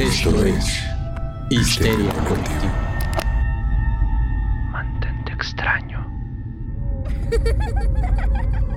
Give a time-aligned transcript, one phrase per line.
[0.00, 0.82] Esto es
[1.50, 2.72] Histeria Colectiva.
[4.72, 6.10] Mantente extraño.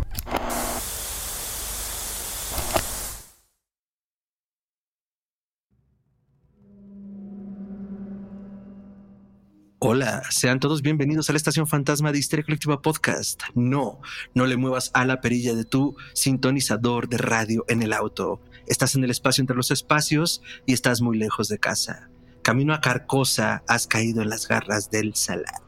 [10.29, 13.41] Sean todos bienvenidos a la estación fantasma de Histeria Colectiva Podcast.
[13.53, 14.01] No,
[14.33, 18.41] no le muevas a la perilla de tu sintonizador de radio en el auto.
[18.67, 22.09] Estás en el espacio entre los espacios y estás muy lejos de casa.
[22.41, 25.61] Camino a Carcosa, has caído en las garras del salar.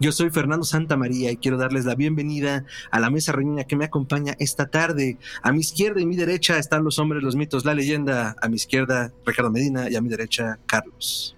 [0.00, 3.76] Yo soy Fernando Santa María y quiero darles la bienvenida a la mesa reñida que
[3.76, 5.18] me acompaña esta tarde.
[5.42, 8.34] A mi izquierda y mi derecha están los hombres, los mitos, la leyenda.
[8.40, 11.37] A mi izquierda, Ricardo Medina y a mi derecha, Carlos.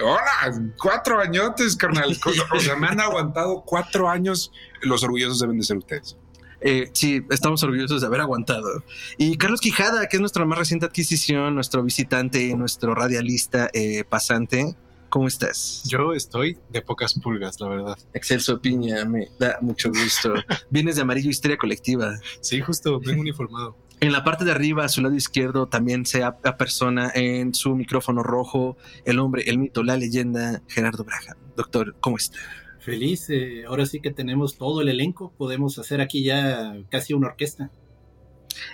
[0.00, 2.16] Hola, cuatro añotes, carnal.
[2.54, 4.52] O sea, me han aguantado cuatro años.
[4.82, 6.16] Los orgullosos deben de ser ustedes.
[6.60, 8.84] Eh, sí, estamos orgullosos de haber aguantado.
[9.18, 14.76] Y Carlos Quijada, que es nuestra más reciente adquisición, nuestro visitante, nuestro radialista eh, pasante.
[15.08, 15.82] ¿Cómo estás?
[15.84, 17.98] Yo estoy de pocas pulgas, la verdad.
[18.14, 20.32] Excelso Piña, me da mucho gusto.
[20.70, 22.14] Vienes de Amarillo Histeria Colectiva.
[22.40, 23.76] Sí, justo, vengo uniformado.
[24.02, 26.24] En la parte de arriba, a su lado izquierdo, también se
[26.58, 31.36] persona en su micrófono rojo, el hombre, el mito, la leyenda, Gerardo Braja.
[31.56, 32.40] Doctor, ¿cómo está?
[32.80, 37.28] Feliz, eh, ahora sí que tenemos todo el elenco, podemos hacer aquí ya casi una
[37.28, 37.70] orquesta.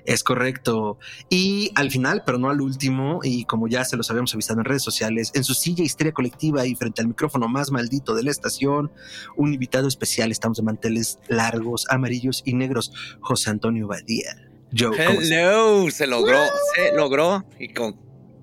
[0.07, 0.99] Es correcto.
[1.29, 4.65] Y al final, pero no al último, y como ya se los habíamos avisado en
[4.65, 8.31] redes sociales, en su silla histeria colectiva y frente al micrófono más maldito de la
[8.31, 8.91] estación,
[9.37, 14.48] un invitado especial, estamos de manteles largos, amarillos y negros, José Antonio Badía.
[14.77, 16.39] Joe, Hello, se logró,
[16.75, 17.97] se logró y con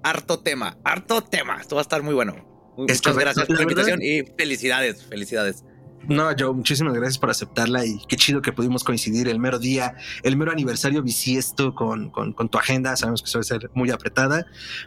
[0.04, 1.60] harto tema, harto tema.
[1.62, 2.74] Esto va a estar muy bueno.
[2.78, 5.64] Muchas gracias por la invitación y felicidades, felicidades.
[6.08, 9.96] No, Joe, muchísimas gracias por aceptarla y qué chido que pudimos coincidir el mero día,
[10.24, 12.96] el mero aniversario bisiesto con, con, con, tu agenda.
[12.96, 14.46] Sabemos que suele ser muy apretada,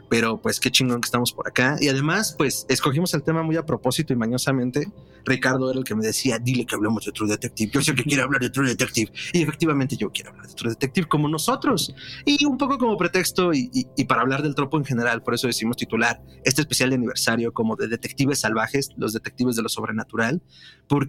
[0.09, 1.77] pero pues qué chingón que estamos por acá.
[1.81, 4.93] Y además, pues escogimos el tema muy a propósito y mañosamente.
[5.29, 7.71] Ricardo era el que me decía, dile que hablemos de True Detective.
[7.73, 9.13] Yo sé que quiere hablar de True Detective.
[9.33, 11.95] Y efectivamente yo quiero hablar de True Detective como nosotros.
[12.25, 15.23] Y un poco como pretexto y, y, para hablar del tropo en general.
[15.23, 19.63] Por eso decimos titular este especial de aniversario como de detectives salvajes, los detectives de
[19.63, 20.43] lo sobrenatural.
[20.89, 21.08] Porque,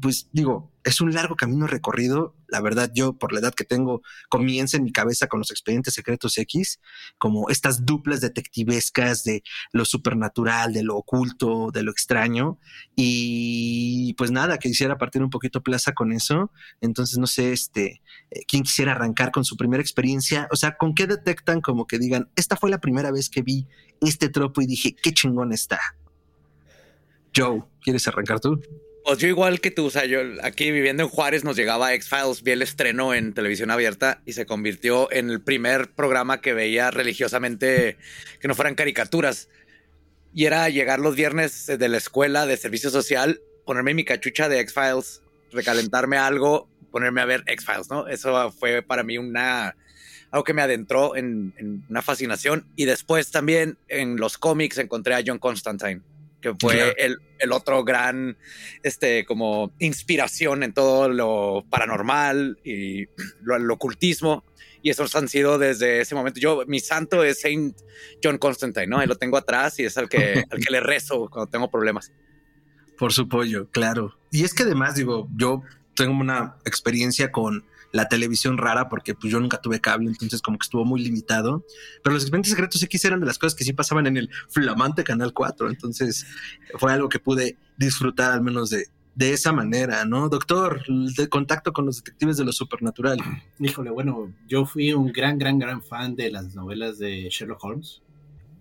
[0.00, 2.34] pues digo, es un largo camino recorrido.
[2.48, 5.94] La verdad, yo por la edad que tengo, comienza en mi cabeza con los expedientes
[5.94, 6.80] secretos X,
[7.18, 9.42] como estas duplas detectivescas de
[9.72, 12.58] lo supernatural, de lo oculto, de lo extraño.
[12.96, 16.50] Y pues nada, que quisiera partir un poquito plaza con eso.
[16.80, 20.48] Entonces, no sé, este, eh, quién quisiera arrancar con su primera experiencia.
[20.50, 23.66] O sea, ¿con qué detectan como que digan, esta fue la primera vez que vi
[24.00, 25.78] este tropo y dije, qué chingón está?
[27.36, 28.60] Joe, ¿quieres arrancar tú?
[29.08, 32.42] Pues yo igual que tú, o sea, yo aquí viviendo en Juárez nos llegaba X-Files,
[32.42, 36.90] vi el estreno en televisión abierta y se convirtió en el primer programa que veía
[36.90, 37.96] religiosamente
[38.38, 39.48] que no fueran caricaturas.
[40.34, 44.60] Y era llegar los viernes de la escuela de servicio social, ponerme mi cachucha de
[44.60, 48.08] X-Files, recalentarme algo, ponerme a ver X-Files, ¿no?
[48.08, 49.74] Eso fue para mí una
[50.30, 52.66] algo que me adentró en, en una fascinación.
[52.76, 56.02] Y después también en los cómics encontré a John Constantine
[56.40, 56.92] que fue claro.
[56.98, 58.36] el, el, otro gran,
[58.82, 63.06] este, como inspiración en todo lo paranormal y
[63.42, 64.44] lo, el ocultismo.
[64.80, 66.38] Y esos han sido desde ese momento.
[66.38, 67.76] Yo, mi santo es Saint
[68.22, 68.98] John Constantine, ¿no?
[68.98, 72.12] Ahí lo tengo atrás y es al que, al que le rezo cuando tengo problemas.
[72.96, 74.16] Por su pollo, claro.
[74.30, 75.62] Y es que además, digo, yo
[75.94, 80.58] tengo una experiencia con la televisión rara porque pues yo nunca tuve cable, entonces como
[80.58, 81.64] que estuvo muy limitado.
[82.02, 85.04] Pero los expedientes secretos X eran de las cosas que sí pasaban en el flamante
[85.04, 86.26] Canal 4, entonces
[86.76, 90.28] fue algo que pude disfrutar al menos de, de esa manera, ¿no?
[90.28, 93.18] Doctor, de contacto con los detectives de lo supernatural.
[93.58, 98.02] Híjole, bueno, yo fui un gran, gran, gran fan de las novelas de Sherlock Holmes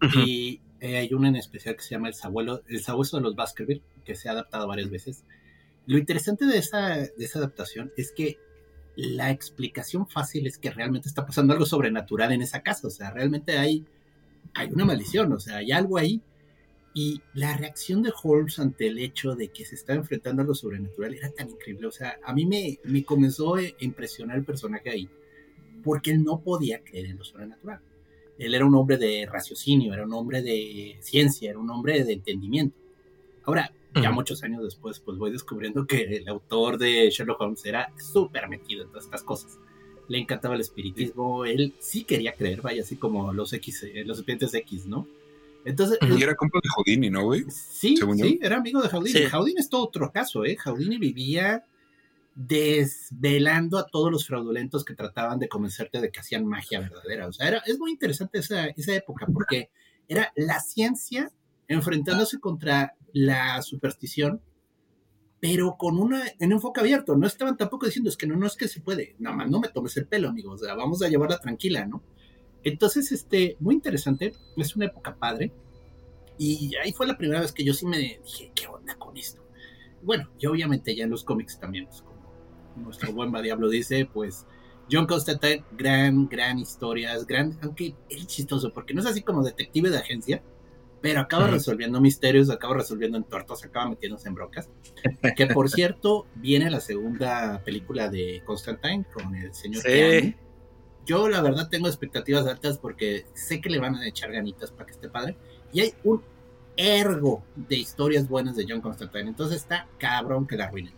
[0.02, 0.28] uh -huh.
[0.28, 3.36] y eh, hay una en especial que se llama El Sabuelo, El Sabueso de los
[3.36, 5.24] Baskerville, que se ha adaptado varias veces.
[5.86, 8.38] Lo interesante de esa, de esa adaptación es que
[8.98, 13.12] la explicación fácil es que realmente está pasando algo sobrenatural en esa casa, o sea,
[13.12, 13.86] realmente hay,
[14.56, 16.20] hay una maldición, o sea, hay algo ahí.
[16.96, 20.56] Y la reacción de Holmes ante el hecho de que se está enfrentando a lo
[20.56, 24.90] sobrenatural era tan increíble, o sea, a mí me, me comenzó a impresionar el personaje
[24.90, 25.08] ahí,
[25.84, 27.80] porque él no podía creer en lo sobrenatural.
[28.40, 32.14] Él era un hombre de raciocinio, era un hombre de ciencia, era un hombre de
[32.14, 32.76] entendimiento.
[33.44, 37.92] Ahora, ya muchos años después, pues voy descubriendo que el autor de Sherlock Holmes era
[37.98, 39.58] súper metido en todas estas cosas.
[40.08, 44.18] Le encantaba el espiritismo, él sí quería creer, vaya, así como los X, eh, los
[44.18, 45.08] serpientes X, ¿no?
[45.66, 47.44] Entonces, y era compa de Houdini, ¿no, güey?
[47.50, 49.20] Sí, sí, era amigo de Houdini.
[49.20, 49.26] Sí.
[49.26, 50.56] Houdini es todo otro caso, ¿eh?
[50.64, 51.66] Houdini vivía
[52.36, 57.28] desvelando a todos los fraudulentos que trataban de convencerte de que hacían magia verdadera.
[57.28, 59.72] O sea, era, es muy interesante esa, esa época porque
[60.08, 61.32] era la ciencia
[61.68, 64.42] enfrentándose contra la superstición,
[65.40, 67.16] pero con una, en enfoque abierto.
[67.16, 69.60] No estaban tampoco diciendo, es que no, no es que se puede, nada más no
[69.60, 72.04] me tomes el pelo, amigos, o sea, vamos a llevarla tranquila, ¿no?
[72.64, 75.52] Entonces, este, muy interesante, es una época padre.
[76.38, 79.42] Y ahí fue la primera vez que yo sí me dije, ¿qué onda con esto?
[80.04, 82.18] Bueno, y obviamente ya en los cómics también, pues, como
[82.76, 84.46] nuestro buen Diablo dice, pues
[84.92, 89.90] John Constantine, gran, gran historias, gran, aunque es chistoso, porque no es así como detective
[89.90, 90.44] de agencia,
[91.02, 94.70] pero acaba resolviendo misterios, acaba resolviendo entortos, acaba metiéndose en brocas.
[95.36, 100.36] que por cierto, viene la segunda película de Constantine con el señor Sí.
[101.06, 104.88] Yo la verdad tengo expectativas altas porque sé que le van a echar ganitas para
[104.88, 105.38] que esté padre.
[105.72, 106.22] Y hay un
[106.76, 109.30] ergo de historias buenas de John Constantine.
[109.30, 110.94] Entonces está cabrón que la arruinen.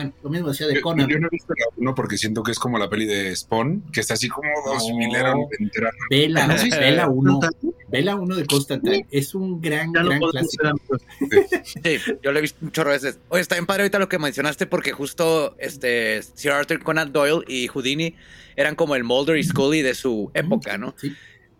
[0.00, 1.06] Bueno, lo mismo decía de Yo, Conan.
[1.08, 3.82] yo no he visto la uno porque siento que es como la peli de Spawn,
[3.92, 4.96] que está así como dos No.
[4.96, 5.90] milera entera.
[6.08, 6.46] Vela.
[6.80, 7.32] Vela 1.
[7.40, 7.72] ¿Constantine?
[7.88, 9.06] Vela 1 de Constantine.
[9.10, 10.66] Es un gran, Ya gran clásico.
[10.68, 11.02] amigos.
[11.64, 13.18] Sí, yo lo he visto un chorro de veces.
[13.28, 17.44] Oye, está bien padre ahorita lo que mencionaste porque justo este Sir Arthur Conan Doyle
[17.46, 18.14] y Houdini
[18.56, 20.94] eran como el Mulder y Scully de su época, ¿no?
[20.98, 21.12] Sí.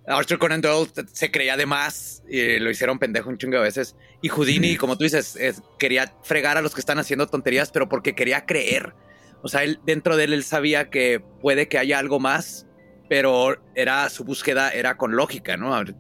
[0.07, 3.97] Arthur Conan Doyle se creía de más y lo hicieron pendejo un chingo de veces.
[4.23, 7.89] Y Houdini, como tú dices, es- quería fregar a los que están haciendo tonterías, pero
[7.89, 8.95] porque quería creer.
[9.43, 12.67] O sea, él, dentro de él, él sabía que puede que haya algo más,
[13.09, 15.71] pero era su búsqueda era con lógica, ¿no?
[15.71, 15.95] Ver,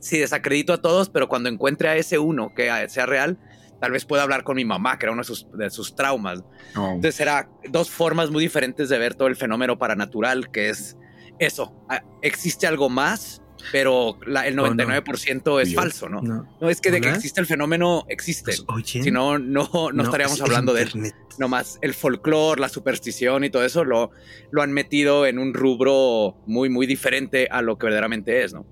[0.00, 3.38] Sí, desacredito a todos, pero cuando encuentre a ese uno que sea real,
[3.80, 6.42] tal vez pueda hablar con mi mamá, que era uno de sus, de sus traumas.
[6.74, 6.94] No.
[6.94, 10.96] Entonces era dos formas muy diferentes de ver todo el fenómeno paranatural, que es
[11.38, 11.72] eso,
[12.20, 14.74] existe algo más, pero la- el Oh, no.
[14.74, 16.20] 99% es falso, ¿no?
[16.22, 16.48] No.
[16.60, 18.52] No, es que de que existe el fenómeno, existe.
[18.66, 21.12] Pues, Si no, no, no, estaríamos es hablando de él.
[21.38, 24.10] Nomás el folclore, la superstición y todo eso lo,
[24.50, 28.66] lo han metido en un rubro muy, muy diferente a lo que verdaderamente es, ¿no?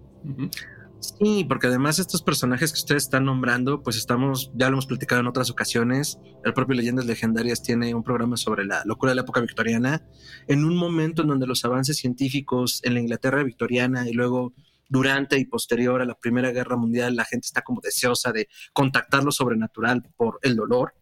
[1.00, 5.22] Sí, porque además estos personajes que ustedes están nombrando, pues estamos, ya lo hemos platicado
[5.22, 9.22] en otras ocasiones, el propio Leyendas Legendarias tiene un programa sobre la locura de la
[9.22, 10.02] época victoriana,
[10.46, 14.52] en un momento en donde los avances científicos en la Inglaterra victoriana y luego
[14.90, 19.24] durante y posterior a la Primera Guerra Mundial, la gente está como deseosa de contactar
[19.24, 20.94] lo sobrenatural por el dolor,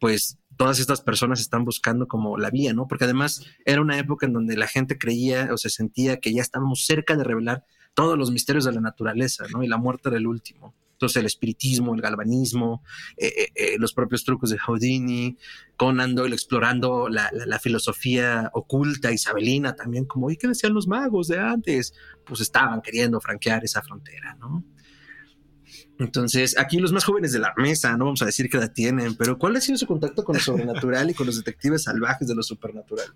[0.00, 2.88] pues todas estas personas están buscando como la vía, ¿no?
[2.88, 6.40] Porque además era una época en donde la gente creía o se sentía que ya
[6.40, 9.62] estábamos cerca de revelar todos los misterios de la naturaleza, ¿no?
[9.62, 10.74] Y la muerte era el último.
[10.94, 12.82] Entonces el espiritismo, el galvanismo,
[13.16, 15.36] eh, eh, eh, los propios trucos de Houdini,
[15.76, 21.28] Conan Doyle explorando la, la- filosofía oculta isabelina también, como, ¿y qué decían los magos
[21.28, 21.92] de antes?
[22.24, 24.64] Pues estaban queriendo franquear esa frontera, ¿no?
[25.98, 29.14] Entonces, aquí los más jóvenes de la mesa, no vamos a decir qué edad tienen,
[29.16, 32.34] pero ¿cuál ha sido su contacto con lo sobrenatural y con los detectives salvajes de
[32.34, 33.06] lo supernatural?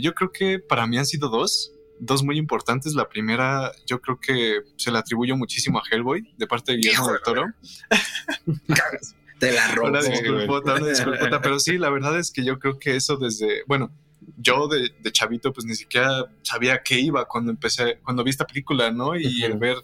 [0.00, 2.94] Yo creo que para mí han sido dos, dos muy importantes.
[2.94, 7.12] La primera, yo creo que se le atribuyo muchísimo a Hellboy de parte de Guillermo
[7.12, 7.46] del Toro.
[9.38, 9.88] Te la robo.
[9.88, 13.64] Una disculpota, una disculpota, pero sí, la verdad es que yo creo que eso desde,
[13.66, 13.92] bueno,
[14.38, 18.46] yo de, de chavito pues ni siquiera sabía qué iba cuando empecé, cuando vi esta
[18.46, 19.14] película, ¿no?
[19.14, 19.76] Y el ver,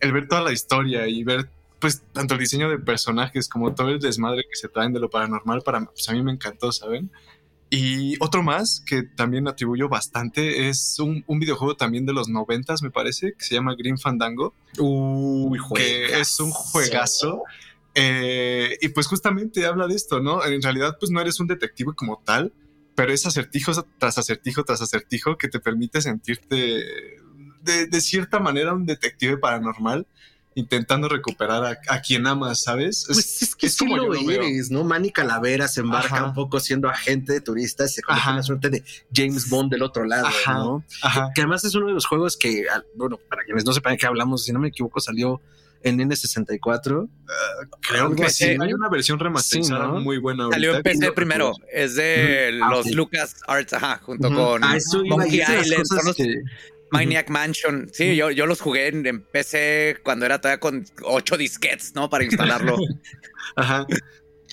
[0.00, 1.48] el ver toda la historia y ver
[1.82, 5.10] pues tanto el diseño de personajes como todo el desmadre que se traen de lo
[5.10, 7.10] paranormal, para, pues a mí me encantó, ¿saben?
[7.74, 12.82] Y otro más que también atribuyo bastante es un, un videojuego también de los noventas,
[12.82, 17.44] me parece, que se llama Green Fandango Uy, que es un juegazo.
[17.94, 20.44] Eh, y pues justamente habla de esto, ¿no?
[20.44, 22.52] En realidad, pues no eres un detective como tal,
[22.94, 26.56] pero es acertijo tras acertijo tras acertijo que te permite sentirte
[27.62, 30.06] de, de cierta manera un detective paranormal
[30.54, 33.06] intentando recuperar a, a quien amas, ¿sabes?
[33.08, 34.42] Es- Pues es que es sí como lo, yo lo veo.
[34.42, 34.84] eres, ¿no?
[34.84, 36.24] Manny Calavera se embarca Ajá.
[36.26, 39.70] un poco siendo agente de turistas y se convierte en una suerte de James Bond
[39.72, 40.54] del otro lado, Ajá.
[40.54, 40.84] ¿no?
[41.02, 41.30] Ajá.
[41.34, 43.98] Que además es uno de los juegos que, al- bueno, para quienes no sepan de
[43.98, 45.40] qué hablamos, si no me equivoco, salió
[45.84, 47.08] en N64.
[47.80, 48.56] Creo Algo que así, sí.
[48.56, 48.64] ¿no?
[48.64, 50.00] Hay una versión remasterizada Sí, ¿no?
[50.00, 50.48] muy buena.
[50.50, 50.82] Salió en.
[50.82, 51.52] PC Creo que primero.
[51.72, 52.86] Es de Ah, los.
[52.92, 54.76] Lucas Arts, ajá, junto con Ah,
[55.08, 55.84] Monkey Island.
[55.86, 56.42] Son los que-
[56.92, 57.88] Maniac Mansion.
[57.92, 62.08] Sí, yo, yo los jugué en, en PC cuando era todavía con ocho disquets, ¿no?
[62.08, 62.76] Para instalarlo.
[63.56, 63.86] Ajá.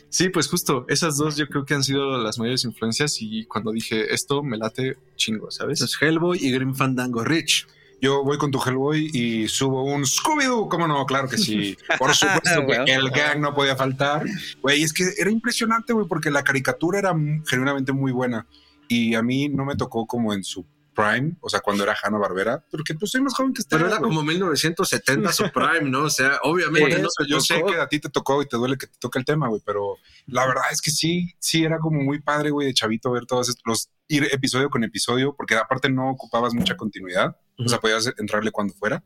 [0.09, 3.71] Sí, pues justo, esas dos yo creo que han sido las mayores influencias y cuando
[3.71, 5.79] dije esto me late chingo, ¿sabes?
[5.79, 7.67] Entonces, Hellboy y Grim Fandango Rich.
[8.01, 10.69] Yo voy con tu Hellboy y subo un Scooby-Doo.
[10.69, 11.05] ¿Cómo no?
[11.05, 11.77] Claro que sí.
[11.97, 12.79] Por supuesto, güey.
[12.87, 14.25] El gang no podía faltar.
[14.61, 17.13] Güey, es que era impresionante, güey, porque la caricatura era
[17.45, 18.47] genuinamente muy buena.
[18.87, 20.65] Y a mí no me tocó como en su
[20.99, 23.77] prime, o sea, cuando era Hanna Barbera, porque pues soy más joven que usted.
[23.77, 24.09] Pero era güey.
[24.09, 26.03] como 1970 su prime, ¿no?
[26.03, 28.77] O sea, obviamente no eso, yo sé que a ti te tocó y te duele
[28.77, 32.01] que te toque el tema, güey, pero la verdad es que sí, sí era como
[32.01, 35.89] muy padre, güey, de chavito ver todos estos, los, ir episodio con episodio, porque aparte
[35.89, 37.37] no ocupabas mucha continuidad.
[37.63, 39.03] O sea, podías entrarle cuando fuera.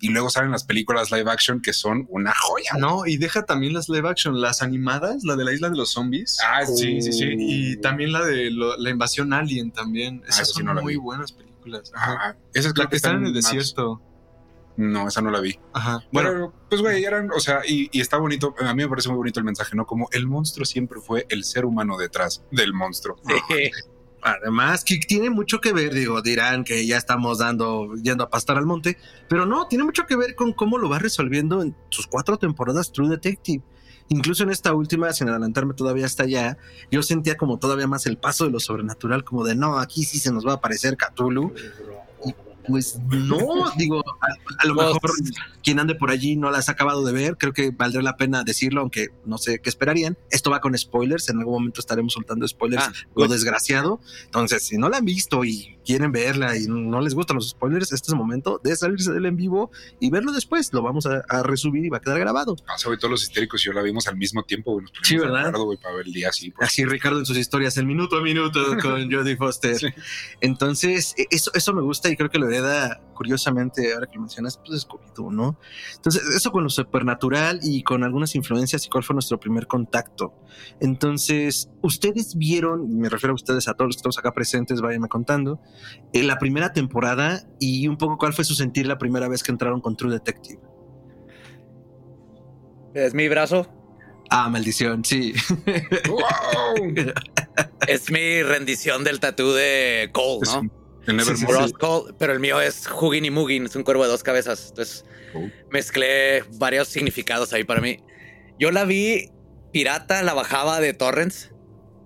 [0.00, 2.72] Y luego salen las películas live action que son una joya.
[2.78, 5.90] No, y deja también las live action, las animadas, la de la isla de los
[5.90, 6.38] zombies.
[6.44, 7.34] Ah, sí, sí, sí.
[7.38, 10.22] Y también la de lo- la invasión alien también.
[10.24, 10.98] Esas esa sí son no la muy vi.
[10.98, 11.92] buenas películas.
[11.94, 12.36] Ajá.
[12.52, 14.02] Esa es La que están en el más- desierto.
[14.76, 15.56] No, esa no la vi.
[15.72, 16.00] Ajá.
[16.10, 19.08] Bueno, Bueno, pues güey, eran, o sea, y, y está bonito, a mí me parece
[19.08, 19.86] muy bonito el mensaje, ¿no?
[19.86, 23.16] Como el monstruo siempre fue el ser humano detrás del monstruo.
[23.48, 23.70] Sí.
[24.24, 28.56] Además, que tiene mucho que ver, digo, dirán que ya estamos dando, yendo a pastar
[28.56, 28.96] al monte,
[29.28, 32.90] pero no, tiene mucho que ver con cómo lo va resolviendo en sus cuatro temporadas
[32.90, 33.62] True Detective.
[34.08, 36.56] Incluso en esta última, sin adelantarme todavía hasta allá,
[36.90, 40.18] yo sentía como todavía más el paso de lo sobrenatural, como de no, aquí sí
[40.18, 41.52] se nos va a aparecer Cthulhu.
[42.66, 43.38] Pues no,
[43.76, 44.26] digo, a,
[44.58, 45.10] a lo Pues- mejor
[45.62, 48.42] quien ande por allí no las ha acabado de ver, creo que valdría la pena
[48.44, 50.18] decirlo, aunque no sé qué esperarían.
[50.30, 53.30] Esto va con spoilers, en algún momento estaremos soltando spoilers, Ah, lo good.
[53.32, 54.00] desgraciado.
[54.26, 57.92] Entonces, si no la han visto y quieren verla y no les gustan los spoilers,
[57.92, 60.72] este es el momento de salirse del en vivo y verlo después.
[60.72, 62.52] Lo vamos a, a resubir y va a quedar grabado.
[62.54, 65.16] O sea, güey, todos los histéricos y yo la vimos al mismo tiempo, pusimos Sí,
[65.16, 65.40] ¿verdad?
[65.48, 66.50] acuerdo, güey, para ver el día así.
[66.50, 66.68] pues.
[66.68, 69.76] Así Ricardo en sus historias, el minuto a minuto con Jodie Foster.
[69.76, 69.88] Sí.
[70.40, 74.22] Entonces, e- eso, eso me gusta y creo que lo hereda curiosamente, ahora que lo
[74.22, 75.56] mencionas, pues es Scooby-Doo, ¿no?
[75.96, 80.34] Entonces, eso con lo supernatural y con algunas influencias y cuál fue nuestro primer contacto.
[80.80, 85.08] Entonces, ustedes vieron, me refiero a ustedes, a todos los que estamos acá presentes, váyanme
[85.08, 85.60] contando,
[86.12, 89.52] en la primera temporada y un poco cuál fue su sentir la primera vez que
[89.52, 90.60] entraron con True Detective.
[92.94, 93.66] Es mi brazo.
[94.30, 95.34] Ah, maldición, sí.
[96.08, 96.94] ¡Wow!
[97.86, 100.62] Es mi rendición del tatú de Cole, ¿no?
[101.06, 101.46] El Sí, sí.
[101.46, 104.68] Ross Cole, pero el mío es Hugin y Mugin, es un cuervo de dos cabezas.
[104.70, 105.04] Entonces
[105.36, 105.40] Oh.
[105.72, 107.98] mezclé varios significados ahí para mí.
[108.58, 109.30] Yo la vi
[109.72, 111.50] pirata, la bajaba de Torrents.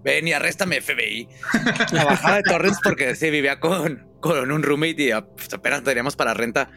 [0.05, 1.29] Ven y arréstame, FBI.
[1.93, 5.83] La bajaba de Torrents porque sí vivía con, con un roommate y ah, pues, apenas
[5.83, 6.71] teníamos para renta.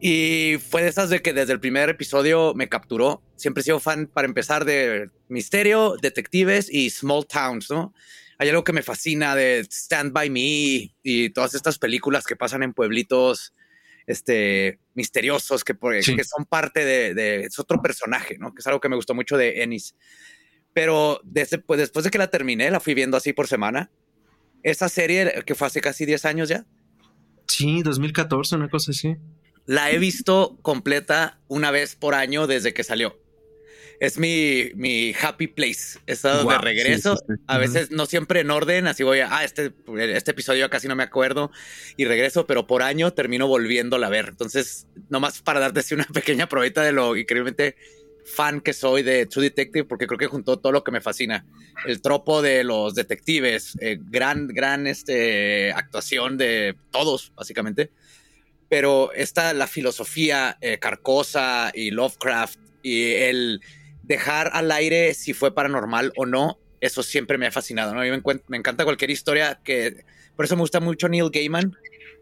[0.00, 3.22] Y fue de esas de que desde el primer episodio me capturó.
[3.36, 7.94] Siempre he sido fan, para empezar, de misterio, detectives y small towns, ¿no?
[8.38, 12.62] Hay algo que me fascina de Stand By Me y todas estas películas que pasan
[12.62, 13.52] en pueblitos
[14.06, 16.14] este, misteriosos que, Sí.
[16.14, 18.54] que son parte de, de- Es otro personaje, ¿no?
[18.54, 19.96] Que es algo que me gustó mucho de Ennis.
[20.78, 23.90] Pero desde, pues, después de que la terminé, la fui viendo así por semana.
[24.62, 26.66] Esa serie, que fue hace casi 10 años ya,
[27.48, 29.16] Sí, 2014, una cosa así.
[29.66, 33.20] la he visto completa una vez por año desde que salió.
[33.98, 35.98] Es mi, mi happy place.
[36.06, 37.16] He estado de Guau, regreso.
[37.16, 37.42] sí, sí, sí.
[37.48, 39.72] A veces no siempre en orden, así voy a, ah, este,
[40.14, 41.50] este episodio casi no me acuerdo
[41.96, 44.26] y regreso, pero por año termino volviéndola a ver.
[44.28, 47.74] Entonces, nomás para darte así una pequeña probeta de lo increíblemente
[48.34, 51.46] fan que soy de True Detective, porque creo que juntó todo lo que me fascina.
[51.86, 57.90] El tropo de los detectives, eh, gran, gran este, actuación de todos, básicamente.
[58.68, 63.60] Pero esta, la filosofía eh, Carcosa y Lovecraft y el
[64.02, 67.94] dejar al aire si fue paranormal o no, eso siempre me ha fascinado.
[67.94, 68.00] ¿no?
[68.00, 70.04] Me, me encanta cualquier historia que...
[70.36, 71.76] Por eso me gusta mucho Neil Gaiman,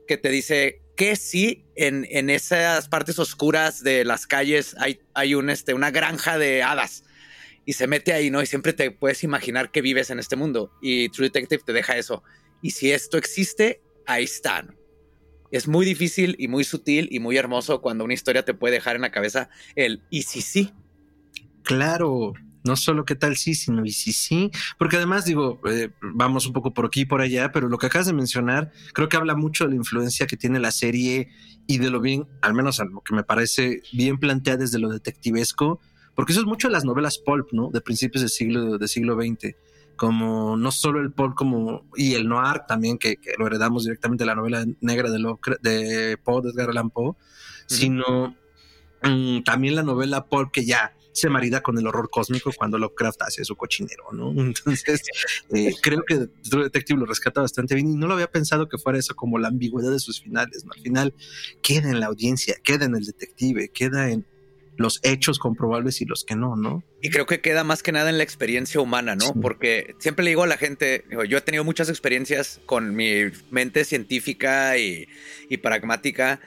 [0.06, 5.35] que te dice que sí, en, en esas partes oscuras de las calles hay, hay
[5.35, 7.05] un, este, una granja de hadas.
[7.65, 8.41] Y se mete ahí, ¿no?
[8.43, 10.73] Y siempre te puedes imaginar que vives en este mundo.
[10.81, 12.23] Y True Detective te deja eso.
[12.62, 14.62] Y si esto existe, ahí está.
[14.62, 14.75] ¿no?
[15.50, 18.97] Es muy difícil y muy sutil y muy hermoso cuando una historia te puede dejar
[18.97, 20.73] en la cabeza el y si sí.
[21.62, 22.35] Claro,
[22.66, 26.52] no solo qué tal sí, sino y sí sí, porque además digo, eh, vamos un
[26.52, 29.35] poco por aquí y por allá, pero lo que acabas de mencionar creo que habla
[29.35, 31.28] mucho de la influencia que tiene la serie
[31.66, 34.88] y de lo bien, al menos a lo que me parece bien planteada desde lo
[34.90, 35.80] detectivesco,
[36.14, 37.70] porque eso es mucho de las novelas pulp, ¿no?
[37.70, 39.54] De principios del siglo, del siglo XX,
[39.96, 44.25] como no solo el pulp como y el noir también que, que lo heredamos directamente
[44.25, 47.14] de la novela negra de, Lovecraft- de Poe, de Edgar Allan Poe,
[47.66, 48.37] sino
[49.02, 53.23] mm, también la novela pulp que ya se marida con el horror cósmico cuando Lovecraft
[53.23, 54.30] hace su cochinero, ¿no?
[54.40, 55.02] Entonces,
[55.54, 58.78] eh, creo que True Detective lo rescata bastante bien y no lo había pensado que
[58.78, 60.73] fuera eso como la ambigüedad de sus finales, ¿no?
[60.75, 61.14] Al final
[61.62, 64.26] queda en la audiencia, queda en el detective, queda en
[64.76, 66.85] los hechos comprobables y los que no, ¿no?
[67.00, 69.26] Y creo que queda más que nada en la experiencia humana, ¿no?
[69.26, 69.32] Sí.
[69.40, 73.85] Porque siempre le digo a la gente, yo he tenido muchas experiencias con mi mente
[73.85, 75.08] científica y,
[75.49, 76.40] y pragmática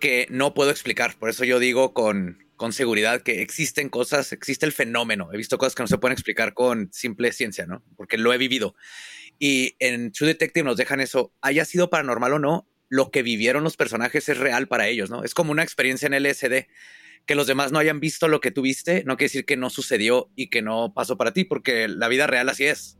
[0.00, 1.16] que no puedo explicar.
[1.18, 5.30] Por eso yo digo con, con seguridad que existen cosas, existe el fenómeno.
[5.32, 7.82] He visto cosas que no se pueden explicar con simple ciencia, ¿no?
[7.96, 8.74] Porque lo he vivido.
[9.38, 13.64] Y en True Detective nos dejan eso, haya sido paranormal o no, lo que vivieron
[13.64, 15.24] los personajes es real para ellos, ¿no?
[15.24, 16.66] Es como una experiencia en LSD
[17.26, 19.70] que los demás no hayan visto lo que tú viste, no quiere decir que no
[19.70, 22.98] sucedió y que no pasó para ti, porque la vida real así es.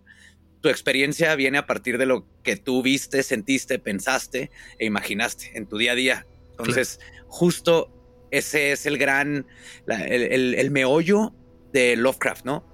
[0.60, 5.66] tu experiencia viene a partir de lo que tú viste, sentiste, pensaste e imaginaste en
[5.66, 6.26] tu día a día.
[6.52, 8.03] Entonces, justo
[8.36, 9.46] ese es el gran,
[9.86, 11.32] el, meollo
[11.72, 12.64] de Lovecraft, ¿no?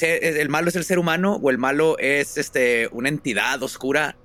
[0.00, 4.16] el malo es el ser humano o el malo es este, una entidad oscura.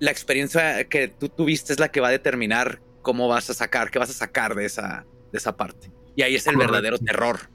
[0.00, 3.90] La experiencia que tú tuviste es la que va a determinar cómo vas a sacar,
[3.90, 5.90] qué vas a sacar de esa, de esa parte.
[6.16, 7.48] Y ahí es el verdadero terror.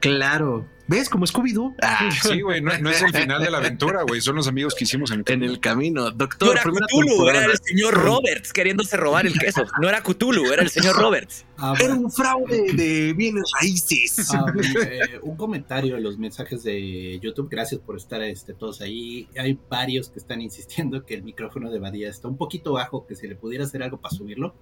[0.00, 0.68] Claro.
[0.88, 1.10] ¿Ves?
[1.10, 1.74] Como Scooby-Doo.
[1.82, 2.08] Ah.
[2.22, 4.22] Sí, güey, no, es el final de la aventura, güey.
[4.22, 6.10] Son los amigos que hicimos en el camino.
[6.10, 9.64] Doctor, no era Cthulhu, era el señor Roberts queriéndose robar el queso.
[9.82, 11.44] No era Cthulhu, era el señor Roberts.
[11.58, 14.32] Ah, era un fraude de bienes raíces.
[14.32, 14.46] Ah,
[14.82, 17.48] eh, un comentario en los mensajes de YouTube.
[17.50, 19.28] Gracias por estar este, todos ahí.
[19.38, 23.14] Hay varios que están insistiendo que el micrófono de Badía está un poquito bajo, que
[23.14, 24.54] si le pudiera hacer algo para subirlo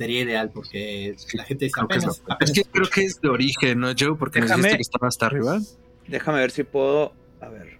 [0.00, 3.88] sería ideal porque la gente dice apenas, Es que creo que es de origen, ¿no,
[3.88, 4.16] Joe?
[4.18, 5.60] Porque déjame, que estaba hasta arriba.
[6.08, 7.12] Déjame ver si puedo.
[7.38, 7.78] A ver.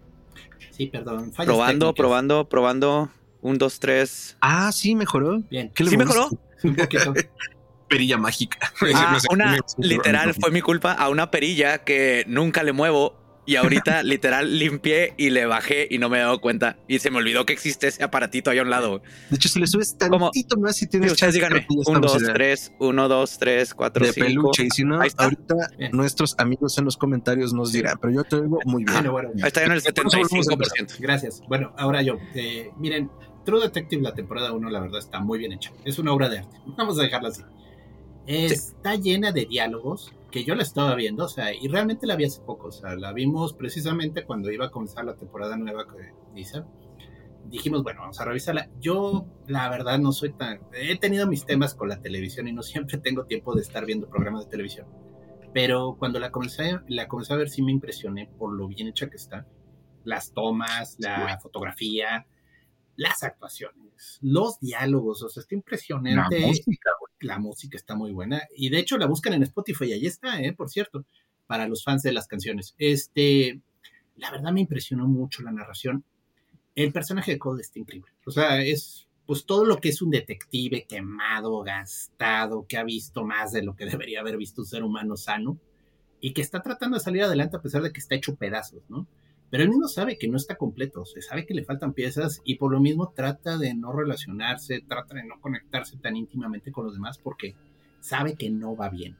[0.70, 1.32] Sí, perdón.
[1.34, 3.10] Probando, probando, probando.
[3.40, 4.36] Un, dos, tres.
[4.42, 5.40] Ah, sí, mejoró.
[5.50, 5.72] Bien.
[5.74, 6.28] ¿Sí mejoró?
[6.62, 7.14] Un poquito.
[7.88, 8.70] perilla mágica.
[8.94, 13.16] Ah, una, literal, fue mi culpa a una perilla que nunca le muevo
[13.47, 16.76] y ahorita literal limpié y le bajé y no me he dado cuenta.
[16.88, 19.02] Y se me olvidó que existe ese aparatito ahí a un lado.
[19.28, 23.09] De hecho, si le subes tantito más, si tienes ustedes díganme, un, dos, tres, uno,
[23.09, 24.64] dos, tres, cuatro, de peluche.
[24.64, 25.54] Y si no, ahorita
[25.92, 29.06] nuestros amigos en los comentarios nos dirán, pero yo te digo muy bien.
[29.06, 30.97] ahí está en el 75%.
[30.99, 31.42] Gracias.
[31.49, 32.18] Bueno, ahora yo.
[32.35, 33.11] Eh, miren,
[33.44, 35.73] True Detective, la temporada 1, la verdad está muy bien hecha.
[35.85, 36.56] Es una obra de arte.
[36.76, 37.42] Vamos a dejarla así.
[38.26, 42.25] Está llena de diálogos que yo la estaba viendo, o sea, y realmente la vi
[42.25, 46.12] hace poco, o sea, la vimos precisamente cuando iba a comenzar la temporada nueva que
[46.34, 46.62] dice.
[47.46, 48.68] Dijimos, bueno, vamos a revisarla.
[48.80, 50.60] Yo, la verdad, no soy tan.
[50.72, 54.08] He tenido mis temas con la televisión y no siempre tengo tiempo de estar viendo
[54.08, 54.87] programas de televisión.
[55.52, 59.10] Pero cuando la comencé, la comencé a ver, sí me impresioné por lo bien hecha
[59.10, 59.46] que está.
[60.04, 62.26] Las tomas, la fotografía,
[63.00, 66.38] las actuaciones, los diálogos, o sea, está impresionante.
[66.38, 68.42] La música, La música está muy buena.
[68.56, 70.52] Y de hecho la buscan en Spotify, ahí está, ¿eh?
[70.52, 71.04] por cierto,
[71.46, 72.74] para los fans de las canciones.
[72.78, 73.61] Este,
[74.16, 76.04] la verdad me impresionó mucho la narración.
[76.74, 78.11] El personaje de Cole está increíble.
[78.24, 83.24] O sea, es pues todo lo que es un detective quemado, gastado, que ha visto
[83.24, 85.59] más de lo que debería haber visto un ser humano sano
[86.20, 89.06] y que está tratando de salir adelante a pesar de que está hecho pedazos, ¿no?
[89.50, 92.54] Pero él mismo sabe que no está completo, se sabe que le faltan piezas y
[92.54, 96.94] por lo mismo trata de no relacionarse, trata de no conectarse tan íntimamente con los
[96.94, 97.56] demás porque
[98.00, 99.16] sabe que no va bien.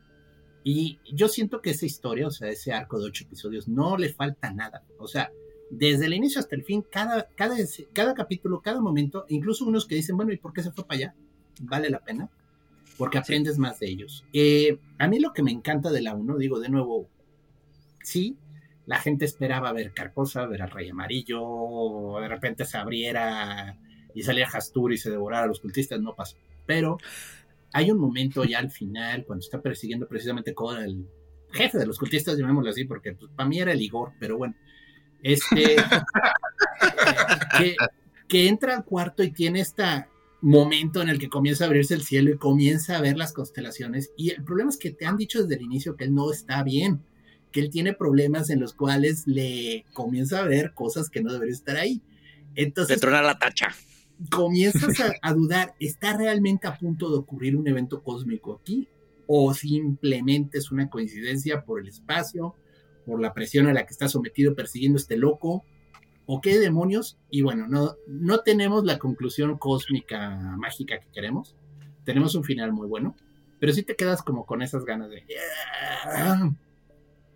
[0.62, 4.12] Y yo siento que esa historia, o sea, ese arco de ocho episodios, no le
[4.12, 4.84] falta nada.
[4.98, 5.32] O sea,
[5.70, 7.56] desde el inicio hasta el fin, cada, cada,
[7.92, 10.98] cada capítulo, cada momento, incluso unos que dicen, bueno, ¿y por qué se fue para
[10.98, 11.14] allá?
[11.62, 12.28] Vale la pena,
[12.98, 14.24] porque aprendes más de ellos.
[14.32, 17.08] Eh, a mí lo que me encanta de la 1, digo de nuevo,
[18.02, 18.36] sí,
[18.86, 23.76] la gente esperaba ver Carcosa, ver al Rey Amarillo, de repente se abriera
[24.14, 26.36] y salía Hastur y se devorara a los cultistas, no pasó.
[26.66, 26.98] Pero
[27.72, 31.06] hay un momento ya al final, cuando está persiguiendo precisamente con el
[31.52, 34.54] jefe de los cultistas, llamémoslo así, porque pues, para mí era el Igor, pero bueno,
[35.22, 35.76] este,
[37.58, 37.76] que,
[38.28, 39.84] que entra al cuarto y tiene este
[40.40, 44.12] momento en el que comienza a abrirse el cielo y comienza a ver las constelaciones.
[44.16, 46.62] Y el problema es que te han dicho desde el inicio que él no está
[46.62, 47.02] bien
[47.52, 51.54] que él tiene problemas en los cuales le comienza a ver cosas que no deberían
[51.54, 52.02] estar ahí.
[52.54, 52.96] Entonces.
[52.96, 53.68] Le trona la tacha.
[54.30, 58.88] Comienzas a, dudar, ¿está realmente a punto de ocurrir un evento cósmico aquí?
[59.26, 62.54] ¿O simplemente es una coincidencia por el espacio,
[63.06, 65.64] por la presión a la que está sometido persiguiendo este loco?
[66.26, 67.18] ¿O qué demonios?
[67.30, 71.56] Y bueno, no, no tenemos la conclusión cósmica mágica que queremos.
[72.04, 73.16] Tenemos un final muy bueno,
[73.58, 75.24] pero sí te quedas como con esas ganas de.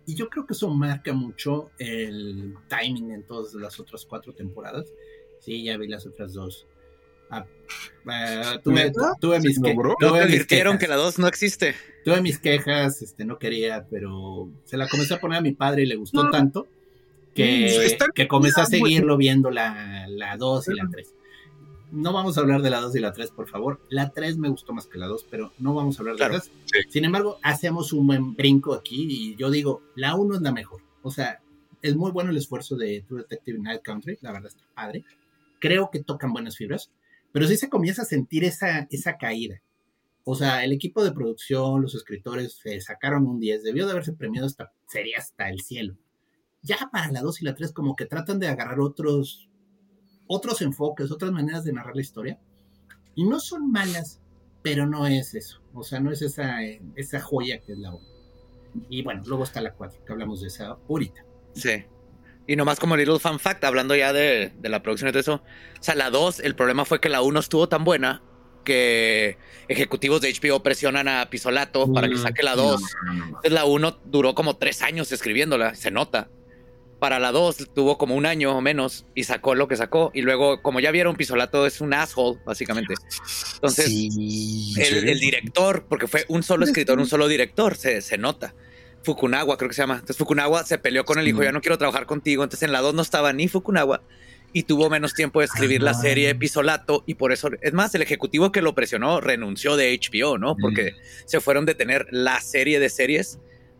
[0.05, 4.85] Y yo creo que eso marca mucho el timing en todas las otras cuatro temporadas.
[5.39, 6.67] Sí, ya vi las otras dos.
[7.29, 7.45] Ah,
[8.07, 9.59] eh, tuve, mis
[10.45, 10.77] quejas.
[10.79, 11.75] que la dos no existe.
[12.03, 15.83] Tuve mis quejas, este, no quería, pero se la comencé a poner a mi padre
[15.83, 16.67] y le gustó tanto
[17.33, 21.15] que, mm, que comencé a seguirlo viendo la, la dos y la tres
[21.95, 23.81] no vamos a hablar de la 2 y la 3, por favor.
[23.89, 26.29] La 3 me gustó más que la 2, pero no vamos a hablar de la
[26.29, 26.51] 3.
[26.89, 30.81] Sin embargo, hacemos un buen brinco aquí y yo digo, la 1 es la mejor.
[31.01, 31.41] O sea,
[31.81, 35.05] es muy bueno el esfuerzo de True Detective Night Country, la verdad está padre.
[35.59, 36.91] Creo que tocan buenas fibras,
[37.31, 39.61] pero sí se comienza a sentir esa, esa caída.
[40.23, 44.13] O sea, el equipo de producción, los escritores se sacaron un 10, debió de haberse
[44.13, 45.95] premiado hasta, sería hasta el cielo.
[46.61, 49.47] Ya para la 2 y la 3 como que tratan de agarrar otros
[50.27, 52.39] otros enfoques, otras maneras de narrar la historia.
[53.15, 54.19] Y no son malas,
[54.61, 55.61] pero no es eso.
[55.73, 56.57] O sea, no es esa,
[56.95, 57.99] esa joya que es la 1.
[58.89, 61.23] Y bueno, luego está la 4, que hablamos de esa ahorita.
[61.53, 61.85] Sí.
[62.47, 65.35] Y nomás como little fun fact, hablando ya de, de la producción y todo eso.
[65.35, 68.21] O sea, la 2, el problema fue que la 1 estuvo tan buena
[68.65, 72.81] que ejecutivos de HBO presionan a Pisolato para que Mm, saque la 2.
[72.81, 73.25] No, no, no.
[73.27, 76.29] Entonces la 1 duró como 3 años escribiéndola, se nota.
[76.99, 80.11] Para la 2 tuvo como un año o menos y sacó lo que sacó.
[80.13, 82.95] Y luego, como ya vieron, Pisolato es un asshole, básicamente.
[83.55, 84.73] Entonces, sí.
[84.77, 88.55] ¿En el, director, porque fue un solo escritor, un solo director, se, se nota.
[89.03, 89.95] Fukunawa, creo que se llama.
[89.95, 92.43] Entonces Fukunawa se peleó con él y dijo, ya no quiero trabajar contigo.
[92.43, 94.01] Entonces en la 2 no estaba ni Fukunawa
[94.55, 98.01] y tuvo menos tiempo de escribir la serie Pisolato y por eso, es más, el
[98.01, 100.55] ejecutivo que lo presionó renunció de HBO, ¿no?
[100.55, 100.93] Porque
[101.25, 103.37] se fueron de tener la serie de series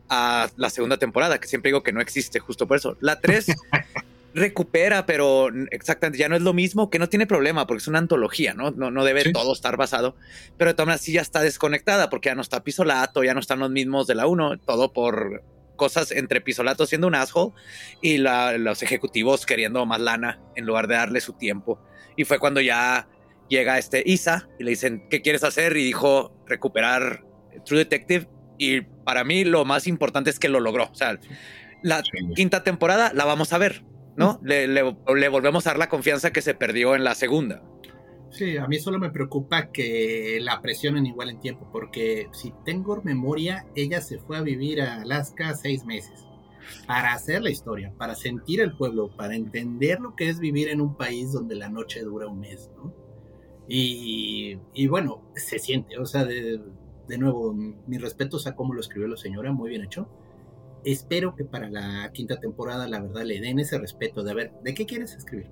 [0.09, 2.97] a la segunda temporada, que siempre digo que no existe, justo por eso.
[3.01, 3.47] La 3
[4.33, 7.99] recupera, pero exactamente ya no es lo mismo, que no tiene problema, porque es una
[7.99, 8.71] antología, ¿no?
[8.71, 9.31] No, no debe Sí.
[9.31, 10.15] todo estar basado,
[10.57, 13.39] pero de todas maneras sí ya está desconectada, porque ya no está Pisolato, ya no
[13.39, 15.41] están los mismos de la 1, todo por
[15.77, 17.53] cosas entre Pisolato siendo un asshole
[18.01, 21.79] y la- los ejecutivos queriendo más lana en lugar de darle su tiempo.
[22.17, 23.07] Y fue cuando ya
[23.49, 25.75] llega este Isa y le dicen, ¿qué quieres hacer?
[25.77, 27.23] Y dijo, recuperar
[27.65, 28.27] True Detective.
[28.57, 30.85] Y para mí lo más importante es que lo logró.
[30.85, 31.19] O sea,
[31.81, 34.39] la Sí, quinta temporada la vamos a ver, ¿no?
[34.43, 37.63] Le, le- le volvemos a dar la confianza que se perdió en la segunda.
[38.31, 43.01] Sí, a mí solo me preocupa que la presionen igual en tiempo, porque si tengo
[43.03, 46.25] memoria, ella se fue a vivir a Alaska seis meses
[46.87, 50.81] para hacer la historia, para sentir el pueblo, para entender lo que es vivir en
[50.81, 52.93] un país donde la noche dura un mes, ¿no?
[53.67, 56.59] Y, y bueno, se siente, o sea, de,
[57.07, 60.09] de nuevo, mis respetos a cómo lo escribió la señora, muy bien hecho.
[60.83, 64.51] Espero que para la quinta temporada, la verdad, le den ese respeto de a ver,
[64.63, 65.49] ¿de qué quieres escribir?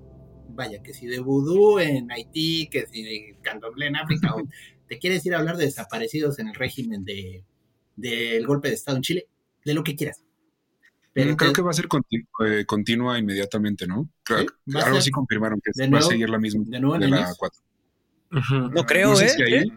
[0.56, 4.42] vaya, que si de vudú en Haití, que si de candomblé en África, o
[4.88, 7.44] te quieres ir a hablar de desaparecidos en el régimen de
[7.96, 9.26] del golpe de Estado en Chile,
[9.64, 10.22] de lo que quieras.
[11.12, 14.08] Pero creo te- que va a ser continu- eh, continua inmediatamente, ¿no?
[14.22, 16.78] Creo, Sí, algo ser- sí confirmaron que de va nuevo- a seguir la misma de
[16.80, 17.36] nuevo en de la Enix.
[17.36, 17.60] 4.
[18.32, 18.54] Ujú.
[18.74, 19.28] No creo, no sé ¿eh?
[19.30, 19.72] si ahí,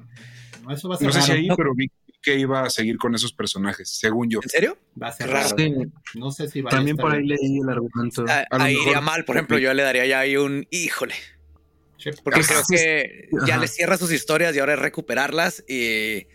[0.67, 1.89] no, eso va a ser no sé si ahí, pero vi
[2.21, 4.39] que iba a seguir con esos personajes, según yo.
[4.43, 4.77] ¿En serio?
[5.01, 5.55] Va a ser Raro.
[5.57, 5.73] Sí,
[6.15, 7.37] No sé si va a también por ahí bien.
[7.41, 8.25] leí el argumento.
[8.27, 11.15] Ah, a ahí mejor- iría mal, por ejemplo, yo le daría ya ahí un híjole.
[11.97, 12.47] Sí, Porque Ajá.
[12.53, 16.27] creo que ya le cierra sus historias y ahora es recuperarlas y,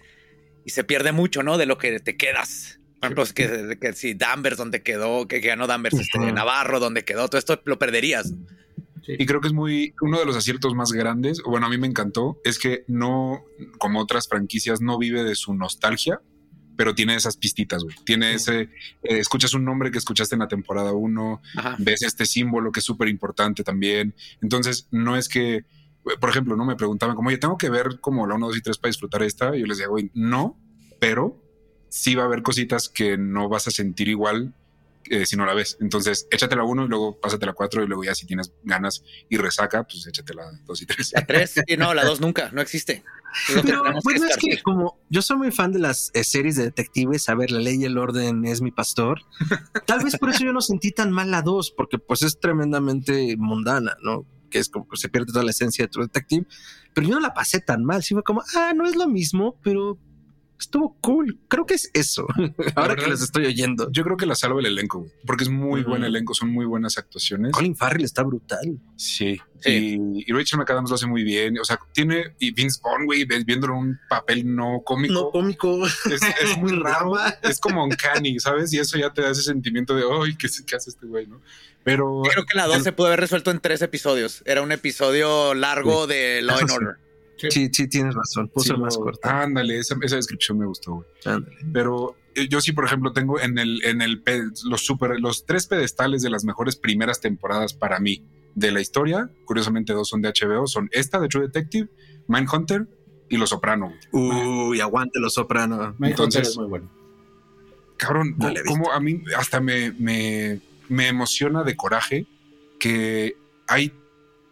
[0.64, 1.56] y se pierde mucho, ¿no?
[1.58, 2.80] De lo que te quedas.
[2.98, 6.18] Por ejemplo, es que, que si Danvers, donde quedó, que ganó Danvers, este.
[6.32, 8.32] Navarro, donde quedó, todo esto lo perderías.
[9.04, 9.14] Sí.
[9.18, 11.86] Y creo que es muy uno de los aciertos más grandes, bueno, a mí me
[11.86, 13.44] encantó, es que no,
[13.78, 16.20] como otras franquicias, no vive de su nostalgia,
[16.76, 17.94] pero tiene esas pistitas, güey.
[18.04, 18.68] Tiene ese, eh,
[19.02, 21.76] escuchas un nombre que escuchaste en la temporada 1, Ajá.
[21.78, 24.14] ves este símbolo que es súper importante también.
[24.40, 25.64] Entonces, no es que,
[26.20, 28.62] por ejemplo, no me preguntaban como, oye, tengo que ver como la 1, 2 y
[28.62, 29.56] 3 para disfrutar esta.
[29.56, 30.58] Y yo les digo, güey, no,
[30.98, 31.40] pero
[31.88, 34.54] sí va a haber cositas que no vas a sentir igual
[35.12, 35.76] eh, si no la ves.
[35.78, 39.04] Entonces, échate la 1 y luego pásate la 4 y luego ya si tienes ganas
[39.28, 41.12] y resaca, pues échate la 2 y 3.
[41.12, 43.04] La 3 y no, la 2 nunca, no existe.
[43.48, 46.56] Es Pero que bueno, es que como yo soy muy fan de las eh, series
[46.56, 49.20] de detectives, a ver, la ley y el orden es mi pastor.
[49.86, 53.36] Tal vez por eso yo no sentí tan mal la 2, porque pues es tremendamente
[53.36, 54.26] mundana, ¿no?
[54.50, 56.46] Que es como que se pierde toda la esencia de True Detective.
[56.94, 59.58] Pero yo no la pasé tan mal, sí fue como, ah, no es lo mismo,
[59.62, 59.98] pero
[60.62, 61.38] estuvo cool.
[61.48, 62.26] Creo que es eso.
[62.74, 63.90] Ahora que los estoy oyendo.
[63.92, 65.90] Yo creo que la salva el elenco, porque es muy Ujú.
[65.90, 67.52] buen elenco, son muy buenas actuaciones.
[67.52, 68.78] Colin Farrell está brutal.
[68.96, 69.38] Sí.
[69.60, 69.96] Sí.
[70.24, 71.56] Y, y Rachel McAdams lo hace muy bien.
[71.58, 72.34] O sea, tiene.
[72.40, 75.12] Y Vince Vaughn, güey, ves- viéndolo un papel no cómico.
[75.14, 75.86] No cómico.
[75.86, 77.12] es, es muy raro.
[77.42, 78.72] Es como uncanny, ¿sabes?
[78.72, 81.40] Y eso ya te da ese sentimiento de, ay, ¿qué, qué hace este güey, no?
[81.84, 82.22] Pero.
[82.30, 84.42] Creo que la 2 se pudo haber resuelto en tres episodios.
[84.46, 86.76] Era un episodio largo de Law and sí.
[86.80, 86.96] Order.
[87.36, 88.48] Sí, sí, tienes razón.
[88.48, 89.28] Puso sí más lo- corto.
[89.28, 91.06] Ándale, esa, esa descripción me gustó, güey.
[91.24, 91.56] Ándale.
[91.72, 94.22] Pero eh, yo sí, por ejemplo, tengo en el, en el
[94.66, 99.30] los super, los tres pedestales de las mejores primeras temporadas para mí de la historia.
[99.44, 101.88] Curiosamente, dos son de HBO, son esta de True Detective,
[102.28, 102.86] Mindhunter
[103.28, 103.92] y Los Soprano.
[104.12, 105.96] Uy, aguante los soprano.
[106.00, 106.90] Entonces- es muy bueno.
[107.96, 112.26] Cabrón, No como a mí hasta me, me, me emociona de coraje
[112.78, 113.36] que
[113.68, 113.92] hay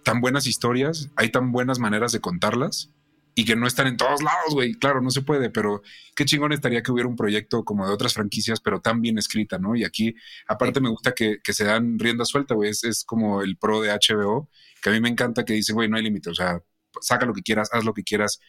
[0.04, 2.90] tan buenas historias, hay tan buenas maneras de contarlas
[3.34, 4.74] y que no están en todos lados, güey.
[4.74, 5.82] Claro, no se puede, pero
[6.14, 9.58] qué chingón estaría que hubiera un proyecto como de otras franquicias, pero tan bien escrita,
[9.58, 9.76] ¿no?
[9.76, 10.14] Y aquí,
[10.46, 12.70] aparte, me gusta que, que se dan rienda suelta, güey.
[12.70, 14.48] Es, es como el pro de HBO,
[14.82, 16.60] que a mí me encanta que dicen, güey, no hay límite, o sea,
[17.00, 18.40] saca lo que quieras, haz lo que quieras,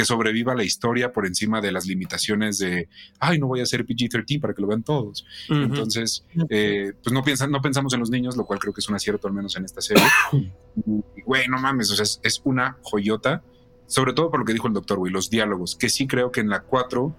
[0.00, 3.84] que sobreviva la historia por encima de las limitaciones de, ay, no voy a hacer
[3.84, 5.26] PG-13 para que lo vean todos.
[5.50, 5.60] Ujú.
[5.60, 8.88] Entonces, eh, pues no, piensan, no pensamos en los niños, lo cual creo que es
[8.88, 10.02] un acierto, al menos en esta serie.
[10.86, 13.42] Y, Güey, no mames, o sea, es, es una joyota,
[13.86, 16.40] sobre todo por lo que dijo el doctor, güey, los diálogos, que sí creo que
[16.40, 17.14] en la 4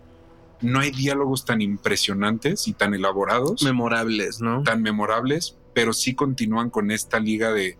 [0.61, 4.63] no hay diálogos tan impresionantes y tan elaborados, memorables, ¿no?
[4.63, 7.77] tan memorables, pero sí continúan con esta liga de.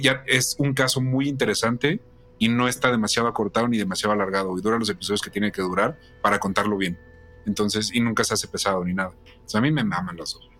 [0.00, 2.00] Ya es un caso muy interesante
[2.42, 5.62] y no está demasiado acortado ni demasiado alargado y dura los episodios que tiene que
[5.62, 6.98] durar para contarlo bien.
[7.46, 9.10] Entonces, y nunca se hace pesado ni nada.
[9.10, 10.50] O sea, a mí me maman los dos.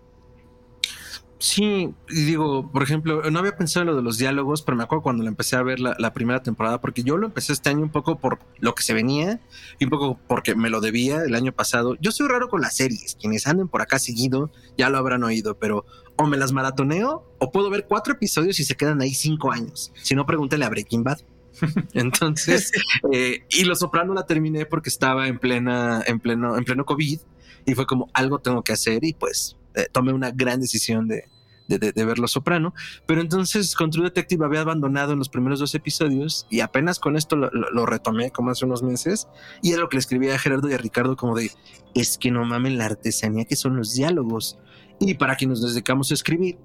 [1.39, 4.83] Sí, y digo, por ejemplo, no había pensado en lo de los diálogos, pero me
[4.83, 7.69] acuerdo cuando lo empecé a ver la, la, primera temporada, porque yo lo empecé este
[7.69, 9.41] año un poco por lo que se venía
[9.77, 11.97] y un poco porque me lo debía el año pasado.
[11.99, 15.59] Yo soy raro con las series, quienes anden por acá seguido ya lo habrán oído,
[15.59, 19.51] pero o me las maratoneo o puedo ver cuatro episodios y se quedan ahí cinco
[19.51, 19.91] años.
[20.01, 21.23] Si no, pregúntale a Breaking Bad.
[21.93, 22.71] Entonces,
[23.11, 27.19] eh, y Los Soprano la terminé porque estaba en plena, en pleno, en pleno COVID
[27.65, 31.29] y fue como algo tengo que hacer y pues eh, tomé una gran decisión de,
[31.67, 32.73] de, de, de, ver Los Soprano.
[33.05, 37.15] Pero entonces con True Detective había abandonado en los primeros dos episodios y apenas con
[37.15, 39.27] esto lo, lo, lo, retomé como hace unos meses
[39.61, 41.51] y era lo que le escribía a Gerardo y a Ricardo como de
[41.93, 44.57] es que no mamen la artesanía que son los diálogos.
[44.99, 46.57] Y para quienes nos dedicamos a escribir,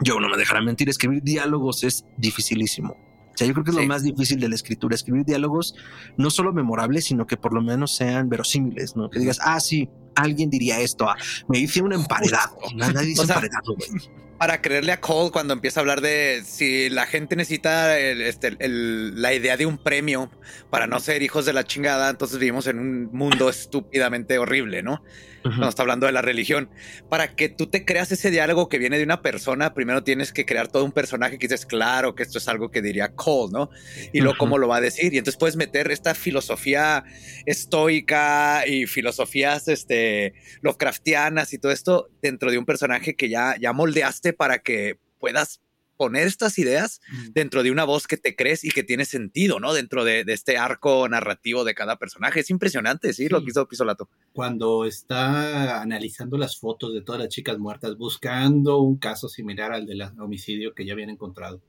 [0.00, 2.96] yo no me dejará mentir, escribir diálogos es dificilísimo.
[3.40, 3.82] Sea, yo creo que es sí.
[3.82, 5.74] lo más difícil de la escritura, escribir diálogos
[6.18, 9.08] no solo memorables, sino que por lo menos sean verosímiles, ¿no?
[9.08, 11.16] Que digas, ah, sí, alguien diría esto, ah,
[11.48, 12.58] me hice un emparedado.
[12.74, 13.88] Nadie dice o sea, emparedado, güey.
[14.38, 18.56] Para creerle a Cole cuando empieza a hablar de si la gente necesita el, este,
[18.58, 20.30] el, la idea de un premio
[20.70, 25.02] para no ser hijos de la chingada, entonces vivimos en un mundo estúpidamente horrible, ¿no?
[25.42, 25.58] Uh -huh.
[25.58, 26.68] No está hablando de la religión.
[27.08, 30.44] Para que tú te creas ese diálogo que viene de una persona, primero tienes que
[30.44, 33.70] crear todo un personaje que dices, claro, que esto es algo que diría Cole, ¿no?
[34.12, 34.38] Y luego uh -huh.
[34.38, 35.14] cómo lo va a decir.
[35.14, 37.04] Y entonces puedes meter esta filosofía
[37.46, 43.72] estoica y filosofías este, Lovecraftianas y todo esto dentro de un personaje que ya, ya
[43.72, 45.60] moldeaste para que puedas
[46.00, 47.02] poner estas ideas
[47.34, 49.74] dentro de una voz que te crees y que tiene sentido, ¿no?
[49.74, 52.40] Dentro de, de este arco narrativo de cada personaje.
[52.40, 53.24] Es impresionante, ¿sí?
[53.24, 53.28] sí.
[53.28, 54.08] Lo que hizo Pisolato.
[54.32, 59.84] Cuando está analizando las fotos de todas las chicas muertas, buscando un caso similar al
[59.84, 61.60] del homicidio que ya habían encontrado,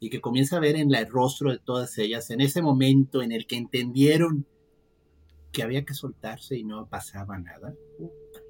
[0.00, 3.30] y que comienza a ver en el rostro de todas ellas, en ese momento en
[3.30, 4.46] el que entendieron
[5.52, 7.74] que había que soltarse y no pasaba nada.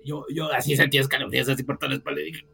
[0.07, 2.21] Yo, yo así sentía escalofríos así por toda la espalda.
[2.21, 2.47] Y dije,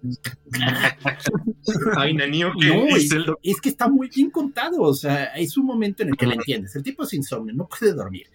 [1.99, 3.27] Ay, Nanio, no, es, el...
[3.43, 4.81] es, que está muy bien contado.
[4.81, 6.75] O sea, es un momento en el que le entiendes.
[6.77, 8.29] El tipo es insomnio, no puede dormir.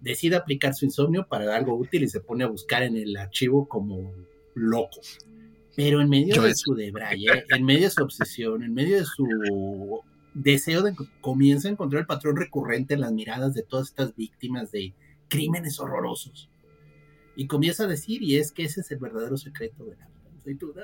[0.00, 3.68] Decide aplicar su insomnio para algo útil y se pone a buscar en el archivo
[3.68, 4.12] como
[4.54, 5.00] loco.
[5.76, 6.60] Pero en medio yo de es...
[6.60, 10.02] su debraye, en medio de su obsesión, en medio de su
[10.34, 14.72] deseo de comienza a encontrar el patrón recurrente en las miradas de todas estas víctimas
[14.72, 14.92] de
[15.28, 16.50] crímenes horrorosos
[17.36, 20.14] y comienza a decir, y es que ese es el verdadero secreto de la vida.
[20.46, 20.74] Y tú,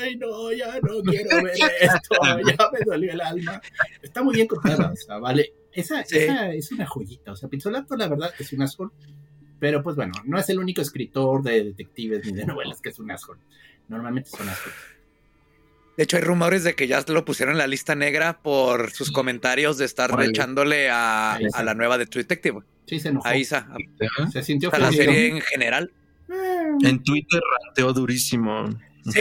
[0.00, 3.60] ay, no, ya no quiero ver esto, ya me dolió el alma.
[4.02, 5.54] Está muy bien contada, o sea, vale.
[5.72, 6.18] Esa, sí.
[6.18, 8.90] esa es una joyita, o sea, Pizzolato, la verdad, es un asshole,
[9.58, 12.98] pero pues bueno, no es el único escritor de detectives ni de novelas que es
[12.98, 13.40] un asshole.
[13.88, 14.76] Normalmente son assholes.
[15.96, 19.12] De hecho, hay rumores de que ya lo pusieron en la lista negra por sus
[19.12, 20.30] comentarios de estar vale.
[20.30, 22.60] echándole a, a, la nueva de True Detective.
[22.86, 23.28] Sí, se enojó.
[23.28, 23.68] A Isa.
[24.32, 25.92] Se sintió a la serie en general.
[26.82, 28.68] En Twitter ranteó durísimo.
[29.10, 29.20] Sí,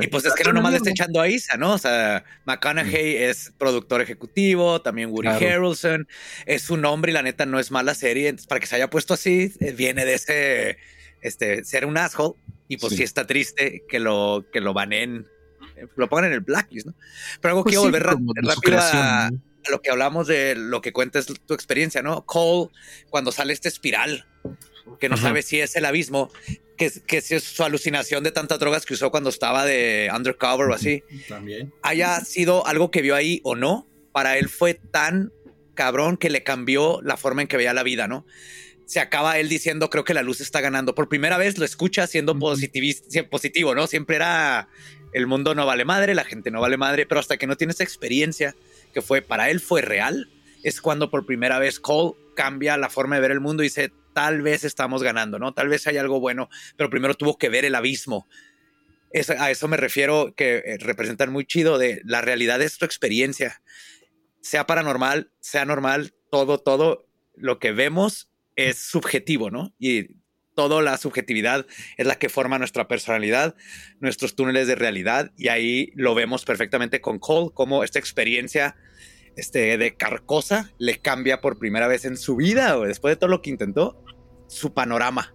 [0.00, 1.74] y pues es que no nomás le está echando a Isa, ¿no?
[1.74, 3.16] O sea, McConaughey sí.
[3.16, 5.46] es productor ejecutivo, también Woody claro.
[5.46, 6.08] Harrelson,
[6.46, 8.88] es su nombre y la neta no es mala serie, entonces para que se haya
[8.88, 10.78] puesto así, eh, viene de ese,
[11.20, 12.36] este, ser un asshole,
[12.68, 15.26] y pues sí, sí está triste que lo, que lo baneen,
[15.96, 16.94] lo pongan en el blacklist, ¿no?
[17.40, 19.30] Pero algo pues quiero sí, volver rápido a, a,
[19.70, 22.24] lo que hablamos de lo que cuentas tu experiencia, ¿no?
[22.24, 22.70] Cole,
[23.10, 24.26] cuando sale esta espiral,
[24.98, 25.28] que no Ajá.
[25.28, 26.30] sabe si es el abismo,
[26.76, 30.68] que, que si es su alucinación de tantas drogas que usó cuando estaba de undercover
[30.68, 31.72] o así, También.
[31.82, 35.32] haya sido algo que vio ahí o no, para él fue tan
[35.74, 38.26] cabrón que le cambió la forma en que veía la vida, ¿no?
[38.86, 40.94] Se acaba él diciendo, creo que la luz está ganando.
[40.94, 43.28] Por primera vez lo escucha siendo -huh.
[43.28, 43.86] positivo, ¿no?
[43.86, 44.68] Siempre era
[45.12, 47.80] el mundo no vale madre, la gente no vale madre, pero hasta que no tienes
[47.80, 48.54] experiencia
[48.92, 50.30] que fue para él fue real,
[50.62, 53.92] es cuando por primera vez Cole cambia la forma de ver el mundo y dice,
[54.12, 55.54] tal vez estamos ganando, ¿no?
[55.54, 58.26] Tal vez hay algo bueno, pero primero tuvo que ver el abismo.
[59.10, 62.84] Es, a eso me refiero que eh, representan muy chido de la realidad es tu
[62.84, 63.62] experiencia.
[64.40, 69.72] Sea paranormal, sea normal, todo, todo lo que vemos es subjetivo, ¿no?
[69.78, 70.16] Y
[70.58, 71.66] toda la subjetividad
[71.98, 73.54] es la que forma nuestra personalidad,
[74.00, 78.74] nuestros túneles de realidad, y ahí lo vemos perfectamente con Cole, como esta experiencia
[79.36, 83.30] este, de Carcosa le cambia por primera vez en su vida, o después de todo
[83.30, 84.02] lo que intentó,
[84.48, 85.32] su panorama.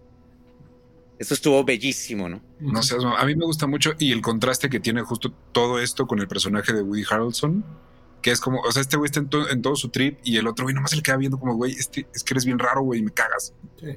[1.18, 2.42] Eso estuvo bellísimo, ¿no?
[2.60, 6.06] No sé, a mí me gusta mucho y el contraste que tiene justo todo esto
[6.06, 7.64] con el personaje de Woody Harrelson,
[8.24, 10.38] que es como, o sea, este güey está en, to en, todo su trip y
[10.38, 12.58] el otro güey nomás se le queda viendo como, güey, este, es que eres bien
[12.58, 13.52] raro, güey, y me cagas.
[13.78, 13.88] Sí.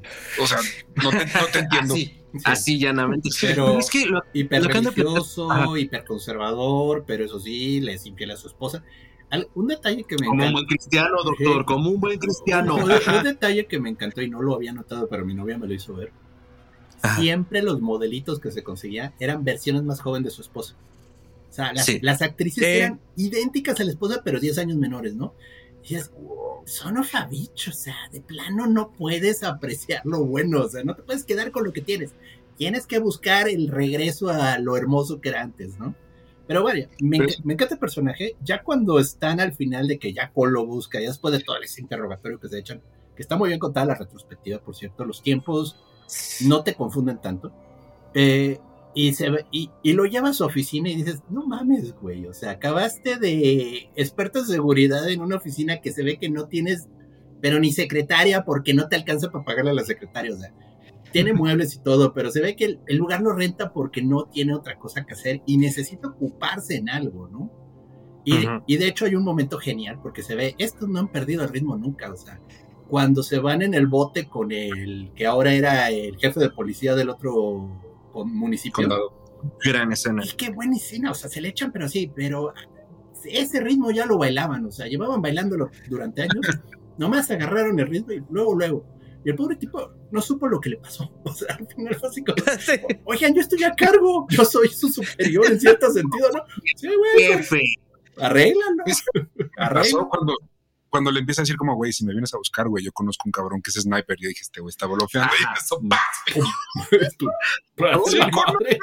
[0.41, 0.57] O sea,
[1.01, 1.95] no te, no te entiendo.
[2.43, 3.29] Así llanamente.
[3.39, 5.79] Pero- es que lo- hiper Lo religioso, Ajá.
[5.79, 8.83] hiper conservador, pero eso sí, le es infiel a su esposa.
[9.29, 11.65] Al- un detalle que me como un buen cristiano, doctor, Sí.
[11.65, 12.75] como un buen cristiano.
[12.75, 15.67] Un, un detalle que me encantó y no lo había notado, pero mi novia me
[15.67, 16.11] lo hizo ver.
[17.01, 17.21] Ajá.
[17.21, 20.75] Siempre los modelitos que se conseguía eran versiones más jóvenes de su esposa.
[21.57, 21.99] O sea, las, Sí.
[22.03, 22.69] las actrices Sí.
[22.69, 25.33] eran idénticas a la esposa, pero 10 años menores, ¿no?
[25.83, 26.11] Y es,
[26.65, 26.95] son
[27.31, 31.23] bitch, o sea, de plano no puedes apreciar lo bueno, o sea, no te puedes
[31.23, 32.13] quedar con lo que tienes.
[32.57, 35.95] Tienes que buscar el regreso a lo hermoso que era antes, ¿no?
[36.45, 38.35] Pero vaya, me, enca- me encanta el personaje.
[38.43, 41.57] Ya cuando están al final de que ya Cole lo busca, ya después de todo
[41.59, 42.81] ese interrogatorio que se echan,
[43.15, 45.75] que está muy bien contada la retrospectiva, por cierto, los tiempos
[46.41, 47.51] no te confunden tanto.
[48.13, 48.59] Eh,
[48.97, 52.33] y, se y, y lo lleva a su oficina y dices, no mames, güey, o
[52.33, 56.89] sea, acabaste de experto en seguridad en una oficina que se ve que no tienes,
[57.39, 60.51] pero ni secretaria porque no te alcanza para pagarle a la secretaria, o sea,
[61.11, 64.25] tiene muebles y todo, pero se ve que el, el lugar lo renta porque no
[64.25, 67.51] tiene otra cosa que hacer y necesita ocuparse en algo, ¿no?
[68.25, 71.43] Y, y de hecho hay un momento genial porque se ve, estos no han perdido
[71.43, 72.41] el ritmo nunca, o sea,
[72.89, 76.95] cuando se van en el bote con el que ahora era el jefe de policía
[76.95, 77.86] del otro
[78.25, 78.83] municipio.
[78.87, 79.25] Condado.
[79.63, 80.23] Gran escena.
[80.25, 82.53] Y qué buena escena, o sea, se le echan, pero sí, pero
[83.25, 86.33] ese ritmo ya lo bailaban, o sea, llevaban bailándolo durante años,
[86.97, 88.85] nomás agarraron el ritmo y luego, luego.
[89.25, 91.11] Y el pobre tipo no supo lo que le pasó.
[91.23, 92.71] O sea, al final fue así como, Sí.
[93.05, 96.43] oigan, yo estoy a cargo, yo soy su superior en cierto sentido, ¿no?
[96.75, 97.61] Sí, güey, Jefe.
[98.17, 98.83] arréglalo.
[98.85, 100.09] Es- Pasó Arréglalo.
[100.09, 100.33] cuando,
[100.89, 103.23] cuando le empieza a decir como, güey, si me vienes a buscar, güey, yo conozco
[103.25, 104.17] un cabrón que es sniper.
[104.19, 104.85] Yo dije, este güey está.
[104.85, 105.99] Y me sopa.
[107.17, 107.25] Tu- tu
[108.31, 108.77] madre.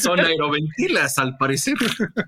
[0.00, 1.74] Son aeroventilas, al parecer.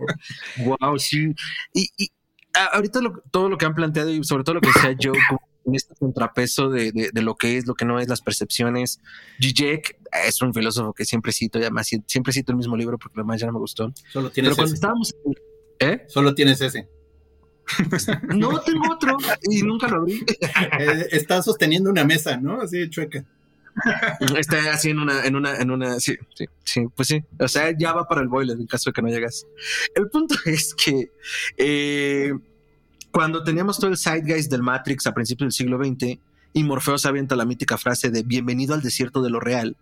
[0.58, 1.32] wow, sí.
[1.72, 2.10] Y, y
[2.54, 5.18] a- ahorita lo- todo lo que han planteado y sobre todo lo que decía Joe,
[5.28, 8.20] como en este contrapeso de, de- de lo que es, lo que no es, las
[8.20, 9.00] percepciones.
[9.40, 13.18] Zizek es un filósofo que siempre cito, y además siempre cito el mismo libro porque
[13.18, 13.92] lo más ya no me gustó.
[14.12, 14.74] Solo tienes Pero cuando ese.
[14.74, 15.14] estábamos.
[15.80, 16.04] ¿Eh?
[16.08, 16.88] Solo tienes ese.
[18.34, 19.16] No tengo otro
[19.50, 20.24] y nunca lo abrí.
[20.78, 22.60] Eh, está sosteniendo una mesa, ¿no?
[22.60, 23.24] Así chueca.
[24.38, 27.24] Está así en una, en una, en una, sí, sí, sí, pues sí.
[27.38, 29.46] O sea, ya va para el boiler en caso de que no llegas.
[29.94, 31.10] El punto es que
[31.56, 32.32] eh,
[33.10, 36.18] cuando teníamos todo el zeitgeist del Matrix a principios del siglo XX
[36.52, 39.76] y Morfeo se avienta la mítica frase de bienvenido al desierto de lo real,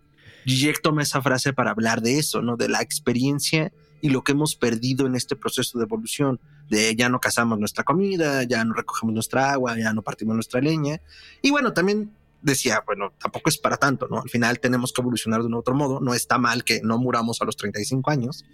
[0.45, 2.57] Zizek toma esa frase para hablar de eso, ¿no?
[2.57, 7.09] De la experiencia y lo que hemos perdido en este proceso de evolución, de ya
[7.09, 11.01] no cazamos nuestra comida, ya no recogemos nuestra agua, ya no partimos nuestra leña.
[11.41, 14.21] Y bueno, también decía, bueno, tampoco es para tanto, ¿no?
[14.21, 17.41] Al final tenemos que evolucionar de un otro modo, no está mal que no muramos
[17.41, 18.45] a los 35 años,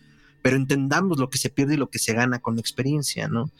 [0.42, 3.52] pero entendamos lo que se pierde y lo que se gana con la experiencia, ¿no?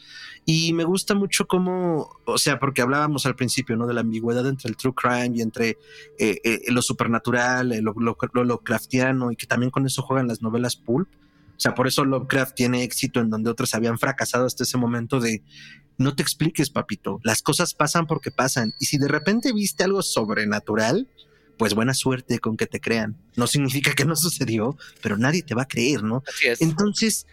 [0.46, 3.86] Y me gusta mucho cómo, o sea, porque hablábamos al principio, ¿no?
[3.86, 5.78] De la ambigüedad entre el true crime y entre
[6.18, 10.28] eh, eh, lo supernatural, eh, lo, lo, lo Lovecraftiano, y que también con eso juegan
[10.28, 11.08] las novelas pulp.
[11.60, 15.20] O sea, por eso Lovecraft tiene éxito en donde otros habían fracasado hasta ese momento
[15.20, 15.42] de
[15.98, 17.20] no te expliques, papito.
[17.22, 18.72] Las cosas pasan porque pasan.
[18.80, 21.06] Y si de repente viste algo sobrenatural,
[21.58, 23.18] pues buena suerte con que te crean.
[23.36, 26.22] No significa que no sucedió, pero nadie te va a creer, ¿no?
[26.26, 26.62] Así es.
[26.62, 27.26] Entonces,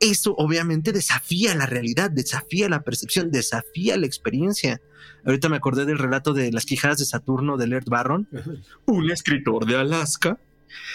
[0.00, 4.80] eso obviamente desafía la realidad, desafía la percepción, desafía la experiencia.
[5.26, 8.28] Ahorita me acordé del relato de las quijadas de Saturno de Laird Barron,
[8.86, 10.38] un escritor de Alaska,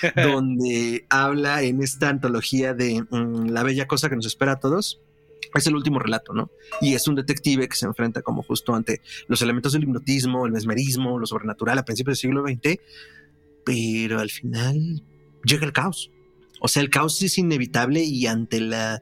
[0.15, 5.01] donde habla en esta antología de mm, La bella cosa que nos espera a todos.
[5.55, 6.51] Es el último relato, ¿no?
[6.81, 10.51] Y es un detective que se enfrenta como justo ante los elementos del hipnotismo, el
[10.51, 12.79] mesmerismo, lo sobrenatural a principios del siglo XX,
[13.65, 15.03] pero al final
[15.43, 16.11] llega el caos.
[16.59, 19.01] O sea, el caos es inevitable y ante la,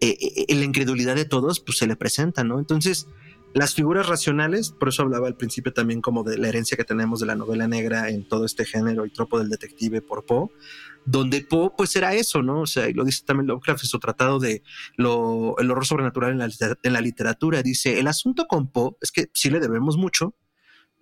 [0.00, 0.16] eh,
[0.48, 2.58] eh, la incredulidad de todos, pues se le presenta, ¿no?
[2.58, 3.06] Entonces,
[3.54, 7.20] las figuras racionales, por eso hablaba al principio también como de la herencia que tenemos
[7.20, 10.48] de la novela negra en todo este género y tropo del detective por Poe,
[11.04, 12.62] donde Poe pues era eso, ¿no?
[12.62, 14.62] O sea, y lo dice también Lovecraft en su tratado de
[14.96, 16.48] lo, el horror sobrenatural en la,
[16.82, 20.34] en la literatura, dice, el asunto con Poe es que sí le debemos mucho,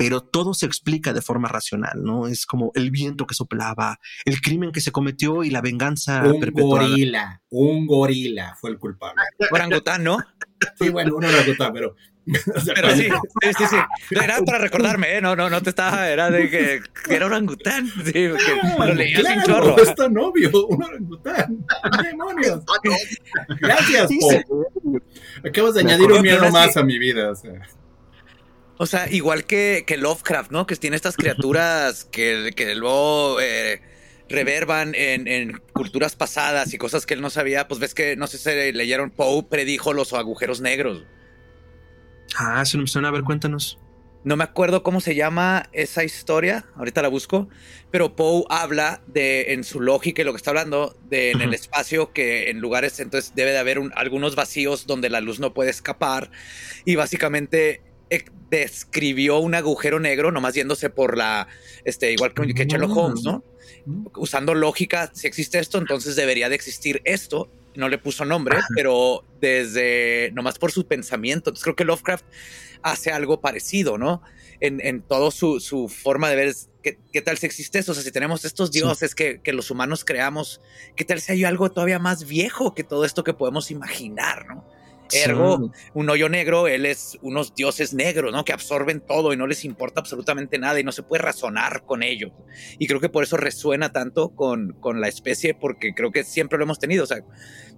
[0.00, 2.26] pero todo se explica de forma racional, ¿no?
[2.26, 6.40] Es como el viento que soplaba, el crimen que se cometió y la venganza un
[6.40, 6.88] perpetuada.
[6.88, 9.20] gorila, un gorila fue el culpable.
[9.50, 10.16] Orangután, ¿no?
[10.78, 11.96] Sí, bueno, uno lo gustaba, pero.
[12.74, 13.08] Pero sí,
[13.42, 13.76] sí, sí, sí.
[14.10, 15.20] Era para recordarme, ¿eh?
[15.20, 17.90] No, no, no te estaba, era de que, que era orangután.
[18.04, 18.34] Sí, que
[18.78, 19.82] lo leía sin claro, chorro.
[19.82, 21.66] es tan obvio, un orangután.
[22.02, 22.62] ¡Demonios!
[23.60, 24.64] Gracias, Sí, Po.
[25.44, 27.30] Acabas de Me añadir un miedo más a mi vida.
[27.30, 27.52] O sea.
[28.76, 30.66] O sea, igual que, que Lovecraft, ¿no?
[30.66, 33.82] Que tiene estas criaturas que, que luego eh,
[34.28, 37.68] reverban en, en culturas pasadas y cosas que él no sabía.
[37.68, 41.04] Pues ves que, no sé si leyeron, Poe predijo los agujeros negros.
[42.36, 43.08] Ah, no me suena.
[43.08, 43.78] A ver, cuéntanos.
[44.22, 47.48] No me acuerdo cómo se llama esa historia, ahorita la busco,
[47.90, 51.54] pero Poe habla de, en su lógica y lo que está hablando, de en el
[51.54, 55.54] espacio que en lugares entonces debe de haber un- algunos vacíos donde la luz no
[55.54, 56.30] puede escapar
[56.84, 61.48] y básicamente eh, describió un agujero negro, nomás yéndose por la,
[61.86, 63.44] este, igual que, que Sherlock Holmes, ¿no?
[64.16, 67.50] Usando lógica, si existe esto, entonces debería de existir esto.
[67.74, 71.50] No le puso nombre, pero desde, nomás por su pensamiento.
[71.50, 72.24] Entonces creo que Lovecraft
[72.82, 74.22] hace algo parecido, ¿no?
[74.60, 77.92] En, en todo su, su forma de ver, es, ¿qué, qué tal si existe eso?
[77.92, 80.60] O sea, si tenemos estos dioses que, que los humanos creamos,
[80.96, 84.64] ¿qué tal si hay algo todavía más viejo que todo esto que podemos imaginar, ¿no?
[85.12, 88.44] Ergo, un hoyo negro, él es unos dioses negros, ¿no?
[88.44, 92.02] Que absorben todo y no les importa absolutamente nada y no se puede razonar con
[92.02, 92.32] ello.
[92.78, 96.58] Y creo que por eso resuena tanto con, con la especie, porque creo que siempre
[96.58, 97.04] lo hemos tenido.
[97.04, 97.18] O sea,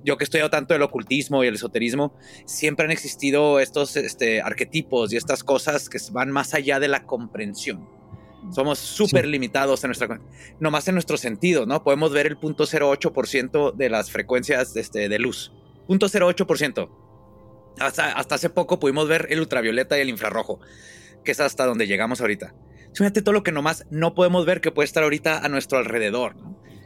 [0.04, 2.14] yo que he estudiado tanto el ocultismo y el esoterismo,
[2.44, 7.04] siempre han existido estos este, arquetipos y estas cosas que van más allá de la
[7.04, 7.88] comprensión.
[8.50, 10.20] Somos súper limitados en nuestra,
[10.58, 11.84] nomás en nuestro sentido, ¿no?
[11.84, 15.52] Podemos ver el 0.08% de las frecuencias este, de luz.
[15.88, 16.88] 0.08%.
[17.78, 20.60] Hasta, hasta hace poco pudimos ver el ultravioleta y el infrarrojo,
[21.24, 22.54] que es hasta donde llegamos ahorita.
[22.94, 26.36] Fíjate todo lo que nomás no podemos ver que puede estar ahorita a nuestro alrededor.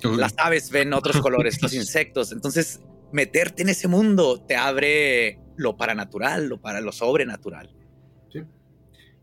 [0.02, 2.30] Las aves ven otros colores, los insectos.
[2.32, 2.80] Entonces,
[3.12, 7.74] meterte en ese mundo te abre lo paranatural, lo para lo sobrenatural.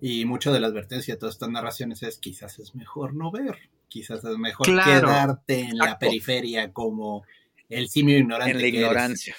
[0.06, 3.70] Y mucho de la advertencia de todas estas narraciones es quizás es mejor no ver,
[3.88, 5.08] quizás es mejor Claro.
[5.08, 7.24] quedarte en la periferia como
[7.70, 8.52] el simio ignorante.
[8.52, 9.34] En la que eres.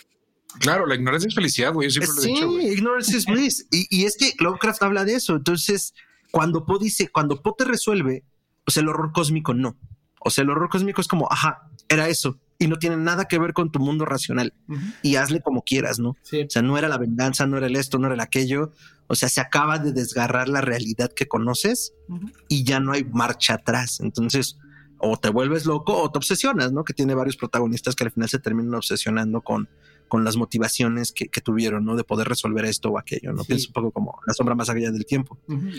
[0.60, 1.88] Claro, la ignorancia es felicidad, güey.
[1.88, 2.72] Yo siempre lo he Sí, dicho, güey.
[2.72, 3.66] ignorance is bliss.
[3.70, 5.34] Y, y es que Lovecraft habla de eso.
[5.36, 5.94] Entonces,
[6.30, 8.24] cuando Poe dice, cuando Poe te resuelve,
[8.66, 9.76] o sea, el horror cósmico no.
[10.20, 12.38] O sea, el horror cósmico es como, ajá, era eso.
[12.58, 14.54] Y no tiene nada que ver con tu mundo racional.
[15.02, 16.16] Y hazle como quieras, ¿no?
[16.22, 18.72] Sí, O sea, no era la venganza, no era el esto, no era el aquello.
[19.08, 21.92] O sea, se acaba de desgarrar la realidad que conoces
[22.48, 24.00] y ya no hay marcha atrás.
[24.00, 24.56] Entonces,
[24.98, 26.84] o te vuelves loco o te obsesionas, ¿no?
[26.84, 29.68] Que tiene varios protagonistas que al final se terminan obsesionando con,
[30.14, 31.96] con las motivaciones que, que tuvieron, ¿no?
[31.96, 33.42] De poder resolver esto o aquello, ¿no?
[33.42, 33.48] Sí.
[33.48, 35.36] Pienso un poco como la sombra más allá del tiempo.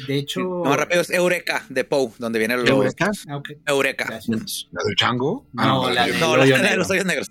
[0.07, 0.41] De hecho.
[0.41, 3.11] No, más rápido es Eureka de Poe, donde viene lo Eureka.
[3.29, 4.05] Ah, Eureka.
[4.09, 4.67] gracias.
[4.73, 5.45] La del chango.
[5.53, 6.77] No, la de- de- No, El la, hoyo la de negro.
[6.79, 7.27] los hoyos negros.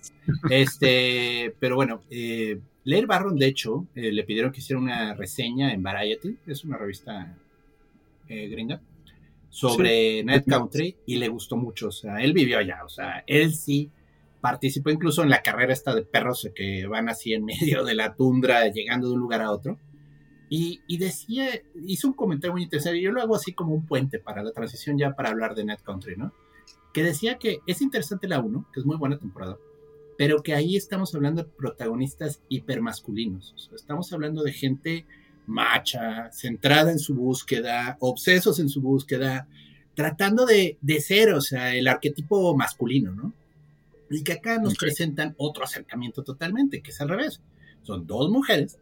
[0.51, 5.73] Este, pero bueno, eh, Leir Barron, de hecho, eh, le pidieron que hiciera una reseña
[5.75, 7.37] en Variety, es una revista
[8.29, 8.81] eh, gringa,
[9.51, 11.89] sobre Night Country y le gustó mucho.
[11.89, 13.91] O sea, él vivió allá, o sea, él sí
[14.45, 18.15] participó incluso en la carrera esta de perros que van así en medio de la
[18.15, 19.79] tundra, llegando de un lugar a otro.
[20.51, 21.49] Y, y decía,
[21.87, 24.99] hizo un comentario muy interesante, yo lo hago así como un puente para la transición
[24.99, 26.35] ya para hablar de Night Country, ¿no?
[26.93, 29.57] Que decía que es interesante la 1, que es muy buena temporada,
[30.19, 33.71] pero que ahí estamos hablando de protagonistas hipermasculinos.
[33.73, 35.07] O estamos hablando de gente
[35.47, 39.49] macha, centrada en su búsqueda, obsesos en su búsqueda,
[39.95, 43.33] tratando de, de ser, o sea, el arquetipo masculino, ¿no?
[44.15, 44.81] Y que acá nos Ok.
[44.81, 47.41] presentan otro acercamiento totalmente, que es al revés.
[47.83, 48.79] Son dos mujeres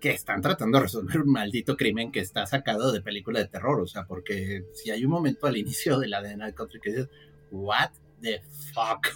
[0.00, 3.80] que están tratando de resolver un maldito crimen que está sacado de película de terror.
[3.80, 6.90] O sea, porque si hay un momento al inicio de la de Night Country que
[6.90, 7.08] dices,
[7.50, 8.40] what the
[8.72, 9.06] fuck?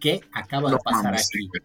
[0.00, 1.44] ¿Qué acaba de No pasar mames, aquí?
[1.44, 1.60] sí.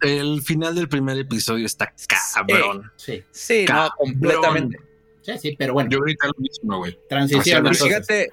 [0.00, 1.92] El final del primer episodio está
[2.34, 2.92] cabrón.
[2.96, 3.90] Sí, Sí, no, Cabrón.
[3.96, 4.78] completamente.
[5.22, 6.96] sí, sí, pero bueno, Yo ahorita lo mismo, güey.
[7.08, 7.44] transición.
[7.56, 7.86] Y entonces.
[7.88, 8.28] fíjate,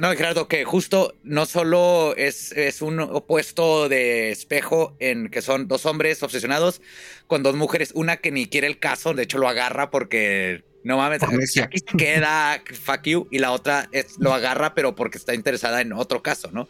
[0.00, 5.68] no, Gerardo, que justo no solo es, es un opuesto de espejo en que son
[5.68, 6.80] dos hombres obsesionados
[7.26, 10.96] con dos mujeres, una que ni quiere el caso, de hecho lo agarra porque no
[10.96, 11.68] mames, aquí se
[11.98, 16.22] queda, fuck you, y la otra es, lo agarra pero porque está interesada en otro
[16.22, 16.68] caso, ¿no?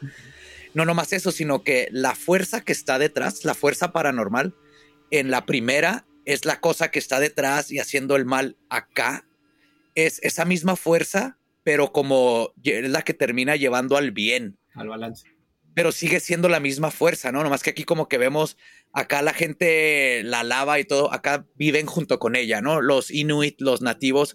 [0.75, 4.55] No nomás eso, sino que la fuerza que está detrás, la fuerza paranormal,
[5.11, 9.27] en la primera es la cosa que está detrás y haciendo el mal acá.
[9.95, 11.38] Es esa misma fuerza,
[11.69, 14.59] pero como es la que termina llevando al bien.
[14.75, 15.29] Al balance.
[15.75, 17.43] Pero sigue siendo la misma fuerza, ¿no?
[17.43, 18.57] Nomás que aquí como que vemos,
[18.95, 22.81] acá la gente la lava y todo, acá viven junto con ella, ¿no?
[22.81, 24.35] Los inuit, los nativos,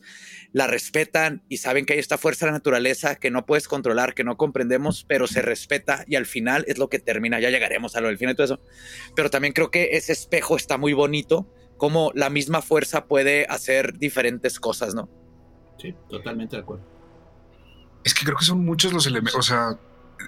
[0.51, 4.13] la respetan y saben que hay esta fuerza de la naturaleza que no puedes controlar,
[4.13, 7.95] que no comprendemos, pero se respeta y al final es lo que termina, ya llegaremos
[7.95, 8.61] a lo del final y todo eso.
[9.15, 13.97] Pero también creo que ese espejo está muy bonito, como la misma fuerza puede hacer
[13.97, 15.09] diferentes cosas, ¿no?
[15.79, 16.92] Sí, totalmente de acuerdo.
[18.03, 19.35] Es que creo que son muchos los elementos.
[19.35, 19.77] O sea,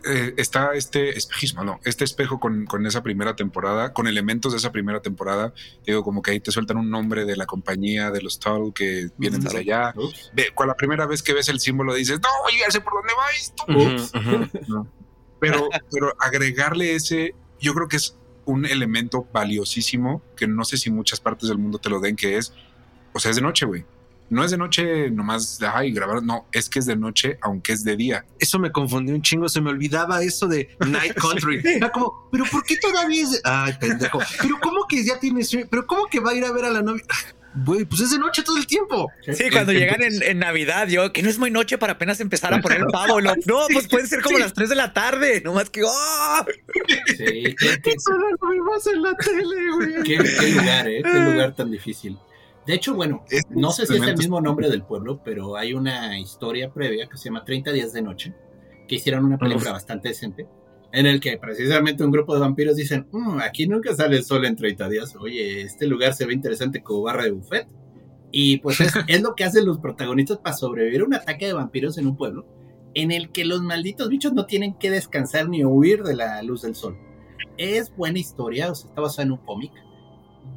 [0.04, 4.58] eh, está este espejismo, no, este espejo con, con esa primera temporada, con elementos de
[4.58, 5.54] esa primera temporada.
[5.86, 9.10] Digo, como que ahí te sueltan un nombre de la compañía, de los Tull que
[9.18, 9.94] vienen desde allá.
[10.34, 13.14] Ve, con la primera vez que ves el símbolo dices, no, ya sé por dónde
[13.14, 14.88] va esto.
[15.38, 20.90] Pero, pero agregarle ese, yo creo que es un elemento valiosísimo que no sé si
[20.90, 22.54] muchas partes del mundo te lo den, que es,
[23.14, 23.86] o sea, es de noche, güey.
[24.30, 27.84] No es de noche nomás, ay, grabar, no, es que es de noche aunque es
[27.84, 28.26] de día.
[28.40, 31.62] Eso me confundió un chingo, se me olvidaba eso de Night Country.
[31.64, 33.42] Era como, pero ¿por qué todavía es?
[33.44, 34.20] Ay, pendejo.
[34.42, 35.56] Pero ¿cómo que ya tienes?
[35.70, 37.04] Pero ¿cómo que va a ir a ver a la novia?
[37.66, 39.10] Güey, pues es de noche todo el tiempo.
[39.32, 42.54] Sí, cuando llegan en, en Navidad, yo, que no es muy noche para apenas empezar
[42.54, 43.22] a poner el pavo.
[43.22, 45.42] lo- no, pues pueden ser como las 3 de la tarde.
[45.46, 46.46] No más que, ¡oh!
[47.16, 47.80] Sí, qué,
[48.94, 50.04] en la tele, güey.
[50.04, 51.02] qué- qué lugar, ¿eh?
[51.02, 52.18] Qué lugar tan difícil.
[52.66, 55.74] De hecho, bueno, Es- no sé si es el mismo nombre del pueblo, pero hay
[55.74, 58.34] una historia previa que se llama 30 días de noche,
[58.88, 60.48] que hicieron una película bastante decente,
[60.92, 64.46] en el que precisamente un grupo de vampiros dicen, "Mm, aquí nunca sale el sol
[64.46, 67.68] en 30 días, oye, este lugar se ve interesante como barra de buffet.
[68.32, 71.54] Y pues es, es lo que hacen los protagonistas para sobrevivir a un ataque de
[71.54, 72.46] vampiros en un pueblo,
[72.94, 76.64] en el que los malditos bichos no tienen que descansar ni huir de la luz
[76.64, 76.98] del sol.
[77.58, 79.72] Es buena historia, o sea, está basada en un cómic.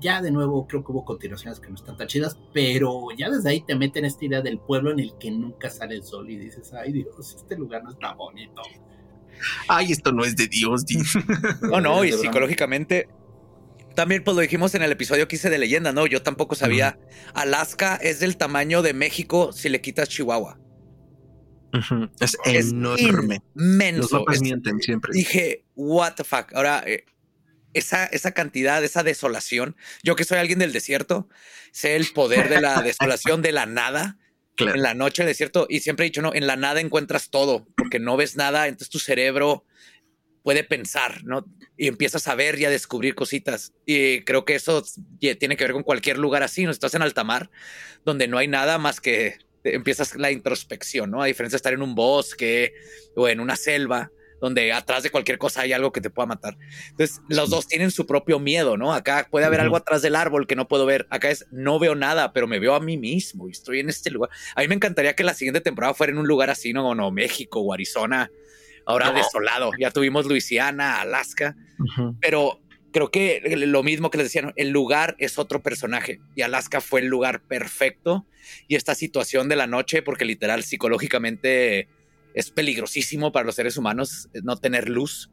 [0.01, 3.51] Ya de nuevo creo que hubo continuaciones que no están tan chidas, pero ya desde
[3.51, 6.37] ahí te meten esta idea del pueblo en el que nunca sale el sol y
[6.37, 8.63] dices, ay Dios, este lugar no está bonito.
[9.69, 10.85] Ay, esto no es de Dios.
[11.63, 13.09] No, no, y psicológicamente.
[13.95, 16.07] También, pues lo dijimos en el episodio que hice de leyenda, ¿no?
[16.07, 16.99] Yo tampoco sabía.
[17.35, 20.59] Alaska es del tamaño de México si le quitas Chihuahua.
[22.21, 23.43] Es Es enorme.
[23.55, 24.19] Los inmenso.
[24.21, 25.13] mapas Es- mienten siempre.
[25.13, 26.53] dije, what the fuck.
[26.55, 27.05] Ahora, eh,
[27.75, 29.77] esa, esa cantidad, esa desolación.
[30.03, 31.29] Yo que soy alguien del desierto,
[31.73, 34.19] sé el poder de la desolación de la nada.
[34.59, 34.75] Claro.
[34.75, 37.69] En la noche del desierto, y siempre he dicho, no, en la nada encuentras todo,
[37.77, 39.65] porque no ves nada, entonces tu cerebro
[40.43, 41.45] puede pensar, ¿no?
[41.77, 43.73] Y empiezas a ver y a descubrir cositas.
[43.87, 44.83] Y creo que eso
[45.21, 46.73] tiene que ver con cualquier lugar así, ¿no?
[46.73, 47.51] Estás en alta mar,
[48.05, 51.23] donde no hay nada más que empiezas la introspección, ¿no?
[51.23, 52.75] A diferencia de estar en un bosque
[53.15, 54.11] o en una selva,
[54.41, 56.57] donde atrás de cualquier cosa hay algo que te pueda matar.
[56.91, 58.93] Entonces, los dos tienen su propio miedo, ¿no?
[58.93, 61.07] Acá puede haber algo atrás del árbol que no puedo ver.
[61.11, 64.11] Acá es, no veo nada, pero me veo a mí mismo y estoy en este
[64.11, 64.31] lugar.
[64.55, 66.95] A mí me encantaría que la siguiente temporada fuera en un lugar así, ¿no?
[66.95, 68.31] No, México o Arizona.
[68.87, 69.73] Ahora desolado.
[69.79, 71.55] Ya tuvimos Luisiana, Alaska,
[72.23, 72.59] pero
[72.91, 74.53] creo que lo mismo que les decía, ¿no?
[74.57, 78.27] el lugar es otro personaje y Alaska fue el lugar perfecto
[78.67, 81.89] y esta situación de la noche, porque literal psicológicamente
[82.35, 85.31] es peligrosísimo para los seres humanos eh, no tener luz.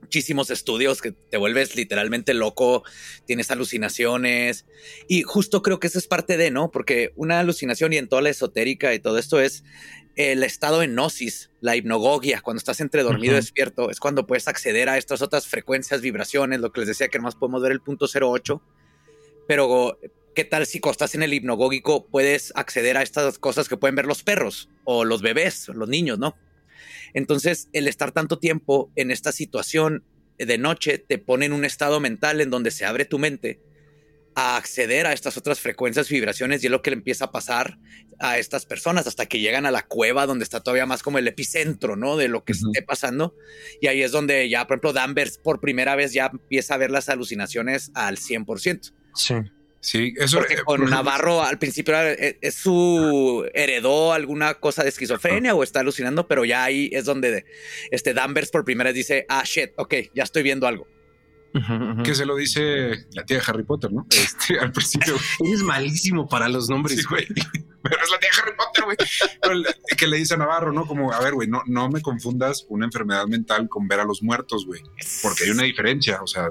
[0.00, 2.82] Muchísimos estudios que te vuelves literalmente loco,
[3.26, 4.64] tienes alucinaciones
[5.06, 6.70] y justo creo que eso es parte de, ¿no?
[6.70, 9.64] Porque una alucinación y en toda la esotérica y todo esto es
[10.18, 14.48] el estado en gnosis, la hipnogogia, cuando estás entre dormido y despierto, es cuando puedes
[14.48, 17.80] acceder a estas otras frecuencias, vibraciones, lo que les decía que nomás podemos ver el
[17.80, 18.60] punto 08,
[19.46, 19.98] pero
[20.38, 24.06] ¿qué tal si estás en el hipnogógico puedes acceder a estas cosas que pueden ver
[24.06, 26.36] los perros o los bebés, los niños, ¿no?
[27.12, 30.04] Entonces, el estar tanto tiempo en esta situación
[30.38, 33.58] de noche te pone en un estado mental en donde se abre tu mente
[34.36, 37.76] a acceder a estas otras frecuencias, vibraciones y es lo que le empieza a pasar
[38.20, 41.26] a estas personas hasta que llegan a la cueva donde está todavía más como el
[41.26, 42.16] epicentro, ¿no?
[42.16, 42.70] De lo que Ujú.
[42.70, 43.34] esté pasando.
[43.80, 46.92] Y ahí es donde ya, por ejemplo, Danvers por primera vez ya empieza a ver
[46.92, 48.94] las alucinaciones al 100%.
[49.16, 49.34] Sí.
[49.80, 54.54] Sí, eso Porque eh, con por Navarro al principio era- eh, es su heredó alguna
[54.54, 57.44] cosa de esquizofrenia o está alucinando, pero ya ahí es donde
[57.92, 60.86] este Danvers por primera vez dice, ah, shit, ok, ya estoy viendo algo.
[62.04, 64.06] Que se lo dice la tía de Harry Potter, ¿no?
[64.10, 65.16] Este, al principio.
[65.44, 66.98] Eres malísimo para los nombres.
[66.98, 67.26] Sí, güey.
[67.82, 68.96] Pero es la tía de Harry Potter, güey.
[69.96, 70.86] Que le dice a Navarro, ¿no?
[70.86, 74.22] Como, a ver, güey, no, no me confundas una enfermedad mental con ver a los
[74.22, 74.82] muertos, güey.
[75.22, 76.20] Porque hay una diferencia.
[76.22, 76.48] O sea.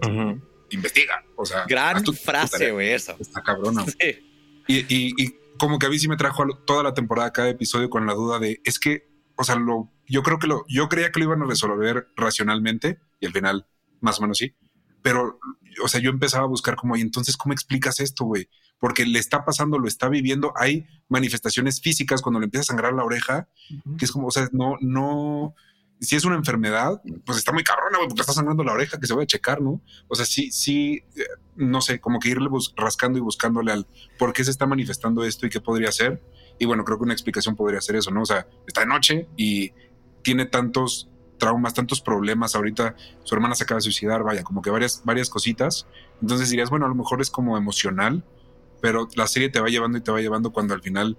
[0.72, 1.24] Investiga.
[1.36, 3.16] O sea, Gran tu- frase, güey, eso.
[3.20, 3.86] Está cabrona.
[4.00, 4.24] Sí.
[4.68, 7.90] Y, y- y como que a mí sí me trajo toda la temporada, cada episodio
[7.90, 9.08] con la duda de, es que,
[9.38, 13.00] o sea, lo, yo creo que lo, yo creía que lo iban a resolver racionalmente
[13.20, 13.66] y al final,
[14.02, 14.56] más o menos sí.
[15.02, 15.40] Pero,
[15.84, 18.50] o sea, yo empezaba a buscar como, y entonces, ¿cómo explicas esto, güey?
[18.80, 20.54] Porque le está pasando, lo está viviendo.
[20.58, 23.48] Hay manifestaciones físicas cuando le empieza a sangrar la oreja,
[23.98, 25.56] que es como, o sea, no, no,
[26.00, 29.08] si es una enfermedad, pues está muy cabrona, güey, porque está sangrando la oreja, que
[29.08, 29.82] se va a checar, ¿no?
[30.08, 31.24] O sea, sí, sí, eh,
[31.56, 33.88] no sé, como que irle rascando y buscándole al
[34.20, 36.22] por qué se está manifestando esto y qué podría ser.
[36.60, 38.22] Y bueno, creo que una explicación podría ser eso, ¿no?
[38.22, 39.72] O sea, está de noche y
[40.22, 42.56] tiene tantos traumas, tantos problemas.
[42.56, 45.88] Ahorita su hermana se acaba de suicidar, vaya, como que varias, varias cositas.
[46.22, 48.24] Entonces dirías, bueno, a lo mejor es como emocional,
[48.82, 51.18] pero la serie te va llevando y te va llevando cuando al final,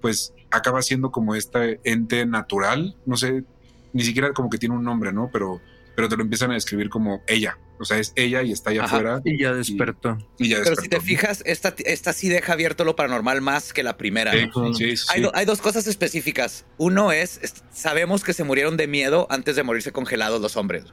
[0.00, 3.44] pues acaba siendo como este ente natural, no sé,
[3.92, 5.30] ni siquiera como que tiene un nombre, ¿no?
[5.32, 5.60] Pero,
[5.96, 7.58] pero te lo empiezan a describir como ella.
[7.78, 8.96] O sea, es ella y está allá Ajá.
[8.96, 10.18] afuera Y ya despertó.
[10.38, 13.82] y ya Pero si te fijas, esta, esta sí deja abierto lo paranormal más que
[13.82, 14.32] la primera.
[14.32, 14.74] Sí, ¿no?
[14.74, 15.22] sí, sí, Hay, sí.
[15.22, 16.66] do- hay dos cosas específicas.
[16.76, 20.84] Uno es, es- sabemos que se murieron de miedo antes de morirse congelados los hombres.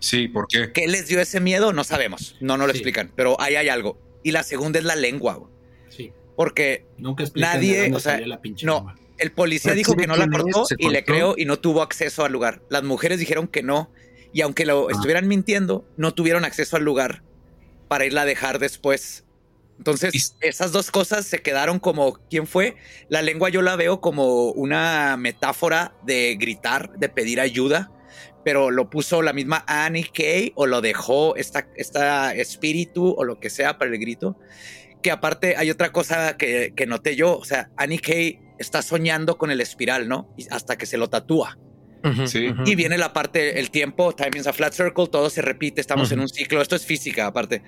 [0.00, 0.70] Sí, ¿por qué?
[0.72, 1.72] ¿Qué les dio ese miedo?
[1.74, 2.36] No sabemos.
[2.40, 2.78] No nos lo Sí.
[2.78, 3.10] explican.
[3.14, 3.98] Pero ahí hay algo.
[4.22, 5.48] Y la segunda es la lengua.
[5.90, 6.12] Sí.
[6.34, 8.94] porque Nunca Nadie, o sea, la pinche no.
[9.22, 11.82] El policía dijo ¿sí que no la cortó ¿Se y le creó y no tuvo
[11.82, 12.62] acceso al lugar.
[12.68, 13.92] Las mujeres dijeron que no.
[14.32, 14.92] Y aunque lo Ah.
[14.92, 17.22] estuvieran mintiendo, no tuvieron acceso al lugar
[17.88, 19.24] para irla a dejar después.
[19.78, 22.76] Entonces, esas dos cosas se quedaron como, ¿quién fue?
[23.08, 27.90] La lengua yo la veo como una metáfora de gritar, de pedir ayuda,
[28.44, 33.40] pero lo puso la misma Annie Kay o lo dejó esta, esta espíritu o lo
[33.40, 34.38] que sea para el grito.
[35.02, 39.38] Que aparte hay otra cosa que, que noté yo, o sea, Annie Kay está soñando
[39.38, 40.32] con el espiral, ¿no?
[40.36, 41.58] Y hasta que se lo tatúa.
[42.26, 42.52] Sí.
[42.66, 46.10] Y viene la parte, el tiempo, time is a flat circle, todo se repite, estamos
[46.10, 47.62] en un ciclo, esto es física aparte.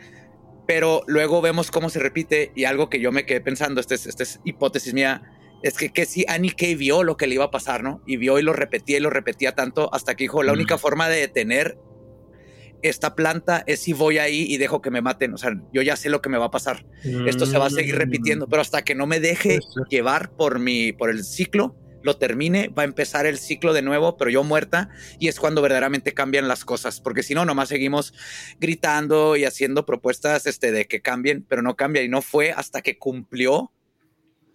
[0.66, 4.07] Pero luego vemos cómo se repite y algo que yo me quedé pensando, esta es,
[4.07, 5.22] esta es hipótesis mía,
[5.62, 8.03] es que, que si Annie Kay vio lo que le iba a pasar, ¿no?
[8.07, 11.09] Y vio y lo repetía y lo repetía tanto hasta que dijo, la única forma
[11.09, 11.78] de detener
[12.85, 15.32] esta planta es si voy ahí y dejo que me maten.
[15.32, 16.85] O sea, yo ya sé lo que me va a pasar.
[17.26, 19.59] Esto se va a seguir repitiendo, pero hasta que no me deje
[19.89, 24.18] llevar por mi, por el ciclo, lo termine, va a empezar el ciclo de nuevo,
[24.18, 28.12] pero yo muerta, y es cuando verdaderamente cambian las cosas, porque si no, nomás seguimos
[28.61, 32.82] gritando y haciendo propuestas este, de que cambien, pero no cambia, y no fue hasta
[32.82, 33.72] que cumplió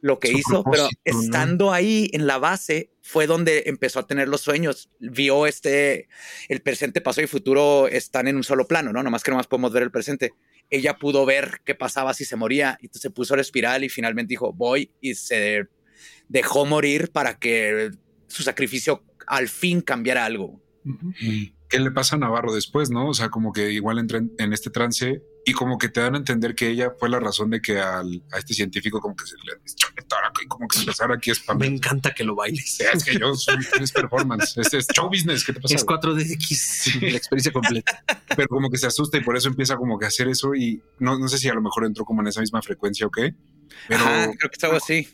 [0.02, 4.28] lo que Su hizo, pero estando ahí en la base fue donde empezó a tener
[4.28, 6.10] los sueños, vio este,
[6.48, 9.02] el presente, pasado y futuro están en un solo plano, ¿no?
[9.02, 10.34] Nomás que nomás podemos ver el presente.
[10.70, 13.90] Ella pudo ver qué pasaba si se moría, y entonces se puso la espiral y
[13.90, 15.66] finalmente dijo, voy, y se
[16.28, 17.90] dejó morir para que
[18.28, 20.62] su sacrificio al fin cambiara algo.
[21.70, 23.10] ¿Qué le pasa a Navarro después, no?
[23.10, 26.16] O sea, como que igual entra en, en este trance y como que te dan
[26.16, 29.26] a entender que ella fue la razón de que al, a este científico como que
[29.26, 29.54] se le
[30.42, 32.80] y como que se empezara aquí a Me encanta que lo bailes.
[32.80, 35.76] Es que yo soy es performance, este es show business, ¿qué te pasa?
[35.76, 38.04] Es 4DX, la experiencia completa.
[38.36, 40.82] Pero como que se asusta y por eso empieza como que a hacer eso y
[41.00, 43.36] no, no sé si a lo mejor entró como en esa misma frecuencia o qué.
[43.88, 45.08] Pero Ajá, creo que es algo así.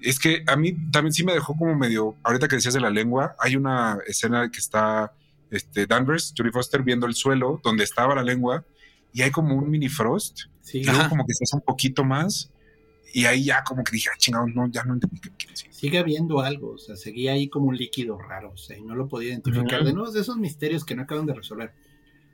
[0.00, 2.90] es que a mí también sí me dejó como medio, ahorita que decías de la
[2.90, 5.12] lengua, hay una escena que está
[5.50, 8.64] este, Danvers, Julie Foster, viendo el suelo donde estaba la lengua
[9.12, 12.04] y hay como un mini frost Sí, y luego como que se hace un poquito
[12.04, 12.50] más
[13.16, 15.72] y ahí ya como que dije, ah, chingado, no, ya no entendí qué quiere decir.
[15.72, 18.94] sigue habiendo algo, o sea, seguía ahí como un líquido raro, o sea, y no
[18.94, 19.84] lo podía identificar.
[19.84, 21.72] De nuevo, es de esos misterios que no acaban de resolver.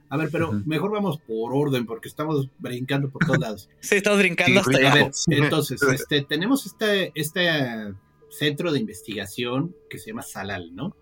[0.08, 3.70] A ver, pero mejor vamos por orden, porque estamos brincando por todos lados.
[3.80, 5.10] Sí, estamos brincando Sí, hasta allá.
[5.28, 7.94] entonces, este, tenemos este, este
[8.30, 10.96] centro de investigación que se llama Salal, ¿no?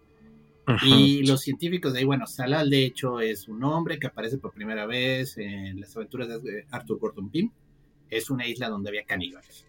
[0.85, 4.53] Y los científicos de ahí, bueno, Salal de hecho es un hombre que aparece por
[4.53, 7.51] primera vez en las aventuras de Arthur Gordon Pym.
[8.09, 9.65] Es una isla donde había caníbales.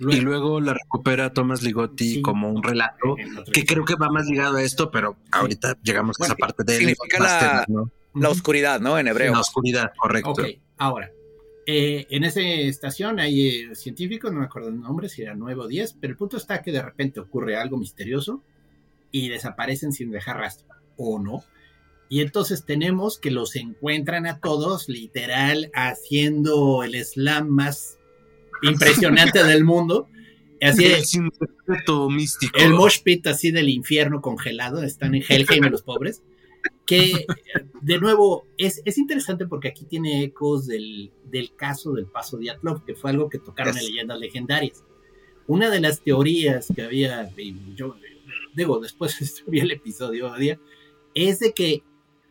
[0.00, 2.22] Y luego la recupera Thomas Ligotti Sí.
[2.22, 3.16] como un relato
[3.52, 6.76] que creo que va más ligado a esto, pero ahorita llegamos a esa parte de
[6.78, 7.90] significa la- temas, ¿no?
[8.14, 8.96] La oscuridad, ¿no?
[8.98, 9.32] En hebreo.
[9.32, 10.30] La oscuridad, correcto.
[10.30, 10.42] Ok,
[10.78, 11.10] ahora,
[11.66, 15.62] eh, en esa estación hay eh, científicos, no me acuerdo el nombre, si era 9
[15.62, 18.42] o 10, pero el punto está que de repente ocurre algo misterioso
[19.10, 21.44] y desaparecen sin dejar rastro, o no.
[22.10, 27.98] Y entonces tenemos que los encuentran a todos, literal, haciendo el slam más
[28.62, 30.08] impresionante del mundo.
[30.60, 32.58] Así el es, sin secreto místico.
[32.58, 36.22] el mosh pit así del infierno congelado, están en Helheim los pobres.
[36.86, 37.26] Que
[37.82, 42.50] de nuevo es, es interesante porque aquí tiene ecos del, del caso del paso de
[42.50, 43.82] Atlov, que fue algo que tocaron Yes.
[43.82, 44.82] en leyendas legendarias.
[45.46, 47.30] Una de las teorías que había,
[47.74, 47.96] yo
[48.58, 50.58] digo, después vi el episodio día,
[51.14, 51.82] es de que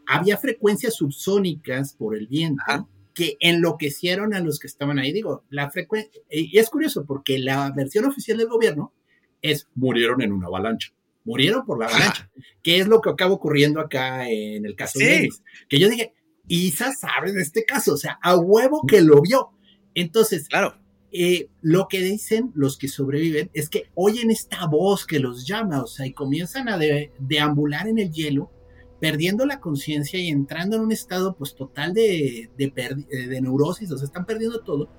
[0.05, 2.87] había frecuencias subsónicas por el viento Ajá.
[3.13, 5.11] que enloquecieron a los que estaban ahí.
[5.11, 8.93] Digo, la frecuencia, y es curioso porque la versión oficial del gobierno
[9.41, 10.93] es murieron en una avalancha.
[11.25, 12.31] Murieron por la avalancha,
[12.63, 15.05] que es lo que acaba ocurriendo acá en el caso Sí.
[15.05, 15.43] de Dennis.
[15.67, 16.13] Que yo dije,
[16.47, 19.49] Isa sabe de este caso, o sea, a huevo que lo vio.
[19.93, 20.77] Entonces, Claro.
[21.11, 25.81] Eh, lo que dicen los que sobreviven es que oyen esta voz que los llama,
[25.83, 28.51] o sea, y comienzan a de- deambular en el hielo,
[28.99, 33.97] perdiendo la conciencia y entrando en un estado pues total de, eh, de neurosis, o
[33.97, 34.89] sea, están perdiendo todo.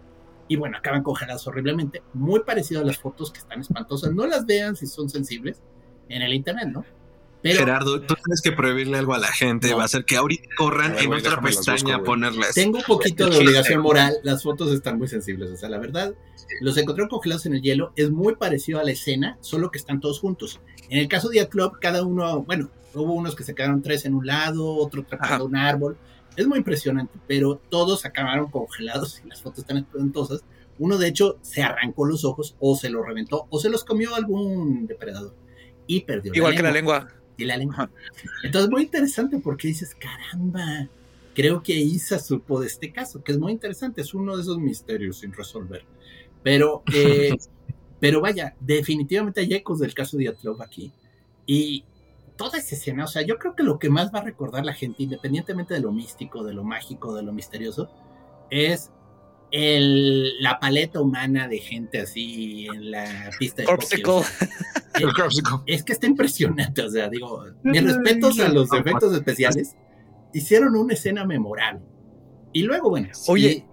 [0.48, 4.14] Y bueno, acaban congelados horriblemente, muy parecido a las fotos que están espantosas.
[4.14, 5.60] No las vean si son sensibles
[6.08, 6.84] en el internet, ¿no?
[7.42, 9.70] Pero Gerardo, tú tienes que prohibirle algo a la gente.
[9.70, 9.78] No.
[9.78, 12.54] Va a ser que ahorita corran en otra pestaña busco, a ponerlas.
[12.54, 13.44] tengo un poquito de Chiste.
[13.44, 14.14] obligación moral.
[14.24, 15.50] Las fotos están muy sensibles.
[15.50, 16.14] O sea, la verdad,
[16.60, 17.92] los encontraron congelados en el hielo.
[17.94, 20.60] Es muy parecido a la escena, solo que están todos juntos.
[20.90, 24.04] En el caso de Yacht Club, cada uno, bueno, hubo unos que se quedaron tres
[24.04, 25.42] en un lado, otro Ajá.
[25.42, 25.96] un árbol.
[26.36, 30.42] Es muy impresionante, pero todos acabaron congelados y las fotos están espantosas.
[30.78, 34.14] Uno, de hecho, se arrancó los ojos o se los reventó o se los comió
[34.14, 35.34] algún depredador
[35.88, 37.08] y perdió Igual que la lengua
[37.44, 37.90] la lengua.
[38.42, 40.88] Entonces, muy interesante porque dices, caramba,
[41.34, 44.58] creo que Isa supo de este caso, que es muy interesante, es uno de esos
[44.58, 45.84] misterios sin resolver.
[46.42, 47.36] Pero, eh,
[48.00, 50.92] pero vaya, definitivamente hay ecos del caso de Atlov aquí.
[51.46, 51.84] Y
[52.36, 54.74] toda esa escena, o sea, yo creo que lo que más va a recordar la
[54.74, 57.90] gente, independientemente de lo místico, de lo mágico, de lo misterioso,
[58.50, 58.90] es
[59.50, 65.58] el, la paleta humana de gente así en la pista de o sea, Corpsicle.
[65.66, 69.76] es que está impresionante, o sea, digo, mis respetos a los efectos especiales,
[70.34, 71.82] hicieron una escena memorable.
[72.52, 73.64] Y luego, bueno, Oye, y-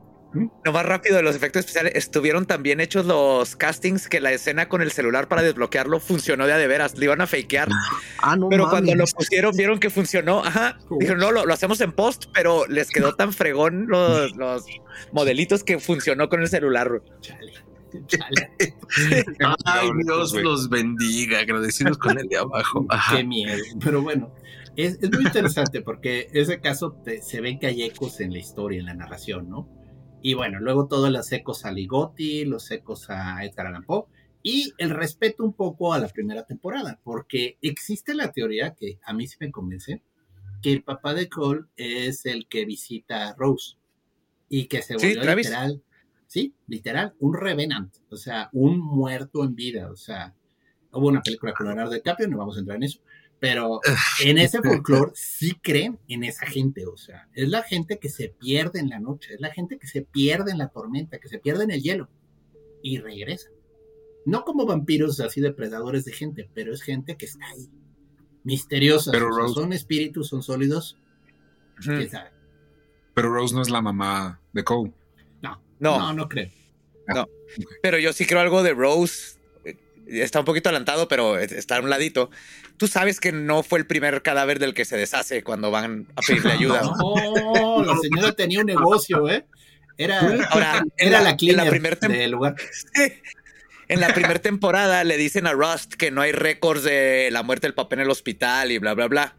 [0.63, 1.93] No más rápido de los efectos especiales.
[1.95, 6.53] Estuvieron también hechos los castings que la escena con el celular para desbloquearlo funcionó de
[6.53, 6.97] a de veras.
[6.97, 7.69] Le iban a fakear.
[8.19, 10.43] Ah, no pero cuando lo pusieron, vieron que funcionó.
[10.43, 10.77] Ajá.
[10.99, 14.65] Dijeron, no, lo, lo hacemos en post, pero les quedó tan fregón los, los
[15.11, 17.01] modelitos que funcionó con el celular.
[17.21, 17.53] chale,
[18.07, 18.49] chale,
[19.65, 22.85] Ay, Dios los bendiga, agradecidos con el de abajo.
[22.89, 23.17] Ajá.
[23.17, 23.63] qué miedo.
[23.83, 24.33] Pero bueno,
[24.75, 28.39] es, es muy interesante porque ese caso te- se ven que hay ecos en la
[28.39, 29.69] historia, en la narración, ¿no?
[30.27, 34.05] Y bueno, luego todos los ecos a Ligotti, los ecos a Edgar Allan Poe
[34.41, 39.13] y el respeto un poco a la primera temporada, porque existe la teoría que a
[39.13, 40.01] mí sí me convence
[40.63, 43.75] que el papá de Cole es el que visita a Rose
[44.49, 45.83] y que se volvió literal,
[46.25, 50.33] sí, literal, un revenant, o sea, un muerto en vida, o sea,
[50.91, 52.99] hubo una película con Leonardo DiCaprio, no vamos a entrar en eso,
[53.39, 53.79] pero
[54.23, 58.29] en ese folclore sí creen en esa gente, o sea, es la gente que se
[58.29, 61.39] pierde en la noche, es la gente que se pierde en la tormenta, que se
[61.39, 62.09] pierde en el hielo
[62.81, 63.49] y regresa.
[64.25, 67.69] No como vampiros así depredadores de gente, pero es gente que está ahí,
[68.43, 69.11] misteriosa.
[69.11, 70.97] Pero o sea, Rose- son espíritus, son sólidos,
[71.79, 71.97] Ujú.
[71.97, 72.31] quién sabe.
[73.13, 74.93] Pero Rose no es la mamá de Cole.
[75.41, 76.49] No, No, no, no creo.
[77.83, 79.39] pero yo sí creo algo de Rose.
[80.07, 82.29] Está un poquito adelantado, pero está a un ladito.
[82.77, 86.21] Tú sabes que no fue el primer cadáver del que se deshace cuando van a
[86.21, 86.81] pedirle ayuda.
[86.81, 89.45] No, la señora tenía un negocio, ¿eh?
[89.97, 92.55] Era, Ahora, en era la- la, tem- del lugar.
[93.87, 97.67] En la primera temporada le dicen a Rust que no hay récords de la muerte
[97.67, 99.35] del papá en el hospital y bla, bla, bla.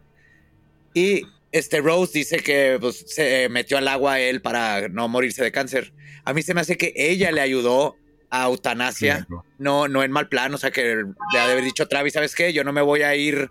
[0.93, 5.51] Y este Rose dice que pues, se metió al agua él para no morirse de
[5.51, 5.91] cáncer.
[6.23, 7.97] A mí se me hace que ella le ayudó
[8.29, 10.95] a eutanasia, no, no en mal plan, o sea que
[11.33, 12.53] le ha de haber dicho Travis, ¿sabes qué?
[12.53, 13.49] Yo no me voy a ir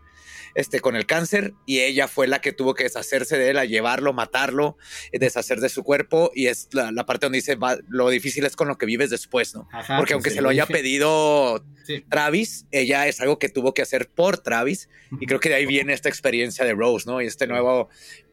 [0.55, 3.65] este, con el cáncer y ella fue la que tuvo que deshacerse de él, a
[3.65, 4.77] llevarlo, matarlo,
[5.13, 8.45] eh, deshacer de su cuerpo y es la, la parte donde dice, va, lo difícil
[8.45, 9.69] es con lo que vives después, ¿no?
[9.73, 10.73] Ajá, Porque pues, aunque se se lo haya dije.
[10.73, 12.05] pedido Sí.
[12.11, 14.89] Travis, ella es algo que tuvo que hacer por Travis.
[15.21, 17.23] Y creo que de ahí viene esta experiencia de Rose, ¿no?
[17.23, 17.89] Y este nuevo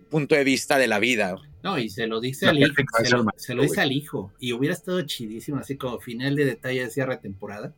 [0.09, 1.35] punto de vista de la vida.
[1.63, 2.73] No, y se lo dice al hijo.
[3.03, 4.33] Se lo, se dice al hijo.
[4.37, 7.73] Y hubiera estado chidísimo, así como final de detalle de cierre de temporada,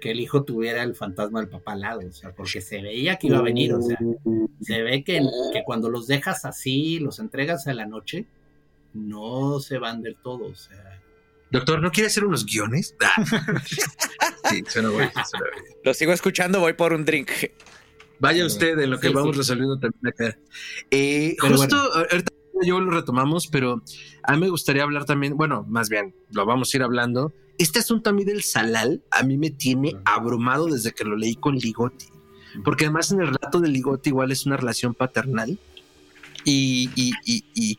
[0.00, 2.00] que el hijo tuviera el fantasma del papá al lado.
[2.08, 3.74] O sea, porque se veía que iba a venir.
[3.74, 3.98] O sea,
[4.60, 5.20] se ve que,
[5.52, 8.26] que cuando los dejas así, los entregas a la noche,
[8.94, 10.44] no se van del todo.
[10.44, 11.00] O sea,
[11.50, 12.94] Doctor, ¿no quiere hacer unos guiones?
[13.00, 13.24] Ah.
[14.50, 15.76] sí, suena bueno, suena bien.
[15.82, 17.30] Lo sigo escuchando, voy por un drink.
[18.20, 19.38] Vaya usted en lo que Sí, vamos sí.
[19.38, 20.38] resolviendo también acá.
[20.90, 22.32] Eh, justo ahorita
[22.64, 23.82] yo lo retomamos, pero
[24.22, 27.32] a mí me gustaría hablar también, bueno, más bien, lo vamos a ir hablando.
[27.58, 31.34] Este asunto a mí del Salal, a mí me tiene abrumado desde que lo leí
[31.34, 32.06] con Ligotti.
[32.64, 35.58] Porque además en el relato de Ligotti igual es una relación paternal
[36.44, 37.78] y, y, y, y,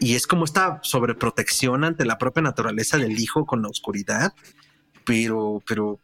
[0.00, 4.34] y es como esta sobreprotección ante la propia naturaleza del hijo con la oscuridad,
[5.04, 6.00] pero, pero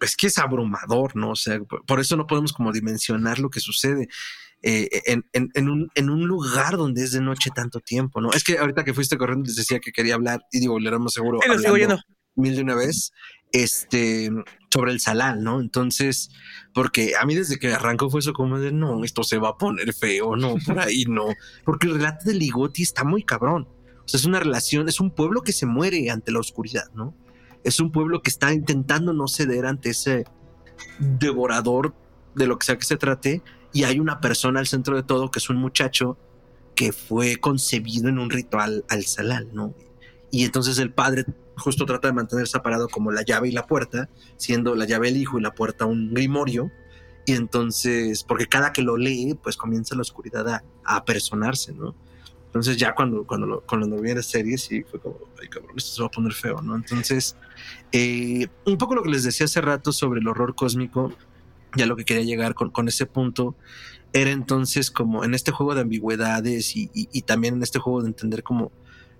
[0.00, 1.30] es que es abrumador, ¿no?
[1.30, 4.08] O sea, por eso no podemos como dimensionar lo que sucede
[4.66, 8.32] eh, en, en- en un, en un lugar donde es de noche tanto tiempo, ¿no?
[8.32, 11.12] Es que ahorita que fuiste corriendo les decía que quería hablar y digo, le haremos
[11.12, 11.72] seguro sigo
[12.36, 13.12] mil de una vez,
[13.52, 14.30] este,
[14.72, 15.60] sobre el salal, ¿no?
[15.60, 16.30] Entonces,
[16.72, 19.56] porque a mí desde que arrancó fue eso como de, no, esto se va a
[19.58, 21.26] poner feo, no, por ahí no,
[21.64, 23.68] porque el relato de Ligotti está muy cabrón.
[24.04, 27.14] O sea, es una relación, es un pueblo que se muere ante la oscuridad, ¿no?
[27.62, 30.24] Es un pueblo que está intentando no ceder ante ese
[30.98, 31.94] devorador
[32.34, 33.42] de lo que sea que se trate,
[33.74, 36.16] y hay una persona al centro de todo que es un muchacho
[36.74, 39.74] que fue concebido en un ritual al salal, ¿no?
[40.30, 44.08] Y entonces el padre justo trata de mantener separado como la llave y la puerta,
[44.36, 46.70] siendo la llave el hijo y la puerta un grimorio.
[47.26, 51.94] Y entonces, porque cada que lo lee, pues comienza la oscuridad a, a apersonarse, ¿no?
[52.46, 55.72] Entonces ya cuando, cuando, lo, cuando vi en la serie, sí fue como, ay cabrón,
[55.76, 56.76] esto se va a poner feo, ¿no?
[56.76, 57.36] Entonces,
[57.90, 61.12] eh, un poco lo que les decía hace rato sobre el horror cósmico,
[61.76, 63.56] ya lo que quería llegar con, con ese punto,
[64.12, 68.08] era entonces como en este juego de ambigüedades y, y- también en este juego de
[68.08, 68.70] entender como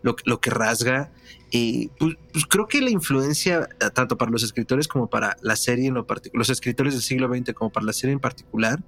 [0.02, 1.10] lo, lo que rasga,
[1.50, 5.56] eh, pues, pues creo que la influencia, eh, tanto para los escritores como para la
[5.56, 8.82] serie en lo particular, los escritores del siglo XX como para la serie en particular,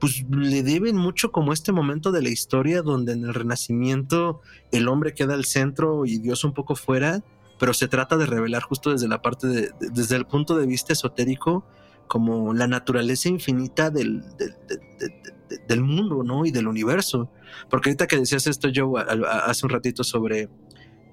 [0.00, 4.40] pues le deben mucho como este momento de la historia donde en el Renacimiento
[4.72, 7.22] el hombre queda al centro y Dios un poco fuera
[7.58, 10.92] pero se trata de revelar justo desde la parte de- desde el punto de vista
[10.92, 11.64] esotérico
[12.06, 15.08] como la naturaleza infinita del, del, de- de-
[15.48, 16.44] de- del mundo, ¿no?
[16.46, 17.30] Y del universo.
[17.70, 20.48] Porque ahorita que decías esto, yo hace un ratito sobre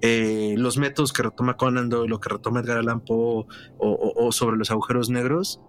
[0.00, 3.46] eh, los métodos que retoma Conan Doyle, lo que retoma Edgar Allan Poe,
[3.78, 5.60] o sobre los agujeros negros.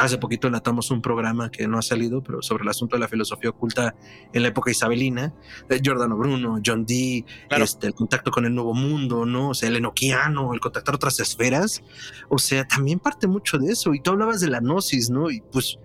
[0.00, 3.08] Hace poquito enlatamos un programa que no ha salido, pero sobre el asunto de la
[3.08, 3.94] filosofía oculta
[4.32, 5.34] en la época isabelina,
[5.68, 7.64] de Giordano Bruno, John Dee, Claro.
[7.64, 9.50] este, el contacto con el nuevo mundo, ¿no?
[9.50, 11.82] O sea, el enoquiano, el contactar otras esferas.
[12.30, 13.92] O sea, también parte mucho de eso.
[13.92, 15.30] Y tú hablabas de la gnosis, ¿no?
[15.30, 15.78] Y pues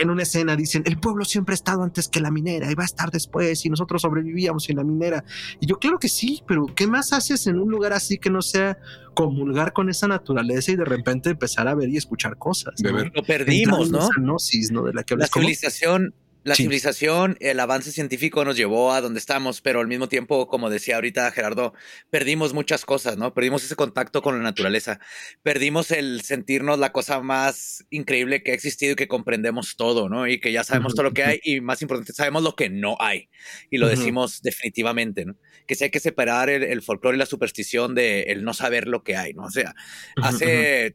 [0.00, 2.82] en una escena dicen, el pueblo siempre ha estado antes que la minera y va
[2.82, 5.24] a estar después y nosotros sobrevivíamos sin la minera.
[5.60, 8.42] Y yo claro que sí, pero ¿qué más haces en un lugar así que no
[8.42, 8.78] sea
[9.14, 12.74] comulgar con esa naturaleza y de repente empezar a ver y escuchar cosas?
[12.76, 12.96] De ¿no?
[12.96, 13.12] ver.
[13.14, 13.98] Lo perdimos, Entrar en ¿no?
[13.98, 14.82] esa gnosis, ¿no?
[14.84, 16.14] De la que La civilización,
[16.44, 16.62] la Sí.
[16.64, 20.96] civilización, el avance científico nos llevó a donde estamos, pero al mismo tiempo, como decía
[20.96, 21.72] ahorita Gerardo,
[22.10, 23.32] perdimos muchas cosas, ¿no?
[23.32, 25.00] Perdimos ese contacto con la naturaleza,
[25.42, 30.28] perdimos el sentirnos la cosa más increíble que ha existido y que comprendemos todo, ¿no?
[30.28, 32.96] Y que ya sabemos todo lo que hay y más importante, sabemos lo que no
[33.00, 33.30] hay
[33.70, 35.36] y lo decimos definitivamente, ¿no?
[35.66, 38.86] Que sí hay que separar el, el folclore y la superstición de el no saber
[38.86, 39.44] lo que hay, ¿no?
[39.44, 39.74] O sea,
[40.22, 40.94] hace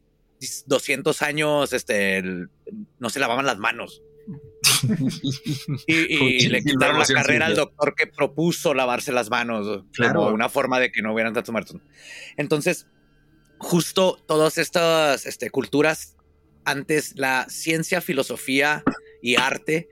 [0.66, 2.48] 200 años, este, el-
[2.98, 4.00] no se lavaban las manos.
[5.86, 10.20] Y, y le quitaron la carrera al doctor que propuso lavarse las manos Claro.
[10.20, 11.76] como una forma de que no hubieran tantos muertos.
[12.36, 12.86] Entonces,
[13.58, 16.16] justo todas estas este, culturas,
[16.64, 18.82] antes la ciencia, filosofía
[19.22, 19.88] y arte,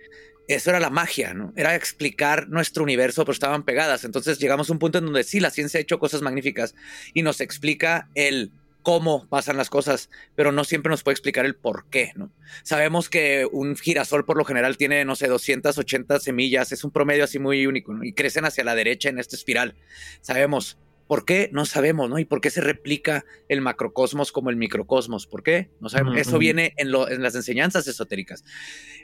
[0.48, 1.52] eso era la magia, ¿no?
[1.56, 4.04] Era explicar nuestro universo, pero estaban pegadas.
[4.04, 6.74] Entonces llegamos a un punto en donde sí, la ciencia ha hecho cosas magníficas
[7.12, 8.50] y nos explica el
[8.88, 12.32] cómo pasan las cosas, pero no siempre nos puede explicar el por qué, ¿no?
[12.62, 17.24] Sabemos que un girasol por lo general tiene, no sé, 280 semillas, es un promedio
[17.24, 18.02] así muy único, ¿no?
[18.02, 19.74] Y crecen hacia la derecha en esta espiral.
[20.22, 20.78] Sabemos.
[21.06, 21.50] ¿Por qué?
[21.52, 22.18] No sabemos, ¿no?
[22.18, 25.26] ¿Y por qué se replica el macrocosmos como el microcosmos?
[25.26, 25.68] ¿Por qué?
[25.80, 26.16] No sabemos.
[26.16, 28.42] Eso viene en, lo- en las enseñanzas esotéricas.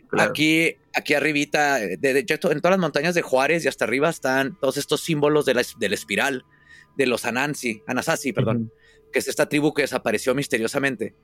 [0.09, 0.31] Claro.
[0.31, 2.27] Aquí, aquí arribita, de, de en
[2.61, 5.79] todas las montañas de Juárez y hasta arriba están todos estos símbolos de la, es-
[5.79, 6.45] de la espiral,
[6.97, 8.71] de los Anansi, Anasazi, perdón,
[9.15, 11.15] que es esta tribu que desapareció misteriosamente.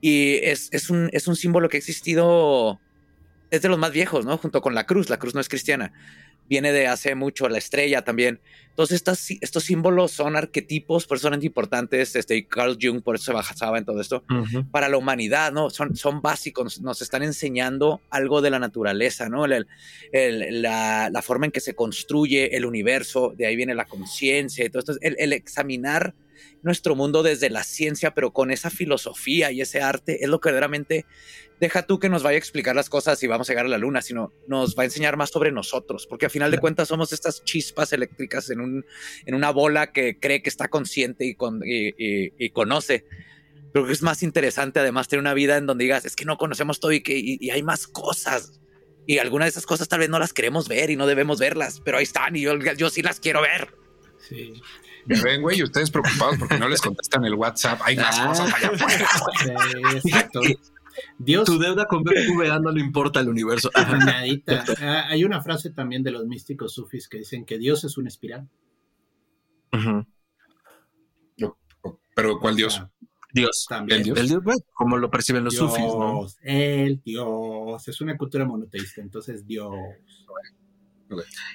[0.00, 2.80] Y es, es, un, es un símbolo que ha existido,
[3.50, 4.38] es de los más viejos, ¿no?
[4.38, 5.92] Junto con la cruz, la cruz no es cristiana.
[6.48, 8.40] Viene de hace mucho, la estrella también.
[8.70, 12.16] Entonces, estas, estos símbolos son arquetipos, por eso son importantes.
[12.16, 14.24] Este, y Carl Jung por eso se basaba en todo esto
[14.70, 15.70] para la humanidad, ¿no?
[15.70, 19.44] Son, son básicos, nos están enseñando algo de la naturaleza, ¿no?
[19.44, 19.66] El-
[20.12, 24.64] el- la, la forma en que se construye el universo, de ahí viene la conciencia
[24.64, 24.94] y todo esto.
[25.00, 26.14] El, el examinar
[26.62, 30.48] nuestro mundo desde la ciencia, pero con esa filosofía y ese arte, es lo que
[30.48, 31.06] verdaderamente
[31.60, 33.78] deja tú que nos vaya a explicar las cosas y vamos a llegar a la
[33.78, 37.12] luna, sino nos va a enseñar más sobre nosotros, porque a final de cuentas somos
[37.12, 38.84] estas chispas eléctricas en, un,
[39.26, 43.04] en una bola que cree que está consciente y, con, y, y- y conoce.
[43.72, 46.36] Creo que es más interesante además tener una vida en donde digas, es que no
[46.36, 48.60] conocemos todo y que y, y hay más cosas.
[49.06, 51.80] Y algunas de esas cosas tal vez no las queremos ver y no debemos verlas,
[51.84, 53.74] pero ahí están y yo, yo sí las quiero ver.
[54.28, 54.52] Sí.
[55.06, 57.80] Ya ven, güey, y ustedes preocupados porque no les contestan el WhatsApp.
[57.84, 58.26] Hay más Ah.
[58.28, 59.08] cosas allá afuera.
[60.02, 60.40] Sí, exacto.
[61.18, 63.70] Dios, Tu deuda con BBVA no le importa al universo.
[64.06, 64.64] Nadita.
[64.80, 68.08] Ah, Hay una frase también de los místicos sufis que dicen que Dios es una
[68.08, 68.48] espiral.
[72.14, 72.78] Pero ¿cuál Dios?
[72.80, 72.90] Ah,
[73.32, 73.66] Dios.
[73.68, 73.98] también.
[74.00, 74.18] El Dios.
[74.18, 76.26] El Dios, bueno, como lo perciben los Dios, sufis, ¿no?
[76.42, 77.88] el Dios.
[77.88, 79.72] Es una cultura monoteísta, entonces Dios.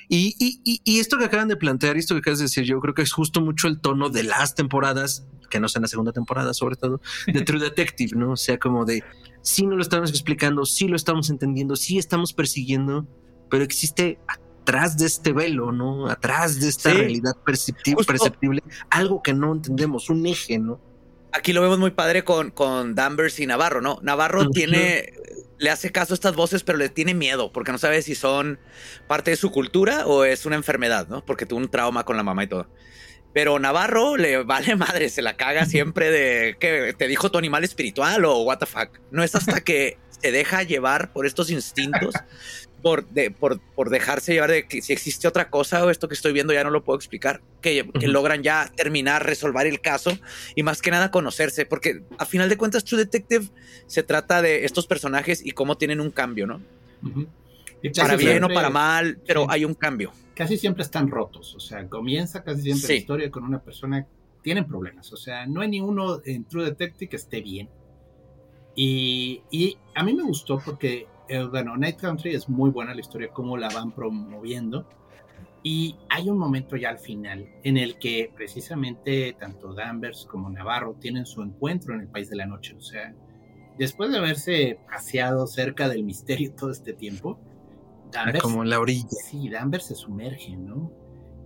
[0.10, 2.80] Y, y, y, y esto que acaban de plantear, esto que acabas de decir, yo
[2.80, 5.88] creo que es justo mucho el tono de las temporadas, que no sea en la
[5.88, 8.32] segunda temporada, sobre todo, de True Detective, ¿no?
[8.34, 9.04] O sea, como de
[9.42, 13.08] sí no lo estamos explicando, sí lo estamos entendiendo, sí estamos persiguiendo,
[13.50, 16.10] pero existe atrás de este velo, ¿no?
[16.10, 16.98] Atrás de esta Sí.
[16.98, 18.12] realidad percepti- Justo.
[18.12, 20.82] perceptible, algo que no entendemos, un eje, ¿no?
[21.32, 24.00] Aquí lo vemos muy padre con, con Danvers y Navarro, ¿no?
[24.02, 25.14] Navarro tiene,
[25.60, 28.60] le hace caso a estas voces, pero le tiene miedo, porque no sabe si son
[29.08, 31.26] parte de su cultura o es una enfermedad, ¿no?
[31.26, 32.70] Porque tuvo un trauma con la mamá y todo.
[33.34, 37.64] Pero Navarro le vale madre, se la caga siempre de que te dijo tu animal
[37.64, 39.00] espiritual o what the fuck.
[39.12, 42.16] No es hasta que se deja llevar por estos instintos,
[42.82, 46.14] por, de, por, por dejarse llevar de que si existe otra cosa o esto que
[46.14, 50.18] estoy viendo ya no lo puedo explicar, que, logran ya terminar, resolver el caso
[50.56, 53.48] y más que nada conocerse, porque a final de cuentas True Detective
[53.88, 56.62] se trata de estos personajes y cómo tienen un cambio, ¿no?
[57.82, 59.48] Y Para bien o para mal, pero sí.
[59.52, 60.12] hay un cambio.
[60.36, 61.56] Casi siempre están rotos.
[61.56, 62.94] O sea, comienza casi siempre Sí.
[62.94, 64.10] la historia con una persona que
[64.42, 65.12] tienen problemas.
[65.14, 67.70] O sea, no hay ni uno en True Detective que esté bien.
[68.76, 73.02] Y, y a mí me gustó porque, eh, bueno, Night Country es muy buena la
[73.02, 74.88] historia, cómo la van promoviendo.
[75.64, 80.96] Y hay un momento ya al final en el que precisamente tanto Danvers como Navarro
[81.00, 82.76] tienen su encuentro en el País de la Noche.
[82.76, 83.14] O sea,
[83.78, 87.40] después de haberse paseado cerca del misterio todo este tiempo,
[88.12, 89.10] Danvers, como en la orilla.
[89.10, 90.92] Sí, Danvers se sumerge, ¿no?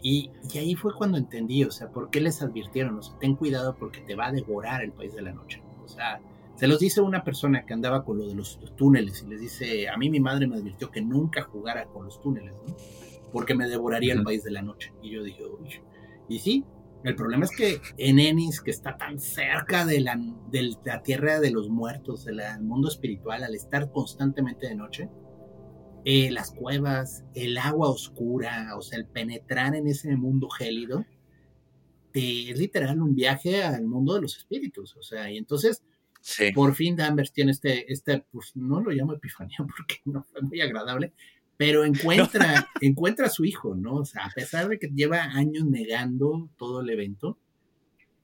[0.04, 3.36] Y, y, ahí fue cuando entendí, o sea, por qué les advirtieron, o sea, ten
[3.36, 5.62] cuidado porque te va a devorar el País de la Noche.
[5.84, 6.20] O sea,
[6.62, 9.90] se los dice una persona que andaba con lo de los, túneles y les dice,
[9.90, 12.78] a mí mi madre me advirtió que nunca jugara con los túneles, ¿no?
[13.32, 14.94] Porque me devoraría el País de la Noche.
[15.02, 15.82] Y yo dije, uy.
[16.30, 16.64] Y sí,
[17.04, 21.40] el problema es que en Ennis, que está tan cerca de la, de la tierra
[21.40, 25.10] de los muertos, del mundo espiritual, al estar constantemente de noche,
[26.06, 31.06] eh, las cuevas, el agua oscura, o sea, el penetrar en ese mundo gélido,
[32.14, 35.82] es literal un viaje al mundo de los espíritus, o sea, y entonces,
[36.54, 40.62] por fin Danvers tiene este, este, pues no lo llamo epifanía porque no fue muy
[40.62, 41.14] agradable,
[41.58, 43.96] pero encuentra, encuentra a su hijo, ¿no?
[43.96, 47.38] O sea, a pesar de que lleva años negando todo el evento,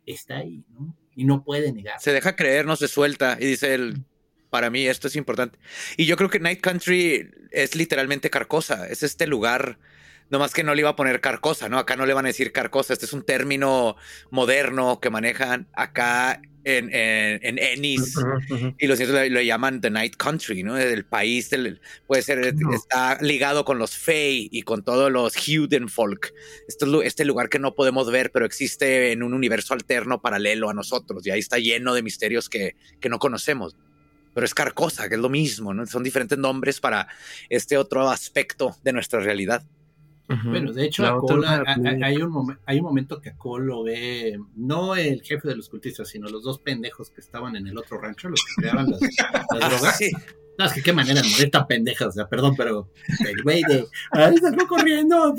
[0.05, 0.95] está ahí, ¿no?
[1.15, 1.99] Y no puede negar.
[1.99, 4.03] Se deja creer, no se suelta, y dice él,
[4.49, 5.59] para mí esto es importante.
[5.97, 9.77] Y yo creo que Night Country es literalmente Carcosa, es este lugar,
[10.30, 11.78] no más que no le iba a poner Carcosa, ¿no?
[11.78, 13.95] Acá no le van a decir Carcosa, este es un término
[14.30, 18.15] moderno que manejan acá en, en, Ennis
[18.78, 20.78] y los lo, lo, llaman The Night Country, ¿no?
[20.78, 25.34] El país del, puede ser, está ligado con los Fey y con todos los
[25.88, 26.34] Folk.
[26.67, 30.73] Este, este lugar que no podemos ver, pero existe en un universo alterno paralelo a
[30.73, 33.78] nosotros y ahí está lleno de misterios que, que no conocemos
[34.34, 35.84] pero es Carcosa, que es lo mismo, ¿no?
[35.88, 37.07] Son diferentes nombres para
[37.49, 39.63] este otro aspecto de nuestra realidad.
[40.43, 45.21] Bueno, de hecho, hay, un hay un momento que a Cole lo ve, no el
[45.21, 48.43] jefe de los cultistas, sino los dos pendejos que estaban en el otro rancho, los
[48.43, 48.99] que creaban las,
[49.69, 49.99] drogas.
[50.57, 52.89] No, es que qué manera de morir tan pendeja, o sea, perdón, pero
[53.25, 55.34] el güey de, ¡ay, salgo corriendo!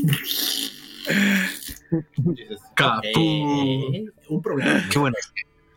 [4.28, 4.84] un problema.
[4.90, 5.16] Qué bueno.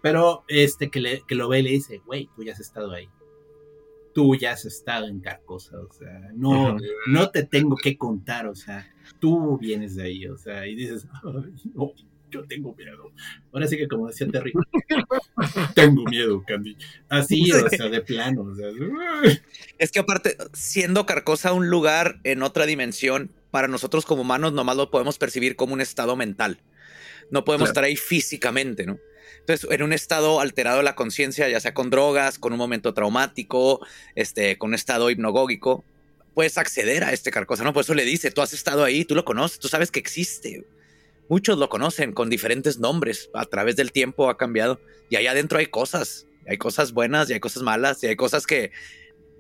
[0.01, 2.91] Pero este que, le, que lo ve y le dice, güey, tú ya has estado
[2.91, 3.09] ahí.
[4.14, 8.55] Tú ya has estado en Carcosa, o sea, no, no te tengo que contar, o
[8.55, 11.08] sea, tú vienes de ahí, o sea, y dices,
[11.74, 11.93] no,
[12.32, 13.12] yo tengo miedo.
[13.52, 14.54] Ahora sí que como decía Terry,
[15.76, 16.78] tengo miedo, Candy.
[17.10, 18.70] Así, o sea, de plano, o sea.
[19.78, 24.78] Es que aparte, siendo Carcosa un lugar en otra dimensión, para nosotros como humanos nomás
[24.78, 26.60] lo podemos percibir como un estado mental.
[27.30, 28.97] No podemos estar ahí físicamente, ¿no?
[29.39, 32.93] Entonces, en un estado alterado de la conciencia, ya sea con drogas, con un momento
[32.93, 33.86] traumático,
[34.16, 35.84] este, con un estado hipnogógico,
[36.34, 37.73] puedes acceder a este carcosa, ¿no?
[37.73, 40.65] Por eso le dice, tú has estado ahí, tú lo conoces, tú sabes que existe.
[41.29, 44.79] Muchos lo conocen con diferentes nombres, a través del tiempo ha cambiado.
[45.09, 48.45] Y ahí adentro hay cosas, hay cosas buenas y hay cosas malas, y hay cosas
[48.45, 48.71] que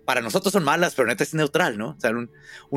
[0.05, 1.89] para nosotros son malas, pero neta es neutral, ¿no?
[1.89, 2.29] O sea, un,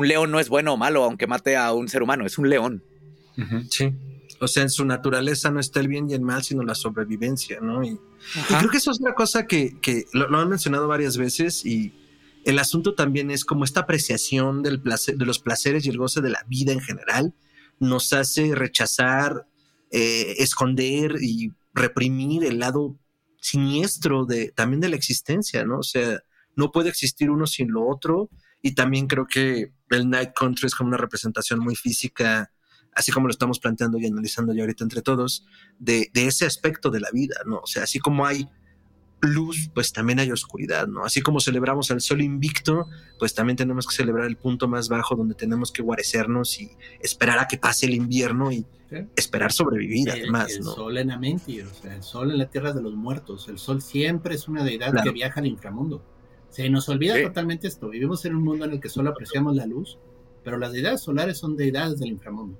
[0.07, 2.83] león no es bueno o malo, aunque mate a un ser humano, es un león.
[3.69, 3.93] Sí.
[4.39, 7.59] O sea, en su naturaleza no está el bien y el mal, sino la sobrevivencia,
[7.61, 7.83] ¿no?
[7.83, 7.99] Y,
[8.47, 9.75] creo que eso es una cosa que,
[10.13, 11.93] lo, han mencionado varias veces y
[12.45, 14.79] el asunto también es como esta apreciación de
[15.25, 17.33] los placeres y el goce de la vida en general
[17.79, 19.47] nos hace rechazar,
[19.91, 22.97] eh, esconder y reprimir el lado
[23.41, 25.79] siniestro de también de la existencia, ¿no?
[25.79, 26.19] O sea,
[26.55, 28.29] no puede existir uno sin lo otro
[28.61, 32.51] y también creo que el Night Country es como una representación muy física
[32.95, 35.45] así como lo estamos planteando y analizando ya ahorita entre todos,
[35.77, 37.57] de, ese aspecto de la vida, ¿no?
[37.57, 38.47] O sea, así como hay
[39.25, 41.03] luz, pues también hay oscuridad, ¿no?
[41.03, 42.87] Así como celebramos al sol invicto,
[43.19, 47.39] pues también tenemos que celebrar el punto más bajo donde tenemos que guarecernos y esperar
[47.39, 48.65] a que pase el invierno y
[49.15, 52.81] esperar sobrevivir, además, el sol en Amenti, o sea, el sol en la tierra de
[52.81, 56.03] los muertos, el sol siempre es una deidad que viaja al inframundo.
[56.49, 59.65] Se nos olvida totalmente esto, vivimos en un mundo en el que solo apreciamos la
[59.65, 59.97] luz,
[60.43, 62.57] pero las deidades solares son deidades del inframundo.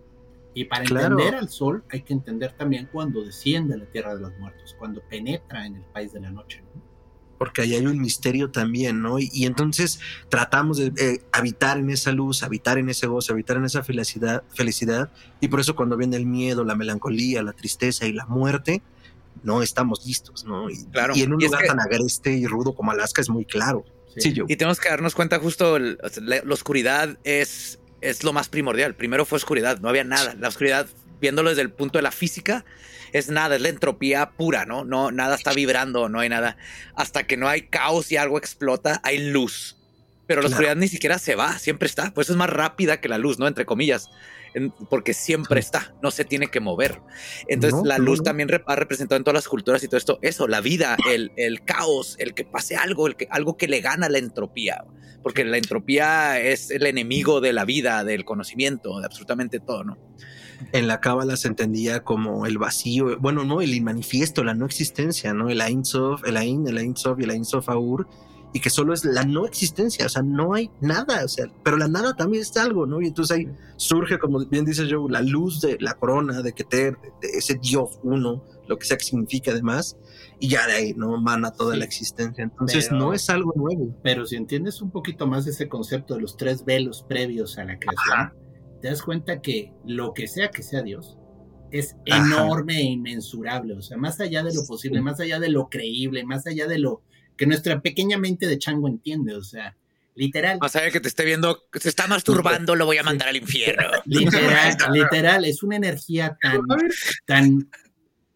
[0.56, 4.22] Y para entender al sol hay que entender también cuando desciende a la tierra de
[4.22, 6.64] los muertos, cuando penetra en el país de la noche.
[7.38, 9.20] Porque ahí hay un misterio también, ¿no?
[9.20, 10.00] Y, entonces
[10.30, 14.44] tratamos de eh, habitar en esa luz, habitar en ese gozo, habitar en esa felicidad,
[14.54, 15.12] felicidad.
[15.42, 18.82] Y por eso cuando viene el miedo, la melancolía, la tristeza y la muerte,
[19.44, 20.70] no estamos listos, ¿no?
[20.70, 23.84] Y, y en un lugar tan agreste y rudo como Alaska es muy claro.
[24.16, 24.32] Sí.
[24.32, 24.46] yo.
[24.48, 28.96] Y tenemos que darnos cuenta justo, la oscuridad es es lo más primordial.
[28.96, 30.36] Primero fue oscuridad, no había nada.
[30.40, 30.88] La oscuridad,
[31.22, 32.66] viéndolo desde el punto de la física,
[33.14, 34.84] es nada, es la entropía pura, ¿no?
[34.84, 36.58] No, nada está vibrando, no hay nada.
[36.96, 39.78] Hasta que no hay caos y algo explota, hay luz.
[40.28, 40.56] pero la Claro.
[40.56, 42.12] oscuridad ni siquiera se va, siempre está.
[42.12, 43.48] Pues es más rápida que la luz, ¿no?
[43.48, 44.10] Entre comillas,
[44.90, 47.02] porque siempre está, no se tiene que mover.
[47.48, 48.24] Entonces, No, la luz no.
[48.24, 51.64] también ha representado en todas las culturas y todo esto, eso, la vida, el, el
[51.64, 54.86] caos, el que pase algo, el que, algo que le gana la entropía,
[55.24, 59.98] porque la entropía es el enemigo de la vida, del conocimiento, de absolutamente todo, ¿no?
[60.72, 65.34] En la cábala se entendía como el vacío, bueno, no, el manifiesto, la no existencia,
[65.34, 65.50] ¿no?
[65.50, 68.08] El Ein Sof, el Ein, el Ein Sof y el Ein Sof Aur,
[68.56, 71.76] y que solo es la no existencia, o sea, no hay nada, o sea, pero
[71.76, 73.02] la nada también es algo, ¿no?
[73.02, 76.98] Y entonces ahí surge, como bien dice yo, la luz de la corona, de Keter,
[77.22, 79.98] de ese Dios uno, lo que sea que significa además,
[80.40, 81.20] y ya de ahí, ¿no?
[81.20, 81.80] Mana toda Sí.
[81.80, 82.46] la existencia.
[82.46, 83.94] Entonces Pero- no es algo nuevo.
[84.02, 87.66] Pero si entiendes un poquito más de ese concepto de los tres velos previos a
[87.66, 88.34] la creación, Ajá.
[88.82, 91.18] te das cuenta que lo que sea que sea Dios
[91.72, 92.26] es Ajá.
[92.26, 93.74] enorme e inmensurable.
[93.76, 96.80] O sea, más allá de lo posible, más allá de lo creíble, más allá de
[96.80, 97.02] lo
[97.36, 99.36] que nuestra pequeña mente de chango entiende.
[99.36, 99.76] O sea,
[100.16, 100.58] literal.
[100.62, 103.36] Allá de que te esté viendo, que se está masturbando, lo voy a mandar al
[103.36, 103.90] infierno.
[104.06, 106.62] Literal, literal, es una energía tan,
[107.26, 107.70] tan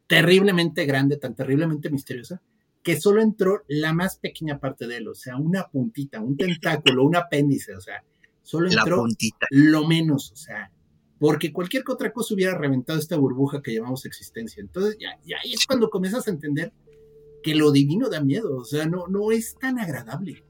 [0.07, 2.41] terriblemente grande, tan terriblemente misteriosa,
[2.83, 7.03] que solo entró la más pequeña parte de él, o sea, una puntita, un tentáculo,
[7.03, 8.03] un apéndice, o sea,
[8.41, 9.05] solo entró
[9.51, 10.71] lo menos, o sea,
[11.19, 14.61] porque cualquier otra cosa hubiera reventado esta burbuja que llamamos existencia.
[14.61, 16.71] Entonces, ya, ya ahí es cuando comienzas a entender
[17.43, 20.43] que lo divino da miedo, o sea, no, no es tan agradable.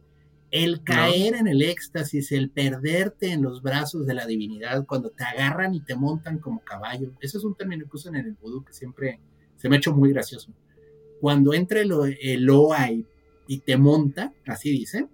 [0.51, 5.23] El caer en el éxtasis, el perderte en los brazos de la divinidad, cuando te
[5.23, 8.63] agarran y te montan como caballo, ese es un término que usan en el vudú
[8.63, 9.19] que siempre
[9.57, 10.51] se me ha hecho muy gracioso.
[11.21, 13.05] Cuando entra el, el Oa y,
[13.47, 15.07] y te monta, así dice,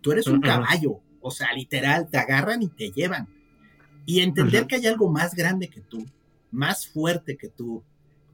[0.00, 3.28] tú eres un caballo, o sea, literal, te agarran y te llevan.
[4.06, 6.04] Y entender que hay algo más grande que tú,
[6.50, 7.82] más fuerte que tú,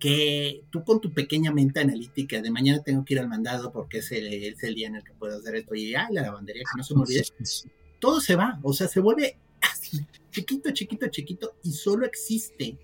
[0.01, 3.99] que tú con tu pequeña mente analítica de mañana tengo que ir al mandado porque
[3.99, 6.63] es el, es el día en el que puedo hacer esto y ay, la lavandería
[6.63, 7.23] que no se me olvide,
[8.01, 12.79] todo se va, o sea, se vuelve así, chiquito, chiquito, chiquito y solo existe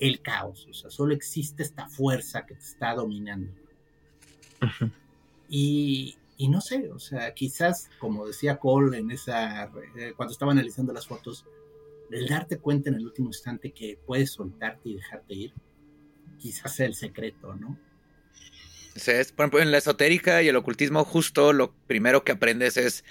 [0.00, 3.52] el caos, o sea, solo existe esta fuerza que te está dominando.
[5.48, 10.52] Y, y no sé, o sea, quizás, como decía Cole en esa, eh, cuando estaba
[10.52, 11.44] analizando las fotos,
[12.10, 15.54] el darte cuenta en el último instante que puedes soltarte y dejarte ir,
[16.38, 17.78] quizás el secreto, ¿no?
[18.96, 22.76] Sí, es, por ejemplo, en la esotérica y el ocultismo, justo lo primero que aprendes
[22.76, 23.04] es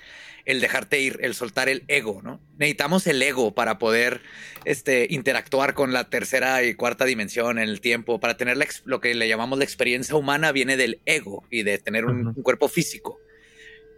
[0.44, 2.42] el dejarte ir, el soltar el ego, ¿no?
[2.58, 4.22] Necesitamos el ego para poder
[4.66, 9.02] este, interactuar con la tercera y cuarta dimensión en el tiempo, para tener la lo
[9.02, 13.20] que le llamamos la experiencia humana viene del ego y de tener un cuerpo físico.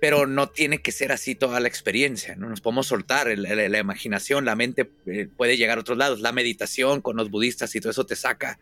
[0.01, 2.49] Pero no tiene que ser así toda la experiencia, ¿no?
[2.49, 6.31] Nos podemos soltar, el- la imaginación, la mente eh, puede llegar a otros lados, la
[6.31, 8.59] meditación con los budistas y todo eso te saca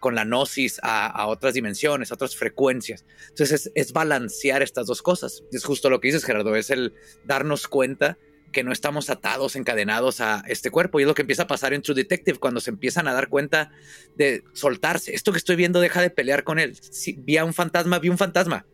[0.00, 3.04] con la gnosis a, otras dimensiones, a otras frecuencias.
[3.28, 5.42] Entonces es, es balancear estas dos cosas.
[5.52, 8.16] Es justo lo que dices, Gerardo, es el darnos cuenta
[8.50, 10.98] que no estamos atados, encadenados a este cuerpo.
[10.98, 13.28] Y es lo que empieza a pasar en True Detective cuando se empiezan a dar
[13.28, 13.72] cuenta
[14.16, 15.14] de soltarse.
[15.14, 16.74] Esto que estoy viendo deja de pelear con él.
[16.80, 18.64] Si vi a un fantasma, vi un fantasma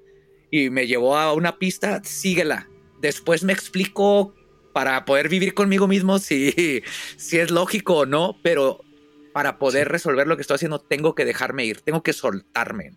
[0.51, 2.69] y me llevó a una pista, síguela.
[3.01, 4.35] Después me explico
[4.73, 6.83] para poder vivir conmigo mismo si,
[7.17, 8.81] si es lógico o no, pero
[9.33, 12.97] para poder resolver lo que estoy haciendo tengo que dejarme ir, tengo que soltarme.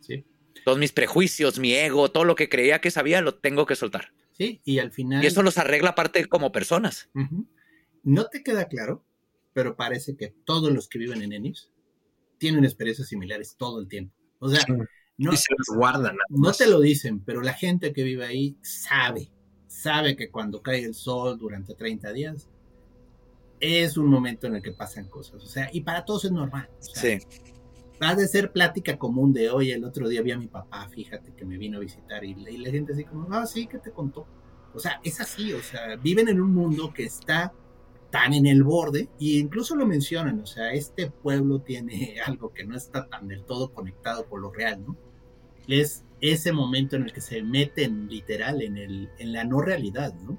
[0.00, 0.24] Sí.
[0.64, 4.12] Todos mis prejuicios, mi ego, todo lo que creía que sabía, lo tengo que soltar.
[4.32, 5.24] Sí, y al final...
[5.24, 7.08] Y eso los arregla aparte como personas.
[8.02, 9.02] No te queda claro,
[9.54, 11.70] pero parece que todos los que viven en Ennis
[12.38, 14.14] tienen experiencias similares todo el tiempo.
[14.38, 14.62] O sea.
[15.18, 16.16] No, y se los guardan.
[16.30, 19.30] no te lo dicen, pero la gente que vive ahí sabe,
[19.66, 22.48] sabe que cuando cae el sol durante 30 días
[23.60, 25.42] es un momento en el que pasan cosas.
[25.42, 26.68] O sea, y para todos es normal.
[26.78, 27.26] O sea, Sí.
[28.00, 31.32] ha de ser plática común de hoy, el otro día vi a mi papá, fíjate
[31.34, 33.90] que me vino a visitar y, y la gente así como, ah, sí, ¿qué te
[33.90, 34.26] contó?
[34.74, 37.54] O sea, es así, o sea, viven en un mundo que está
[38.10, 42.64] tan en el borde y incluso lo mencionan, o sea, este pueblo tiene algo que
[42.64, 44.96] no está tan del todo conectado con lo real, ¿no?
[45.68, 50.14] Es ese momento en el que se meten literal en, el, en la no realidad,
[50.24, 50.38] ¿no?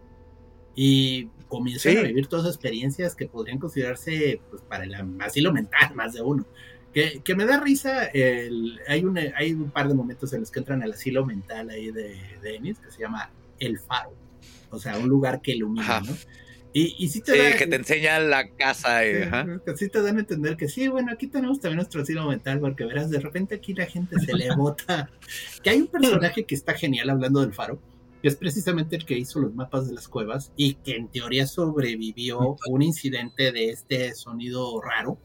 [0.76, 1.98] Y comienzan Sí.
[1.98, 6.46] a vivir todas experiencias que podrían considerarse, pues, para el asilo mental, más de uno.
[6.94, 10.50] Que, que me da risa, el, hay, un, hay un par de momentos en los
[10.52, 13.30] que entran al asilo mental ahí de, de Ennis, que se llama
[13.60, 14.14] El Faro.
[14.72, 16.02] O sea, un lugar que ilumina, Ajá.
[16.02, 16.16] ¿no?
[16.80, 19.04] Y, y sí te Sí, da- que te enseña la casa.
[19.04, 19.48] y- ajá.
[19.66, 22.60] que sí te dan a entender que sí, bueno, aquí tenemos también nuestro asilo mental,
[22.60, 25.10] porque verás, de repente aquí la gente se le bota.
[25.64, 27.82] Que hay un personaje que está genial hablando del faro,
[28.22, 31.48] que es precisamente el que hizo los mapas de las cuevas y que en teoría
[31.48, 35.18] sobrevivió un incidente de este sonido raro.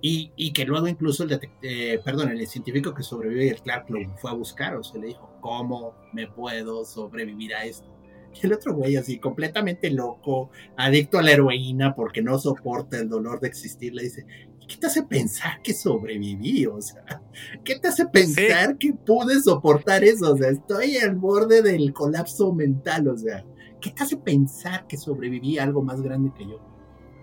[0.00, 3.98] Y, y que luego incluso el detective, perdón, el científico que sobrevive, el Clark, lo
[4.16, 7.93] fue a buscar, o se le dijo, ¿cómo me puedo sobrevivir a esto?
[8.34, 13.08] Y el otro güey así, completamente loco, adicto a la heroína porque no soporta el
[13.08, 14.26] dolor de existir, le dice,
[14.66, 16.66] ¿qué te hace pensar que sobreviví?
[16.66, 17.22] O sea,
[17.64, 20.32] ¿qué te hace pensar que pude soportar eso?
[20.32, 23.44] O sea, estoy al borde del colapso mental, o sea,
[23.80, 26.60] ¿qué te hace pensar que sobreviví a algo más grande que yo?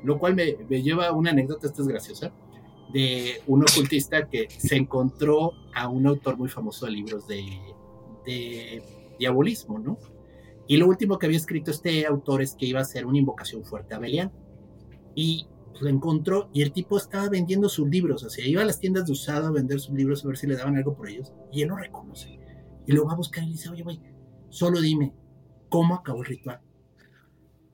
[0.04, 2.32] Lo cual me, lleva a una anécdota, esta es graciosa,
[2.94, 7.46] de un ocultista que se encontró a un autor muy famoso de libros de,
[8.26, 8.84] de
[9.20, 9.98] diabolismo, ¿no?
[10.72, 13.66] Y lo último que había escrito este autor es que iba a ser una invocación
[13.66, 14.32] fuerte a Belial.
[15.16, 15.46] Y
[15.82, 19.06] lo encontró y el tipo estaba vendiendo sus libros, o sea, iba a las tiendas
[19.06, 21.62] de usado a vender sus libros a ver si le daban algo por ellos y
[21.62, 22.40] él lo reconoce.
[22.88, 24.00] Y lo va a buscar y le dice, oye, güey,
[24.48, 25.14] solo dime,
[25.68, 26.62] ¿cómo acabó el ritual?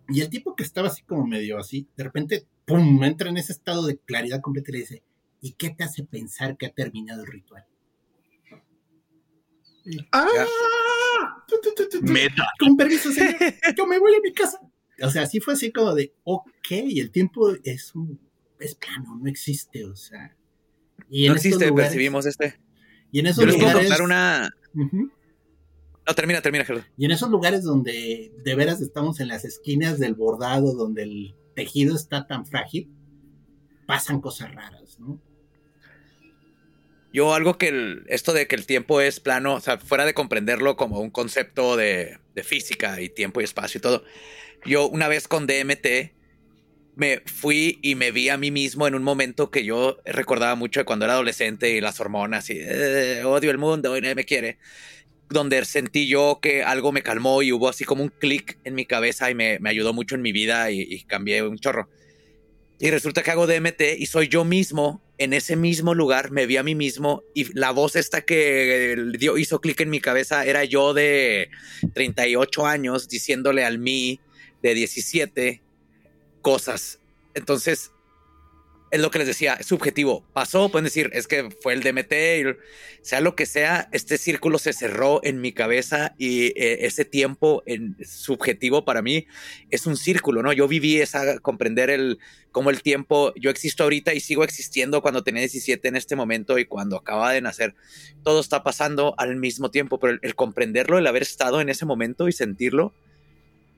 [0.10, 3.52] Y el tipo que estaba así como medio así, de repente, ¡pum!, entra en ese
[3.52, 5.04] estado de claridad completa y le dice,
[5.40, 7.64] ¿y qué te hace pensar que ha terminado el ritual?
[10.12, 10.46] ¡Ah!
[12.02, 12.46] Meta.
[12.60, 13.36] Con permiso, señor,
[13.76, 14.60] yo me voy a mi casa
[15.02, 18.20] o sea, sí fue así como de, ok, el tiempo es un,
[18.60, 20.36] es plano, no existe, o sea.
[21.10, 22.60] Y no existe, percibimos este.
[23.12, 24.50] Y en esos Yo les puedo contar una...
[24.74, 26.86] No, termina, termina, Gerardo.
[26.98, 31.36] Y en esos lugares donde de veras estamos en las esquinas del bordado, donde el
[31.54, 32.90] tejido está tan frágil,
[33.86, 35.22] pasan cosas raras, ¿no?
[37.14, 40.14] Yo algo que el, esto de que el tiempo es plano, o sea, fuera de
[40.14, 44.04] comprenderlo como un concepto de, de física y tiempo y espacio y todo,
[44.66, 46.18] yo una vez con DMT
[46.98, 50.80] me fui y me vi a mí mismo en un momento que yo recordaba mucho
[50.80, 54.26] de cuando era adolescente y las hormonas y eh, odio el mundo y nadie me
[54.26, 54.58] quiere.
[55.30, 58.86] Donde sentí yo que algo me calmó y hubo así como un clic en mi
[58.86, 61.88] cabeza y me, ayudó mucho en mi vida y, y, cambié un chorro.
[62.80, 66.58] Y resulta que hago DMT y soy yo mismo en ese mismo lugar, me vi
[66.58, 70.64] a mí mismo y la voz esta que dio, hizo clic en mi cabeza era
[70.64, 71.50] yo de
[71.94, 74.20] 38 años diciéndole al mí
[74.62, 75.62] de 17
[76.42, 77.00] cosas.
[77.34, 77.92] Entonces,
[78.90, 80.24] es lo que les decía, subjetivo.
[80.34, 82.58] Pasó, pueden decir, es que fue el DMT,
[83.02, 87.64] sea lo que sea, este círculo se cerró en mi cabeza y eh, ese tiempo
[88.04, 89.28] subjetivo para mí
[89.70, 90.54] es un círculo, ¿no?
[90.54, 92.20] Yo viví esa, comprender el,
[92.52, 96.58] cómo el tiempo, yo existo ahorita y sigo existiendo cuando tenía 17 en este momento
[96.58, 97.76] y cuando acaba de nacer.
[98.24, 102.28] Todo está pasando al mismo tiempo, pero el comprenderlo, el haber estado en ese momento
[102.28, 102.94] y sentirlo,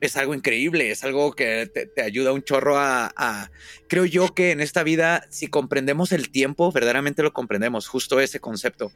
[0.02, 3.52] es algo increíble, es algo que te, ayuda un chorro a,
[3.88, 8.40] Creo yo que en esta vida, si comprendemos el tiempo, verdaderamente lo comprendemos, justo ese
[8.40, 8.92] concepto.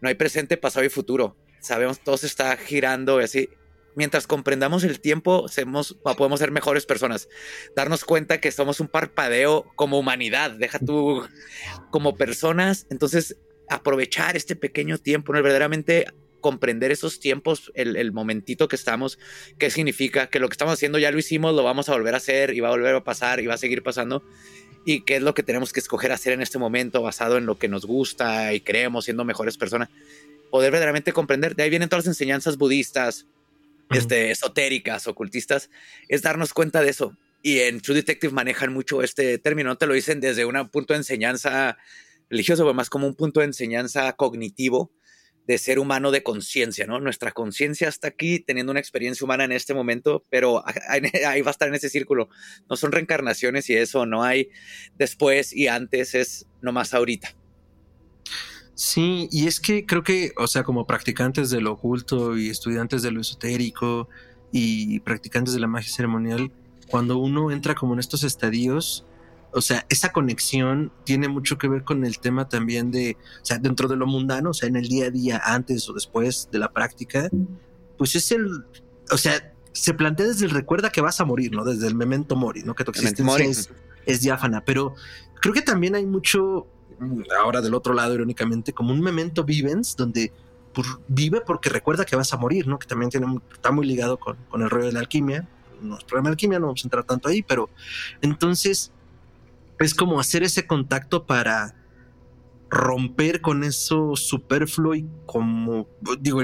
[0.00, 1.36] No hay presente, pasado y futuro.
[1.60, 3.48] Sabemos, todo se está girando y así.
[3.94, 5.46] Mientras comprendamos el tiempo,
[6.16, 7.28] podemos ser mejores personas.
[7.76, 10.50] Darnos cuenta que somos un parpadeo como humanidad.
[10.52, 11.26] Deja tú
[11.90, 12.86] como personas.
[12.90, 13.36] Entonces,
[13.68, 15.42] aprovechar este pequeño tiempo, ¿no?
[15.42, 16.06] verdaderamente
[16.42, 19.18] comprender esos tiempos, el, momentito que estamos,
[19.58, 22.18] qué significa, que lo que estamos haciendo ya lo hicimos, lo vamos a volver a
[22.18, 24.22] hacer y va a volver a pasar y va a seguir pasando.
[24.84, 27.58] Y qué es lo que tenemos que escoger hacer en este momento basado en lo
[27.58, 29.88] que nos gusta y creemos siendo mejores personas.
[30.50, 33.26] Poder verdaderamente comprender, de ahí vienen todas las enseñanzas budistas,
[33.90, 35.70] este, esotéricas, ocultistas,
[36.08, 37.16] es darnos cuenta de eso.
[37.42, 40.92] Y en True Detective manejan mucho este término, no te lo dicen desde un punto
[40.92, 41.78] de enseñanza
[42.32, 44.90] religioso, pero más como un punto de enseñanza cognitivo,
[45.46, 47.00] de ser humano de conciencia, ¿no?
[47.00, 51.50] Nuestra conciencia está aquí teniendo una experiencia humana en este momento, pero ahí va a
[51.50, 52.28] estar en ese círculo.
[52.68, 54.48] No son reencarnaciones y eso, no hay
[54.96, 57.34] después y antes, es nomás ahorita.
[58.74, 63.02] Sí, y es que creo que, o sea, como practicantes de lo oculto y estudiantes
[63.02, 64.08] de lo esotérico
[64.50, 66.50] y practicantes de la magia ceremonial,
[66.88, 69.06] cuando uno entra como en estos estadios,
[69.52, 73.58] o sea, esa conexión tiene mucho que ver con el tema también de, o sea,
[73.58, 76.58] dentro de lo mundano, o sea, en el día a día, antes o después de
[76.58, 77.28] la práctica,
[77.98, 78.64] pues es el,
[79.10, 81.64] o sea, se plantea desde el recuerda que vas a morir, ¿no?
[81.64, 82.74] Desde el memento mori, ¿no?
[82.74, 83.70] Que tu existencia es,
[84.06, 84.94] es diáfana, pero
[85.40, 86.66] creo que también hay mucho,
[87.42, 90.32] ahora del otro lado, irónicamente, como un memento vivens, donde
[91.08, 92.78] vive porque recuerda que vas a morir, ¿no?
[92.78, 95.46] Que también tiene, está muy ligado con, con el rollo de la alquimia.
[95.82, 97.68] No es problema de alquimia, no vamos a entrar tanto ahí, pero
[98.22, 98.92] entonces
[99.84, 101.74] es como hacer ese contacto para
[102.72, 105.86] romper con eso superfluo y como
[106.18, 106.40] digo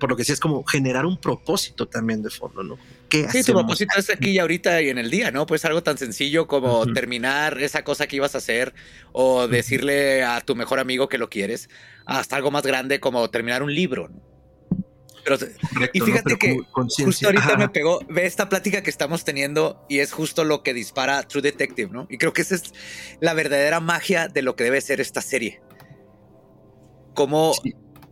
[0.00, 2.76] por lo que sí es como generar un propósito también de fondo no
[3.08, 5.84] ¿Qué sí tu propósito es aquí y ahorita y en el día no pues algo
[5.84, 8.74] tan sencillo como terminar esa cosa que ibas a hacer
[9.12, 11.70] o decirle a tu mejor amigo que lo quieres
[12.04, 14.31] hasta algo más grande como terminar un libro ¿no?
[15.92, 20.12] Y fíjate que justo ahorita me pegó, ve esta plática que estamos teniendo y es
[20.12, 22.06] justo lo que dispara True Detective, ¿no?
[22.10, 22.72] Y creo que esa es
[23.20, 25.60] la verdadera magia de lo que debe ser esta serie.
[27.14, 27.54] Como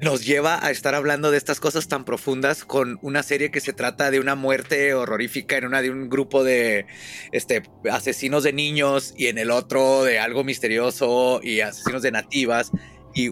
[0.01, 3.73] nos lleva a estar hablando de estas cosas tan profundas con una serie que se
[3.73, 6.87] trata de una muerte horrorífica en una de un grupo de
[7.33, 12.71] este, asesinos de niños y en el otro de algo misterioso y asesinos de nativas
[13.15, 13.31] y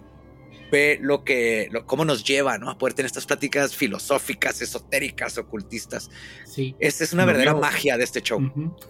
[0.70, 2.70] ve lo que, lo, cómo nos lleva, ¿no?
[2.70, 6.10] A poder tener estas pláticas filosóficas, esotéricas, ocultistas.
[6.44, 6.74] Sí.
[6.78, 7.60] Esta es una Lo verdadera vio.
[7.60, 8.40] magia de este show.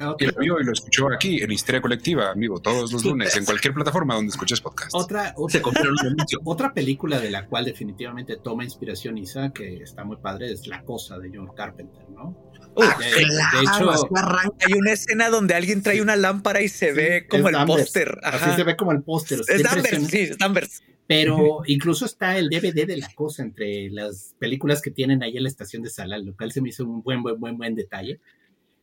[0.00, 0.22] Ok.
[0.22, 3.44] Y lo vio y lo escuchó aquí en Histeria Colectiva, amigo, todos los lunes, en
[3.44, 4.94] cualquier plataforma donde escuches podcast.
[4.94, 6.40] Otra, Se otra, comieron un anuncio.
[6.44, 10.82] otra película de la cual definitivamente toma inspiración Isa, que está muy padre, es La
[10.82, 12.44] Cosa de John Carpenter, ¿no?
[12.74, 14.66] Uf, de, de Claro, hecho, así arranca.
[14.66, 18.18] hay una escena donde alguien trae una lámpara y se Sí, ve como el póster.
[18.22, 19.40] así se ve como el póster.
[19.48, 20.82] Es Danvers, sí, es Danvers.
[21.09, 25.44] Pero incluso está el DVD de la cosa entre las películas que tienen ahí en
[25.44, 28.20] la estación de sala, lo cual se me hizo un buen, buen, buen, buen detalle.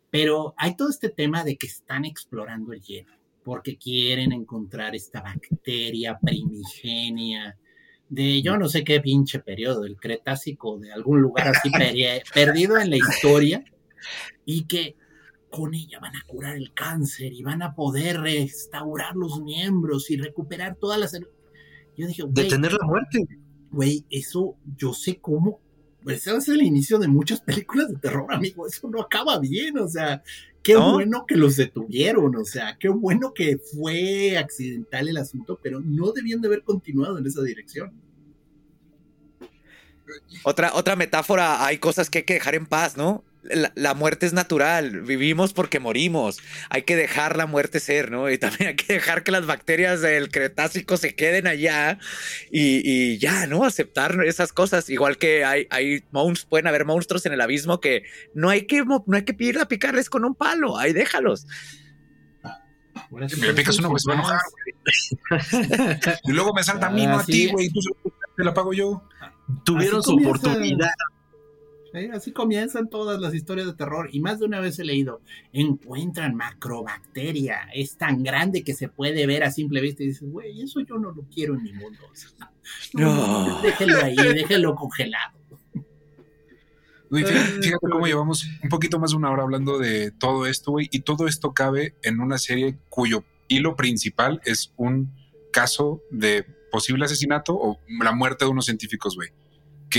[0.09, 5.21] Pero hay todo este tema de que están explorando el hielo, porque quieren encontrar esta
[5.21, 7.59] bacteria primigenia
[8.09, 11.69] de yo no sé qué pinche periodo, del Cretácico, de algún lugar así
[12.33, 13.63] perdido en la historia,
[14.45, 14.95] y que
[15.51, 20.17] con ella van a curar el cáncer y van a poder restaurar los miembros y
[20.17, 21.19] recuperar todas las...
[21.97, 23.25] Yo dije, Detener la muerte.
[23.71, 25.59] Güey, eso yo sé cómo.
[26.03, 28.67] Pues ese es el inicio de muchas películas de terror, amigo.
[28.67, 29.77] Eso no acaba bien.
[29.79, 30.23] O sea,
[30.61, 30.93] qué ¿No?
[30.93, 32.35] bueno que los detuvieron.
[32.35, 37.17] O sea, qué bueno que fue accidental el asunto, pero no debían de haber continuado
[37.17, 37.91] en esa dirección.
[40.43, 43.23] Otra, otra metáfora, hay cosas que hay que dejar en paz, ¿no?
[43.53, 46.39] La, la muerte es natural, vivimos porque morimos,
[46.69, 48.29] hay que dejar la muerte ser, ¿no?
[48.31, 51.99] Y también hay que dejar que las bacterias del Cretácico se queden allá
[52.51, 53.63] y, y ya, ¿no?
[53.63, 58.03] Aceptar esas cosas, igual que hay, hay monstruos, pueden haber monstruos en el abismo que
[58.33, 61.45] no hay que, no hay que ir a picarles con un palo, ahí déjalos.
[63.27, 65.97] Si me picas uno, se va a enojar, güey.
[66.23, 67.69] Y luego me salta a mí, no a Así ti, güey.
[67.69, 67.91] Tú se-
[68.37, 69.03] te la pago yo.
[69.63, 70.89] Tuvieron su oportunidad.
[71.95, 74.09] Sí, así comienzan todas las historias de terror.
[74.11, 75.21] Y más de una vez he leído,
[75.53, 77.69] encuentran macrobacteria.
[77.73, 80.03] Es tan grande que se puede ver a simple vista.
[80.03, 81.99] Y dices, güey, eso yo no lo quiero en mi mundo.
[82.93, 83.61] No, No.
[83.61, 85.37] Déjenlo ahí, déjenlo congelado.
[87.09, 90.89] Fíjate, fíjate cómo llevamos un poquito más de una hora hablando de todo esto, güey.
[90.91, 95.13] Y todo esto cabe en una serie cuyo hilo principal es un
[95.53, 99.29] caso de posible asesinato o la muerte de unos científicos, güey.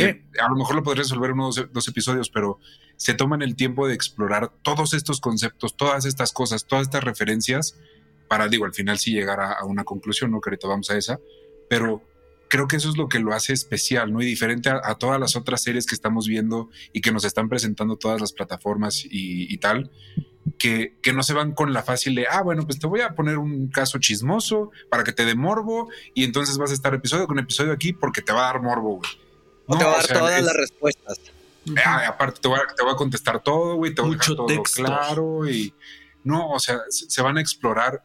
[0.01, 2.59] Que a lo mejor lo podría resolver en unos dos episodios, pero
[2.97, 7.77] se toman el tiempo de explorar todos estos conceptos, todas estas cosas, todas estas referencias
[8.29, 10.41] para, digo, al final sí llegar a, una conclusión, ¿no?
[10.41, 11.21] Que ahorita vamos a esa,
[11.69, 12.03] pero
[12.49, 14.21] creo que eso es lo que lo hace especial, ¿no?
[14.23, 17.97] Y diferente a, todas las otras series que estamos viendo y que nos están presentando
[17.97, 19.91] todas las plataformas y, y tal,
[20.59, 23.15] que, que no se van con la fácil de, ah, bueno, pues te voy a
[23.15, 27.27] poner un caso chismoso para que te dé morbo y entonces vas a estar episodio
[27.27, 29.26] con episodio aquí porque te va a dar morbo, güey.
[29.69, 31.21] No, te va a o dar sea, todas es- las respuestas.
[31.85, 34.37] Ah, aparte te voy, a, te voy a contestar todo, güey, te voy a dejar
[34.37, 34.85] todo texto.
[34.85, 35.75] claro y
[36.23, 38.05] no, o sea, se, se van a explorar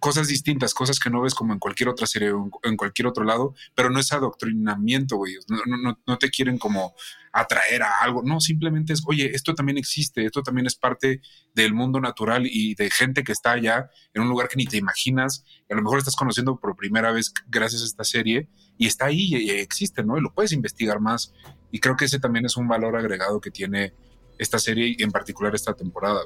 [0.00, 3.24] cosas distintas, cosas que no ves como en cualquier otra serie o en, cualquier otro
[3.24, 6.94] lado, pero no es adoctrinamiento, güey, no, no, no te quieren como
[7.32, 11.20] atraer a algo, no, simplemente es, oye, esto también existe, esto también es parte
[11.54, 14.76] del mundo natural y de gente que está allá en un lugar que ni te
[14.76, 19.06] imaginas, a lo mejor estás conociendo por primera vez gracias a esta serie y está
[19.06, 20.16] ahí y, existe, ¿no?
[20.18, 21.32] Y lo puedes investigar más
[21.70, 23.94] y creo que ese también es un valor agregado que tiene
[24.38, 26.20] esta serie y en particular esta temporada.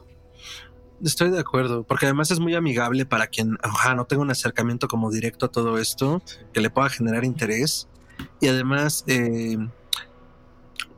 [1.03, 4.87] Estoy de acuerdo, porque además es muy amigable para quien ojalá no tenga un acercamiento
[4.87, 6.23] como directo a todo esto,
[6.53, 7.89] que le pueda generar interés.
[8.41, 9.57] Y además, eh,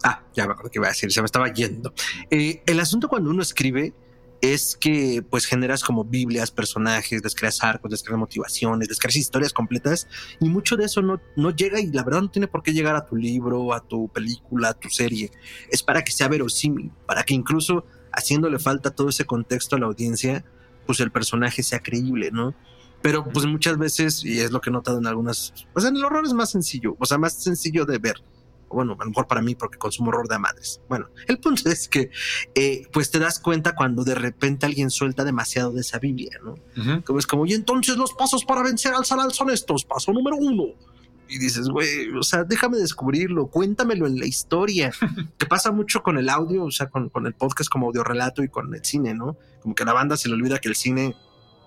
[0.04, 1.92] ah, ya me acuerdo que iba a decir, se me estaba yendo.
[2.30, 3.94] Eh, el asunto cuando uno escribe
[4.40, 9.16] es que pues generas como Biblias, personajes, les creas arcos, les creas motivaciones, les creas
[9.16, 10.06] historias completas
[10.38, 12.94] y mucho de eso no, no llega y la verdad no tiene por qué llegar
[12.94, 15.30] a tu libro, a tu película, a tu serie.
[15.70, 19.86] Es para que sea verosímil, para que incluso haciéndole falta todo ese contexto a la
[19.86, 20.44] audiencia,
[20.86, 22.54] pues el personaje sea creíble, ¿no?
[23.00, 26.04] Pero pues muchas veces, y es lo que he notado en algunas, pues en el
[26.04, 28.22] horror es más sencillo, o sea, más sencillo de ver.
[28.68, 30.80] Bueno, a lo mejor para mí porque consumo horror de madres.
[30.88, 32.10] Bueno, el punto es que
[32.54, 36.54] eh, pues te das cuenta cuando de repente alguien suelta demasiado de esa Biblia, ¿no?
[37.04, 40.36] Como es como, y entonces los pasos para vencer al Salal son estos, paso número
[40.36, 40.74] uno.
[41.28, 44.92] Y dices, güey, o sea, déjame descubrirlo, cuéntamelo en la historia.
[45.38, 48.42] que pasa mucho con el audio, o sea, con, con el podcast como audio relato
[48.42, 49.36] y con el cine, ¿no?
[49.62, 51.16] Como que a la banda se le olvida que el cine,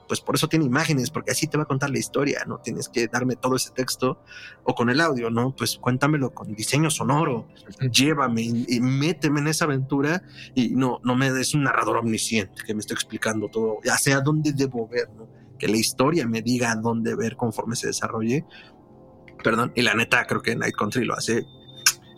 [0.08, 2.60] pues por eso tiene imágenes, porque así te va a contar la historia, ¿no?
[2.60, 4.22] Tienes que darme todo ese texto.
[4.64, 5.56] O con el audio, ¿no?
[5.56, 7.48] Pues cuéntamelo con diseño sonoro,
[7.92, 10.24] llévame y, y méteme en esa aventura
[10.56, 14.22] y no, no me des un narrador omnisciente que me esté explicando todo, ya sea
[14.22, 15.28] dónde debo ver, ¿no?
[15.58, 18.46] Que la historia me diga dónde ver conforme se desarrolle.
[19.44, 19.72] Perdón.
[19.76, 21.46] Y la neta, creo que Night Country lo hace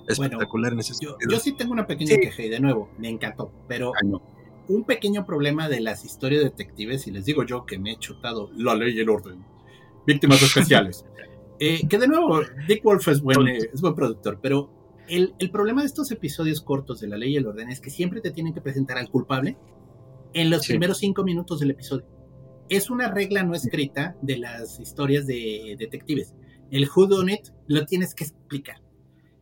[0.08, 1.32] espectacular en ese Yo, sentido.
[1.32, 2.22] yo sí tengo una pequeña Sí.
[2.22, 4.22] queja y de nuevo, me encantó, pero Ay, no.
[4.70, 8.50] Un pequeño problema de las historias detectives, y les digo yo que me he chutado
[8.56, 9.44] la ley y el orden,
[10.08, 11.06] víctimas especiales.
[11.62, 12.40] Eh, que de nuevo,
[12.70, 14.72] Dick Wolf es buen, eh, es buen productor, pero
[15.10, 17.90] el, el problema de estos episodios cortos de la ley y el orden es que
[17.90, 19.58] siempre te tienen que presentar al culpable
[20.32, 20.72] en los Sí.
[20.72, 22.06] primeros cinco minutos del episodio.
[22.70, 26.34] Es una regla no escrita de las historias de detectives.
[26.72, 28.78] El who done it lo tienes que explicar.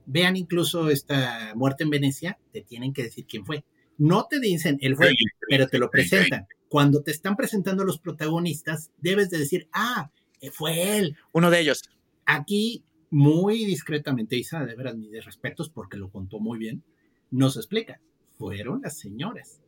[0.08, 3.64] Vean incluso esta muerte en Venecia, te tienen que decir quién fue.
[3.98, 5.14] No te dicen el fue,
[5.50, 6.48] pero te lo presentan.
[6.70, 10.12] Cuando te están presentando los protagonistas, debes de decir, ah,
[10.42, 11.16] eh, fue él.
[11.32, 11.90] Uno de ellos.
[12.26, 16.84] Aquí, muy discretamente, Isa, de veras mis respetos porque lo contó muy bien,
[17.32, 18.00] nos explica.
[18.38, 19.62] Fueron las señoras.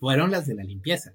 [0.00, 1.14] Fueron las de la limpieza.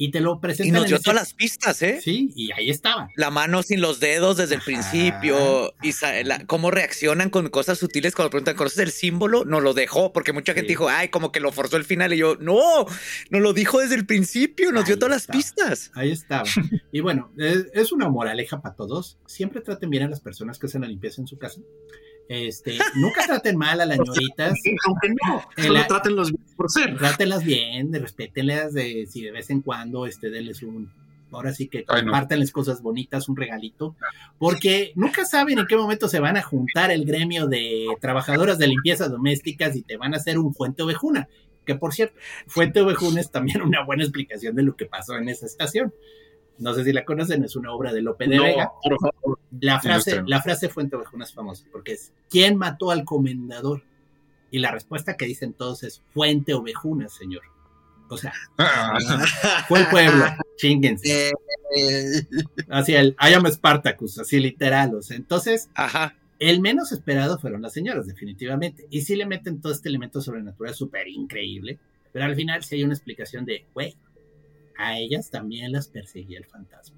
[0.00, 0.74] Y te lo Y presentan.
[0.74, 2.00] nos en dio ese- todas las pistas, ¿eh?
[2.00, 3.08] Sí, y ahí estaba.
[3.16, 5.74] La mano sin los dedos desde el principio.
[5.82, 5.92] Y
[6.24, 9.44] la- cómo reaccionan con cosas sutiles cuando preguntan, ¿conoces el símbolo?
[9.44, 10.72] No lo dejó, porque mucha gente Sí.
[10.74, 12.12] dijo, ay, como que lo forzó el final.
[12.12, 12.86] Y yo, no,
[13.30, 15.90] no lo dijo desde el principio, nos dio todas las pistas.
[15.94, 16.44] Ahí estaba.
[16.92, 19.18] Y bueno, es, es una moraleja para todos.
[19.26, 21.60] Siempre traten bien a las personas que hacen la limpieza en su casa.
[22.28, 24.54] Este, nunca traten mal a las ñoritas.
[24.86, 26.96] Aunque no, El- solo trátenlos bien por ser.
[26.98, 30.90] Trátenlas bien, respétenlas, de si de vez en cuando, este, denles un,
[31.32, 32.10] ahora sí que Ay, no.
[32.10, 33.96] compártanles cosas bonitas, un regalito,
[34.38, 38.68] porque nunca saben en qué momento se van a juntar el gremio de trabajadoras de
[38.68, 41.28] limpieza domésticas y te van a hacer un fuente ovejuna,
[41.64, 42.14] que por cierto,
[42.46, 45.92] fuente ovejuna es también una buena explicación de lo que pasó en esa estación.
[46.58, 48.72] No sé si la conocen, es una obra de Lope de Vega.
[48.82, 49.38] por favor.
[49.60, 53.82] La frase, la frase Fuente Ovejuna es famosa porque es ¿Quién mató al comendador?
[54.50, 57.42] Y la respuesta que dicen todos es Fuente Ovejuna, señor.
[58.10, 58.32] O sea,
[59.68, 60.24] fue el pueblo,
[60.56, 61.30] chinguense.
[61.76, 62.22] Eh,
[62.70, 64.94] Así el I am Spartacus, así literal.
[64.94, 66.16] O sea, entonces, Ajá.
[66.38, 68.86] el menos esperado fueron las señoras, definitivamente.
[68.90, 71.78] Y sí le meten todo este elemento sobrenatural súper increíble.
[72.10, 73.94] Pero al final sí hay una explicación de, güey,
[74.78, 76.96] a ellas también las perseguía el fantasma.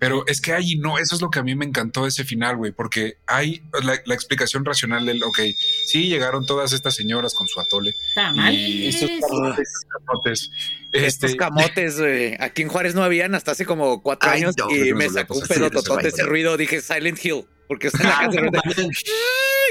[0.00, 2.24] Pero es que ahí no, eso es lo que a mí me encantó de ese
[2.24, 5.38] final, güey, porque hay la, la explicación racional del, ok,
[5.86, 7.94] sí llegaron todas estas señoras con su atole.
[8.14, 8.58] Tamales.
[8.58, 9.72] Y estos camotes,
[10.06, 10.50] camotes,
[10.92, 12.36] Estos este, camotes, güey.
[12.38, 15.38] Aquí en Juárez no habían hasta hace como cuatro Ay, años no, y me sacó
[15.38, 16.56] un pedo de ese totote ese ruido.
[16.58, 18.82] Dije Silent Hill, porque está en la casa.
[18.82, 18.90] de-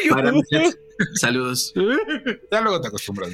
[0.09, 0.77] para muchas-
[1.15, 1.73] Saludos.
[2.51, 3.29] ya luego te acostumbras.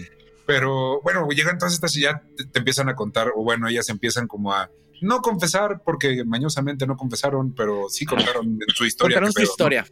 [0.53, 3.87] Pero bueno, llegan todas estas y ya te, te empiezan a contar, o bueno, ellas
[3.89, 4.69] empiezan como a
[5.01, 9.17] no confesar, porque mañosamente no confesaron, pero sí contaron su historia.
[9.17, 9.51] Contaron su pedo, ¿no?
[9.51, 9.85] historia.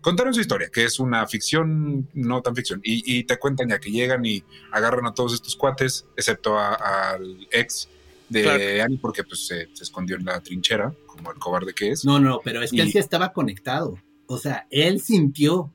[0.00, 2.80] Contaron su historia, que es una ficción, no tan ficción.
[2.84, 6.74] Y, y te cuentan ya que llegan y agarran a todos estos cuates, excepto a-
[7.10, 7.88] al ex
[8.28, 8.84] de Claro.
[8.84, 12.04] Annie, porque pues se, se escondió en la trinchera, como el cobarde que es.
[12.04, 13.98] No, no, pero es que Y- él sí estaba conectado.
[14.28, 15.72] O sea, él sintió,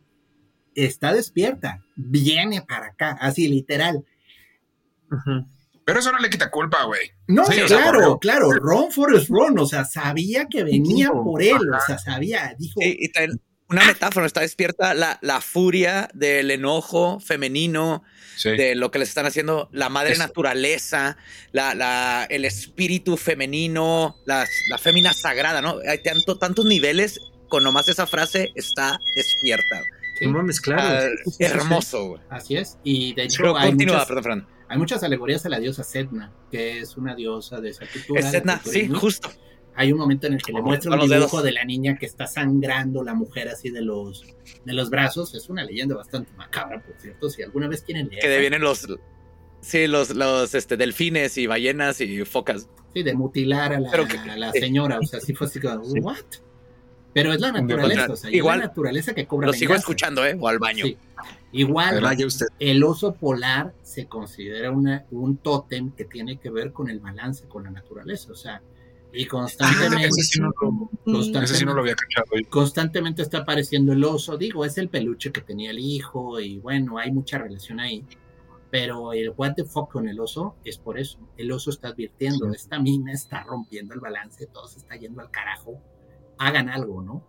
[0.73, 4.05] está despierta, viene para acá, así literal.
[5.85, 7.11] Pero eso no le quita culpa, güey.
[7.27, 11.41] No, Sí, o sea, claro, claro, Ron Forrest Ron, o sea, sabía que venía por
[11.41, 16.09] él, o sea, sabía, dijo, Sí, y también una metáfora, está despierta la, la furia
[16.13, 18.03] del enojo femenino,
[18.37, 18.49] Sí.
[18.51, 20.21] de lo que les están haciendo, la madre Eso.
[20.23, 21.17] naturaleza,
[21.51, 25.75] la, la- el espíritu femenino, la, la fémina sagrada, ¿no?
[25.87, 27.19] Hay tanto, tantos niveles,
[27.49, 29.81] con nomás esa frase está despierta.
[30.17, 31.07] sí, No mames, claro.
[31.07, 32.21] Ah, hermoso, güey.
[32.29, 32.77] así es.
[32.83, 34.47] Y de hecho Pero hay continúa, muchas, perdón, Fran.
[34.73, 38.19] Hay muchas alegorías a la diosa Sedna, que es una diosa de esa cultura.
[38.21, 38.99] Es cultura sí, hindú.
[38.99, 39.29] justo.
[39.75, 41.43] Hay un momento en el que le muestra un los dibujo dedos.
[41.43, 44.23] de la niña que está sangrando la mujer así de los,
[44.65, 45.33] de los brazos.
[45.35, 47.29] Es una leyenda bastante macabra, por cierto.
[47.29, 48.21] Si alguna vez quieren leer.
[48.21, 48.87] Que de vienen los,
[49.61, 52.67] sí, los, los este, delfines y ballenas y focas.
[52.93, 54.59] Sí, de mutilar a la, Pero que- a la sí.
[54.59, 54.99] señora.
[54.99, 56.17] O sea, sí fue así como, ¿what?
[57.13, 59.81] Pero es la naturaleza, o sea, es Igual, la naturaleza que cobra Lo sigo venganza.
[59.81, 60.35] escuchando, ¿eh?
[60.39, 60.85] O al baño.
[60.85, 60.97] Sí.
[61.53, 62.47] Igual, usted.
[62.59, 67.47] el oso polar se considera una, un tótem que tiene que ver con el balance
[67.47, 68.61] con la naturaleza, o sea,
[69.15, 72.25] y constantemente, ese sí no lo- constantemente, Ese sí no lo había cachado.
[72.35, 72.49] yo.
[72.49, 76.97] constantemente está apareciendo el oso, digo, es el peluche que tenía el hijo y bueno,
[76.97, 78.03] hay mucha relación ahí,
[78.71, 82.51] pero el what the fuck con el oso es por eso, el oso está advirtiendo,
[82.51, 85.79] esta mina está rompiendo el balance, todo se está yendo al carajo,
[86.39, 87.23] hagan algo, ¿no?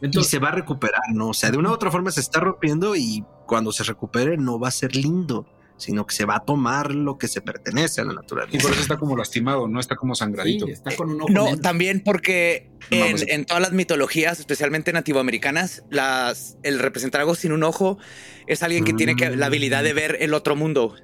[0.00, 1.28] Y se va a recuperar, ¿no?
[1.28, 4.58] O sea, de una u otra forma se está rompiendo y cuando se recupere no
[4.58, 5.46] va a ser lindo,
[5.76, 8.62] sino que se va a tomar lo que se pertenece a la Y naturaleza.
[8.62, 10.66] por eso está como lastimado, no está como sangradito.
[10.66, 16.58] Sí, está con un ojo No, también porque en, todas las mitologías, especialmente nativoamericanas, las,
[16.62, 17.98] el representar algo sin un ojo
[18.46, 20.94] es alguien que tiene que, la habilidad de ver el otro mundo.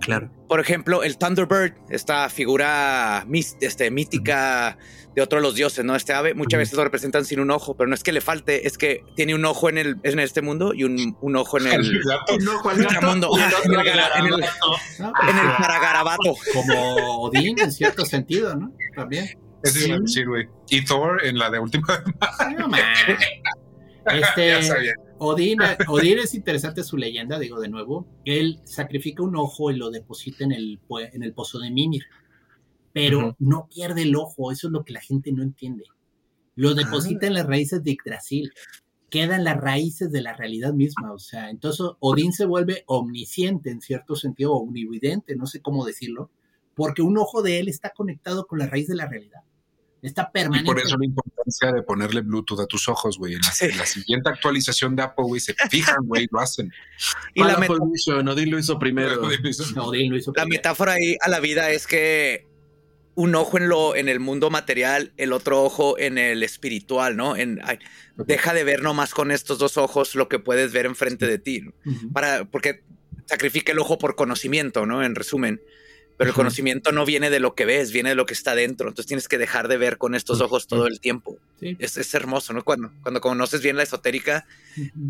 [0.00, 0.30] Claro.
[0.48, 3.24] Por ejemplo, el Thunderbird, esta figura
[3.60, 4.76] este, mítica
[5.14, 5.96] de otro de los dioses, ¿no?
[5.96, 8.66] Este ave muchas veces lo representan sin un ojo, pero no es que le falte,
[8.66, 11.66] es que tiene un ojo en, el, en este mundo y un, un ojo en
[11.66, 12.00] el
[13.58, 14.30] otro en el, gara- en el-
[15.00, 15.12] ¿no?
[15.28, 16.34] en el paragarabato.
[16.54, 18.72] Como Odín en cierto sentido, ¿no?
[18.94, 19.26] También.
[19.62, 20.48] Eso decir, güey.
[20.70, 21.86] Y Thor en la de última.
[24.06, 24.94] Este, ya sabía.
[25.22, 28.06] Odín, Odín es interesante su leyenda, digo de nuevo.
[28.24, 30.80] Él sacrifica un ojo y lo deposita en el,
[31.12, 32.04] en el pozo de Mimir.
[32.94, 35.84] Pero no pierde el ojo, eso es lo que la gente no entiende.
[36.56, 38.50] Lo deposita en las raíces de Yggdrasil.
[39.10, 41.12] Quedan las raíces de la realidad misma.
[41.12, 46.30] O sea, entonces Odín se vuelve omnisciente en cierto sentido, omnividente, no sé cómo decirlo,
[46.74, 49.42] porque un ojo de él está conectado con la raíz de la realidad.
[50.02, 50.66] Está Y permanente.
[50.66, 53.34] por eso la importancia de ponerle Bluetooth a tus ojos, güey.
[53.34, 53.66] En la, Sí.
[53.66, 56.72] en la siguiente actualización de Apple, güey, se fijan, güey, lo hacen.
[57.34, 59.16] Y la, meta- position, Odín lo hizo primero.
[59.74, 60.48] No, Odín lo hizo la primero.
[60.48, 62.46] metáfora ahí a la vida es que
[63.14, 67.36] un ojo en lo en el mundo material, el otro ojo en el espiritual, ¿no?
[67.36, 67.78] En, ay,
[68.16, 71.60] deja de ver nomás con estos dos ojos lo que puedes ver enfrente de ti,
[71.60, 71.72] ¿no?
[71.84, 72.12] Ujú.
[72.12, 72.82] para porque
[73.26, 75.02] sacrifica el ojo por conocimiento, ¿no?
[75.04, 75.60] En resumen.
[76.20, 78.88] Pero el conocimiento no viene de lo que ves, viene de lo que está dentro.
[78.88, 81.38] Entonces tienes que dejar de ver con estos ojos todo el tiempo.
[81.58, 81.78] Sí.
[81.78, 82.62] Es, es hermoso, ¿no?
[82.62, 84.46] Cuando, cuando conoces bien la esotérica,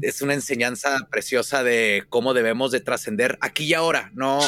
[0.02, 4.38] es una enseñanza preciosa de cómo debemos de trascender aquí y ahora, no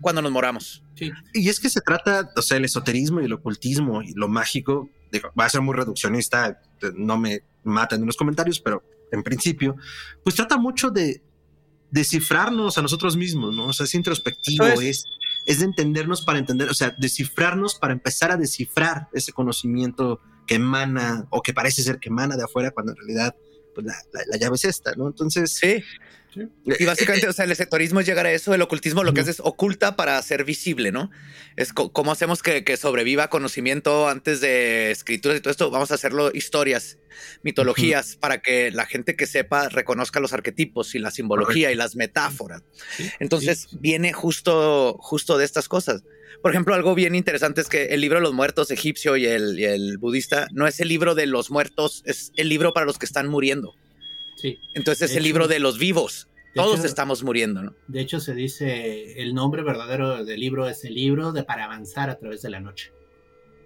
[0.00, 0.84] cuando nos moramos.
[0.94, 1.10] Sí.
[1.34, 4.88] Y es que se trata, o sea, el esoterismo y el ocultismo y lo mágico,
[5.10, 6.60] digo, va a ser muy reduccionista,
[6.94, 9.74] no me maten en los comentarios, pero en principio,
[10.22, 11.20] pues trata mucho de
[11.90, 13.66] descifrarnos a nosotros mismos, ¿no?
[13.68, 15.04] O sea, es introspectivo, es.
[15.46, 20.56] Es, de entendernos para entender, o sea, descifrarnos para empezar a descifrar ese conocimiento que
[20.56, 23.34] emana o que parece ser que emana de afuera cuando en realidad
[23.74, 25.06] pues, la, la- la llave es esta, ¿no?
[25.06, 25.82] Entonces, Sí.
[26.78, 29.30] Y básicamente, o sea, el esoterismo es llegar a eso, el ocultismo lo que hace
[29.30, 31.10] es oculta para ser visible, ¿no?
[31.56, 35.90] Es co- cómo hacemos que, que sobreviva conocimiento antes de escrituras y todo esto, vamos
[35.90, 36.98] a hacerlo historias,
[37.42, 41.96] mitologías, para que la gente que sepa reconozca los arquetipos y la simbología y las
[41.96, 42.62] metáforas.
[43.20, 46.02] Entonces viene justo, justo de estas cosas.
[46.42, 49.58] Por ejemplo, algo bien interesante es que el libro de los muertos egipcio y el,
[49.58, 52.98] y el budista no es el libro de los muertos, es el libro para los
[52.98, 53.74] que están muriendo.
[54.36, 54.58] Sí.
[54.74, 56.28] Entonces es el libro de los vivos.
[56.54, 57.74] de Todos hecho- estamos muriendo, ¿no?
[57.88, 62.08] De hecho, se dice el nombre verdadero del libro es el libro de para avanzar
[62.08, 62.92] a través de la noche.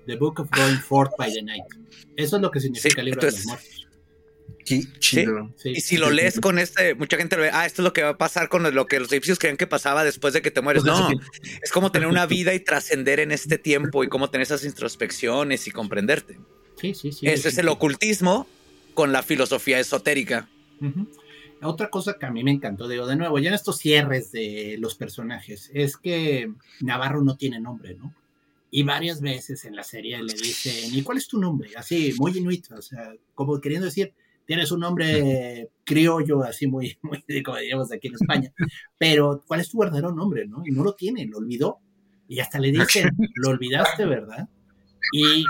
[0.06, 1.62] The Book of Going Forth by the Night.
[2.16, 3.86] Eso es lo que significa Sí, el libro entonces- de los muertos.
[4.64, 5.52] qué chido.
[5.56, 5.70] Sí.
[5.76, 8.02] Y si lo lees con este, mucha gente lo ve, ah, esto es lo que
[8.02, 10.60] va a pasar con lo que los egipcios creían que pasaba después de que te
[10.60, 10.82] mueres.
[10.84, 11.10] No,
[11.62, 15.66] es como tener una vida y trascender en este tiempo y cómo tener esas introspecciones
[15.66, 16.38] y comprenderte.
[16.76, 17.26] sí, sí, sí.
[17.28, 18.46] Ese es el ocultismo
[18.94, 20.48] con la filosofía esotérica.
[20.80, 21.08] Ujú.
[21.62, 24.76] Otra cosa que a mí me encantó, digo, de nuevo, ya en estos cierres de
[24.78, 28.14] los personajes, es que Navarro no tiene nombre, ¿no?
[28.70, 31.70] Y varias veces en la serie le dicen, ¿y cuál es tu nombre?
[31.76, 34.14] Así, muy inuito, o sea, como queriendo decir,
[34.46, 38.52] tienes un nombre criollo, así muy, muy, como diríamos aquí en España,
[38.96, 40.62] pero ¿cuál es tu verdadero nombre, no?
[40.64, 41.78] Y no lo tiene, lo olvidó.
[42.26, 44.48] Y hasta le dicen, lo olvidaste, ¿verdad?
[45.12, 45.44] Y,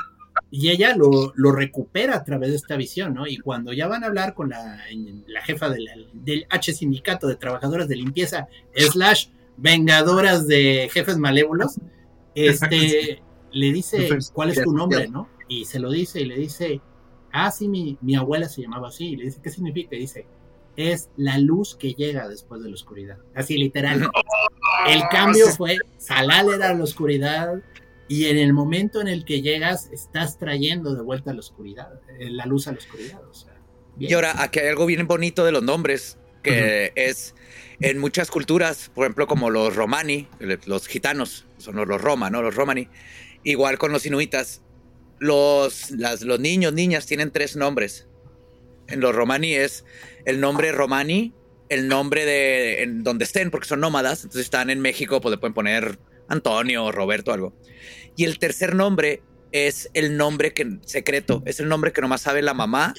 [0.50, 3.26] y ella lo, lo recupera a través de esta visión, ¿no?
[3.26, 4.80] Y cuando ya van a hablar con la,
[5.26, 11.76] la jefa del, del H Sindicato de Trabajadoras de Limpieza, slash vengadoras de jefes malévolos,
[12.34, 13.22] este,
[13.52, 15.28] le dice, ¿cuál es tu nombre, no?
[15.48, 16.80] Y se lo dice y le dice,
[17.32, 19.10] ah, sí, mi, mi abuela se llamaba así.
[19.10, 19.94] Y le dice, ¿qué significa?
[19.94, 20.26] Y dice,
[20.76, 23.18] es la luz que llega después de la oscuridad.
[23.34, 24.08] Así literal.
[24.88, 27.60] El cambio fue, Salal era la oscuridad
[28.10, 32.28] y en el momento en el que llegas estás trayendo de vuelta la oscuridad, eh,
[32.28, 33.20] la luz a la oscuridad.
[33.24, 33.52] O sea,
[33.94, 34.10] bien.
[34.10, 37.36] Y ahora, aquí hay algo bien bonito de los nombres, que es
[37.78, 40.26] en muchas culturas, por ejemplo, como los romani,
[40.66, 42.42] los gitanos, son los, los roma, ¿no?
[42.42, 42.88] Los romani,
[43.44, 44.62] igual con los inuitas,
[45.20, 48.08] los, las, los niños, niñas tienen tres nombres.
[48.88, 49.84] En los romani es
[50.24, 51.32] el nombre romani,
[51.68, 55.38] el nombre de en donde estén, porque son nómadas, entonces están en México, pues le
[55.38, 56.00] pueden poner
[56.30, 57.52] Antonio, Roberto, algo.
[58.16, 59.22] Y el tercer nombre
[59.52, 62.94] es el nombre que secreto, es el nombre que nomás sabe la mamá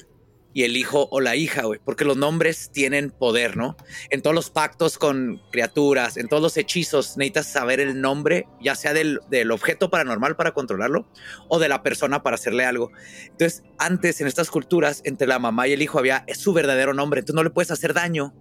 [0.54, 3.76] y el hijo o la hija, güey, porque los nombres tienen poder, ¿no?
[4.10, 8.74] En todos los pactos con criaturas, en todos los hechizos, necesitas saber el nombre, ya
[8.74, 11.08] sea del, del objeto paranormal para controlarlo
[11.48, 12.90] o de la persona para hacerle algo.
[13.24, 16.92] Entonces, antes en estas culturas, entre la mamá y el hijo había es su verdadero
[16.92, 18.34] nombre, entonces no le puedes hacer daño.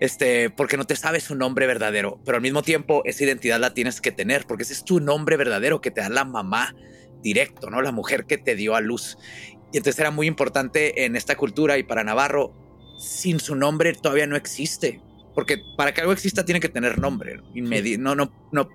[0.00, 3.74] Este, porque no te sabes su nombre verdadero, pero al mismo tiempo esa identidad la
[3.74, 6.74] tienes que tener, porque ese es tu nombre verdadero que te da la mamá
[7.22, 7.82] directo, ¿no?
[7.82, 9.18] La mujer que te dio a luz.
[9.72, 12.54] Y entonces era muy importante en esta cultura y para Navarro,
[12.98, 15.02] sin su nombre todavía no existe,
[15.34, 17.36] porque para que algo exista tiene que tener nombre.
[17.36, 17.42] ¿no?
[17.54, 18.68] Inmedi- no, no, no,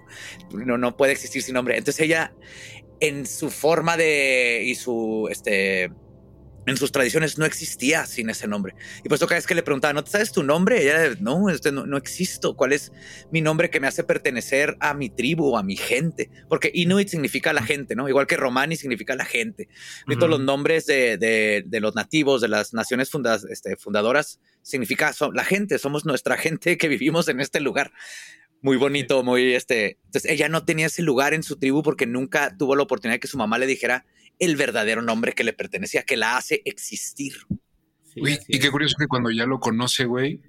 [0.54, 1.76] no, no puede existir sin nombre.
[1.76, 2.34] Entonces ella,
[3.00, 5.92] en su forma de y su este
[6.68, 8.76] en sus tradiciones no existía sin ese nombre.
[9.04, 10.82] Y por eso cada vez que le preguntaba, ¿no te sabes tu nombre?
[10.82, 12.56] Ella, no, este no, no existo.
[12.56, 12.92] ¿Cuál es
[13.32, 16.30] mi nombre que me hace pertenecer a mi tribu a mi gente?
[16.50, 18.10] Porque Inuit significa la gente, ¿no?
[18.10, 19.68] Igual que Romani significa la gente.
[20.08, 24.40] Y todos los nombres de, de- de los nativos, de las naciones fundas- este, fundadoras,
[24.62, 27.92] significa son, la gente, somos nuestra gente que vivimos en este lugar.
[28.62, 30.00] Muy bonito, muy este.
[30.06, 33.20] Entonces ella no tenía ese lugar en su tribu porque nunca tuvo la oportunidad de
[33.20, 34.06] que su mamá le dijera
[34.40, 37.34] el verdadero nombre que le pertenecía, que la hace existir.
[38.14, 40.42] Sí, así y qué curioso que cuando ya lo conoce, güey,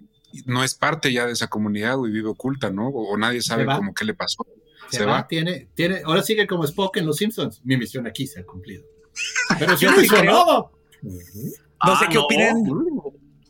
[0.44, 2.88] no es parte ya de esa comunidad, güey, vive oculta, ¿no?
[2.88, 4.46] O, o nadie sabe cómo qué le pasó.
[4.90, 5.28] Se, Se va, va.
[5.28, 7.60] Tiene, tiene, ahora sigue como Spock en Los Simpsons.
[7.64, 8.84] Mi misión aquí se ha cumplido.
[9.58, 10.66] Pero si Yo no hizo nada.
[11.02, 12.54] No sé Ah, qué opinen.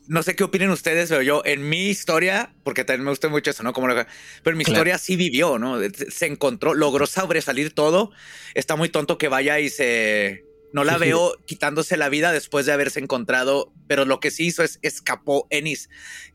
[0.07, 3.51] No sé qué opinen ustedes, pero yo en mi historia, porque también me gusta mucho
[3.51, 3.73] eso, ¿no?
[3.73, 4.77] Como lo- pero en mi Claro.
[4.79, 5.77] historia sí vivió, ¿no?
[6.09, 8.11] Se encontró, logró sobresalir todo.
[8.53, 10.43] Está muy tonto que vaya y se.
[10.73, 11.05] No la Sí, sí.
[11.05, 15.47] veo quitándose la vida después de haberse encontrado, pero lo que sí hizo es escapó
[15.49, 15.89] Ennis,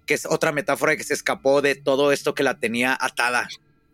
[0.07, 3.49] que es otra metáfora que se escapó de todo esto que la tenía atada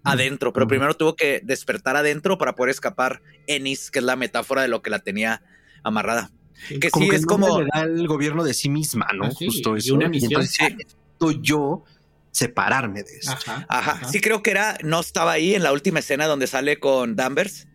[0.04, 4.62] adentro, pero primero tuvo que despertar adentro para poder escapar Ennis, que es la metáfora
[4.62, 5.42] de lo que la tenía
[5.82, 6.30] amarrada.
[6.80, 9.24] Que Como sí que es como le da el gobierno de sí misma, ¿no?
[9.26, 9.94] Ah, sí, Justo y eso.
[9.94, 10.30] una misión.
[10.32, 10.74] entonces, Sí.
[10.74, 11.84] necesito yo
[12.30, 13.32] separarme de eso.
[13.32, 14.08] Ajá, Ajá.
[14.08, 17.66] Sí creo que era, no estaba ahí en la última escena donde sale con Danvers,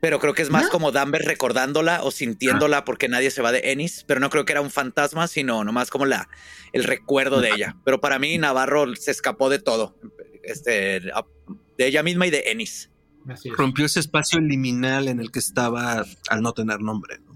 [0.00, 0.70] pero creo que es más ¿No?
[0.70, 4.52] como Danvers recordándola o sintiéndola porque nadie se va de Ennis, pero no creo que
[4.52, 6.28] era un fantasma, sino nomás como la,
[6.72, 7.76] el recuerdo de ella.
[7.84, 9.98] Pero para mí Navarro se escapó de todo,
[10.42, 12.90] este, de ella misma y de Ennis.
[13.28, 13.56] Así es.
[13.56, 17.18] Rompió ese espacio liminal en el que estaba al no tener nombre.
[17.18, 17.29] ¿no?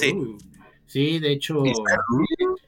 [0.00, 0.14] Sí.
[0.88, 1.64] Sí, de hecho,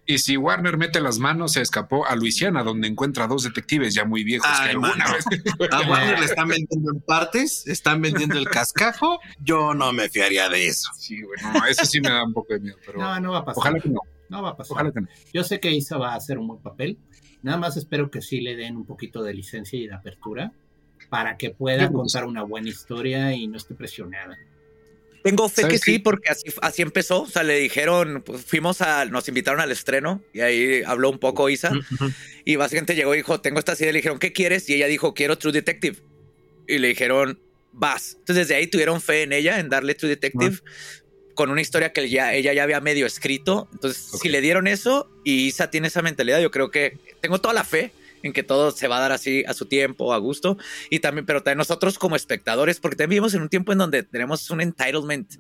[0.07, 4.05] Y si Warner mete las manos, se escapó a Luisiana, donde encuentra dos detectives ya
[4.05, 5.15] muy viejos Ay, que alguna mano.
[5.15, 5.25] vez.
[5.73, 9.21] A Warner le están vendiendo en partes, están vendiendo el cascajo.
[9.41, 10.91] Yo no me fiaría de eso.
[10.99, 13.39] Sí, güey, no, eso sí me da un poco de miedo, pero no, no va
[13.39, 13.59] a pasar.
[13.61, 14.75] ojalá que no, No va a pasar.
[14.75, 15.09] ojalá que no.
[15.33, 16.99] Yo sé que Isa va a hacer un buen papel.
[17.43, 20.53] Nada más espero que sí le den un poquito de licencia y de apertura
[21.09, 24.37] para que pueda que contar una buena historia y no esté presionada.
[25.31, 26.01] Tengo fe que ¿Sabes sí, qué?
[26.01, 27.23] porque así, así empezó.
[27.23, 31.19] O sea, le dijeron, pues, fuimos a, nos invitaron al estreno y ahí habló un
[31.19, 31.73] poco Isa.
[32.45, 33.93] Y básicamente llegó y dijo, tengo estas ideas.
[33.93, 34.69] Le dijeron, ¿qué quieres?
[34.69, 35.97] Y ella dijo, quiero True Detective.
[36.67, 37.41] Y le dijeron,
[37.73, 38.17] vas.
[38.19, 40.59] Entonces desde ahí tuvieron fe en ella, en darle True Detective,
[41.35, 43.69] con una historia que ya, ella ya había medio escrito.
[43.73, 44.23] Entonces, Ok.
[44.23, 47.65] si le dieron eso y Isa tiene esa mentalidad, yo creo que tengo toda la
[47.65, 47.93] fe
[48.23, 50.57] en que todo se va a dar así a su tiempo, a gusto.
[50.91, 54.03] Y también, pero también nosotros como espectadores, porque también vivimos en un tiempo en donde
[54.03, 55.35] tenemos un entitlement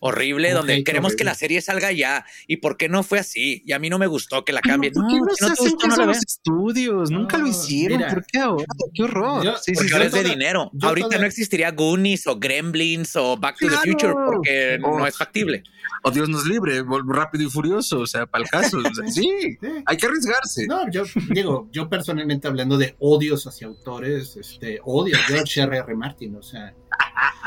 [0.00, 2.24] horrible, donde queremos que la serie salga ya.
[2.46, 3.62] ¿Y por qué no fue así?
[3.66, 4.92] Y a mí no me gustó que la cambien.
[4.94, 7.10] ¿Por No, qué no se te gustó, los estudios?
[7.10, 7.98] Nunca lo hicieron.
[7.98, 8.10] mira.
[8.14, 8.64] ¿Por qué ahora?
[8.94, 9.44] ¡Qué horror!
[9.44, 9.94] Yo- sí, sí, Porque sí.
[9.94, 10.70] ahora es de toda- dinero.
[10.82, 13.76] Ahorita toda- no existiría Goonies o Gremlins o Back to the.
[13.76, 14.98] Future porque Oh.
[14.98, 15.62] no es factible.
[16.04, 18.78] O Dios nos libre, rápido y furioso, o sea, para el caso.
[18.92, 19.58] o sea, sí, Sí.
[19.86, 20.66] hay que arriesgarse.
[20.66, 25.76] No, yo digo, yo personalmente hablando de odios hacia autores, este, odio a George R.
[25.78, 25.94] R.
[25.96, 26.74] Martin, o sea,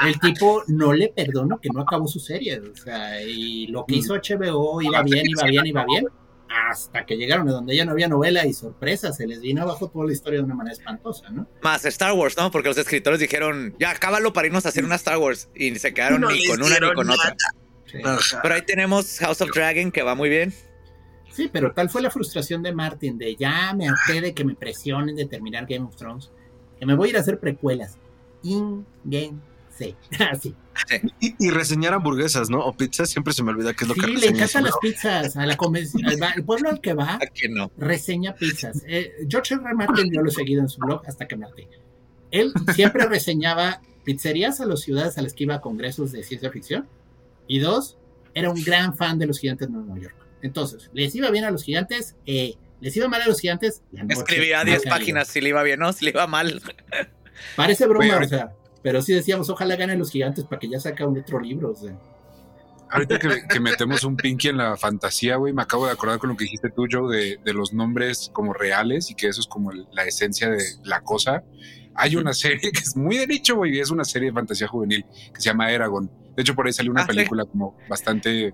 [0.06, 3.95] el tipo no le perdono que no acabó su serie, o sea, y lo que
[3.95, 6.06] hizo HBO iba bien, iba bien, iba bien,
[6.69, 9.89] hasta que llegaron a donde ya no había novela y sorpresa, se les vino abajo
[9.89, 11.48] toda la historia de una manera espantosa, ¿no?
[11.61, 12.52] Más Star Wars, ¿no?
[12.52, 15.49] Porque los escritores dijeron, ya, acábalo para irnos a hacer una Star Wars.
[15.56, 17.19] Y se quedaron No ni con una ni con nada.
[17.19, 17.35] otra.
[17.85, 17.99] Sí.
[18.41, 20.53] Pero ahí tenemos House of Dragon, que va muy bien.
[21.31, 24.56] Sí, pero tal fue la frustración de Martin de ya me harté de que me
[24.56, 26.31] presionen de terminar Game of Thrones,
[26.77, 27.98] que me voy a ir a hacer precuelas.
[28.43, 29.39] In game
[29.86, 29.95] C.
[30.32, 30.56] Así.
[31.20, 32.60] Y, y reseñar hamburguesas, ¿no?
[32.60, 35.36] O pizzas, siempre se me olvida qué es lo que Sí, le encantan las pizzas.
[35.38, 37.72] A la convención, al el pueblo al que va, ¿A quién no?
[37.78, 38.84] reseña pizzas.
[38.88, 39.64] Eh, George R.
[39.64, 39.74] R.
[39.76, 41.68] Martin, yo lo he seguido en su blog hasta que me harté.
[42.32, 46.49] Él siempre reseñaba pizzerías a las ciudades a las que iba a congresos de ciencia
[46.52, 46.88] ficción.
[47.48, 47.98] Y dos,
[48.34, 50.16] era un gran fan de los gigantes de Nueva York.
[50.41, 53.84] Entonces, les iba bien a los gigantes, eh, les iba mal a los gigantes.
[54.10, 54.94] Escribía no 10 caía.
[54.95, 55.91] páginas si le iba bien, ¿no?
[55.94, 56.62] Si le iba mal.
[57.56, 58.53] Parece broma, Oye, o sea,
[58.84, 61.72] pero sí decíamos, ojalá ganen los gigantes para que ya saca un otro libro.
[61.72, 61.98] O sea.
[62.90, 66.30] Ahorita que, que metemos un pinky en la fantasía, güey, me acabo de acordar con
[66.30, 69.48] lo que dijiste tú, Joe, de, de los nombres como reales y que eso es
[69.48, 71.44] como el- la esencia de la cosa.
[71.95, 74.68] Hay una serie que es muy de nicho, güey, y es una serie de fantasía
[74.68, 76.12] juvenil que se llama Eragon.
[76.36, 77.16] De hecho, por ahí salió una Ah, sí.
[77.16, 78.53] película como bastante...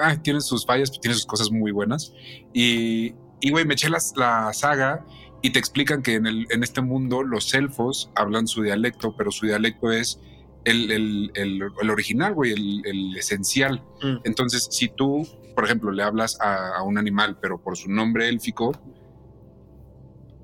[0.00, 2.12] Ah, tiene sus fallas, pero tiene sus cosas muy buenas.
[2.52, 5.04] Y, y güey, me eché las- la saga
[5.42, 9.30] y te explican que en, el, en este mundo los elfos hablan su dialecto, pero
[9.30, 10.20] su dialecto es
[10.64, 13.82] el, el, el, el original, güey, el, el esencial.
[14.02, 14.16] Mm.
[14.24, 18.28] Entonces, si tú, por ejemplo, le hablas a, a un animal, pero por su nombre
[18.28, 18.72] élfico,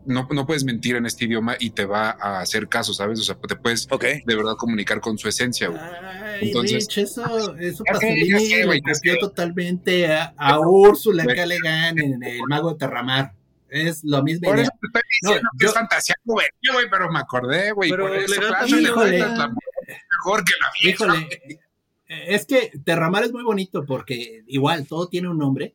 [0.07, 3.21] no, no puedes mentir en este idioma y te va a hacer caso, ¿sabes?
[3.21, 5.81] O sea, te puedes de verdad comunicar con su esencia, güey.
[5.81, 11.25] Ay, Entonces- Rich, eso, eso Ya sé, Pasolini lo copió totalmente a, a Úrsula.
[11.25, 11.47] K.
[11.47, 13.33] Le en El Mago de Terramar.
[13.69, 14.49] Es lo mismo.
[14.49, 17.73] Por eso te estoy diciendo No, que yo- es fantasía juvenil, güey, pero me acordé,
[17.73, 17.91] güey.
[17.91, 19.17] Pero Por eso le híjole.
[19.19, 21.05] es la mejor que la vieja.
[21.05, 21.61] Híjole,
[22.09, 25.75] es que Terramar es muy bonito porque igual todo tiene un nombre,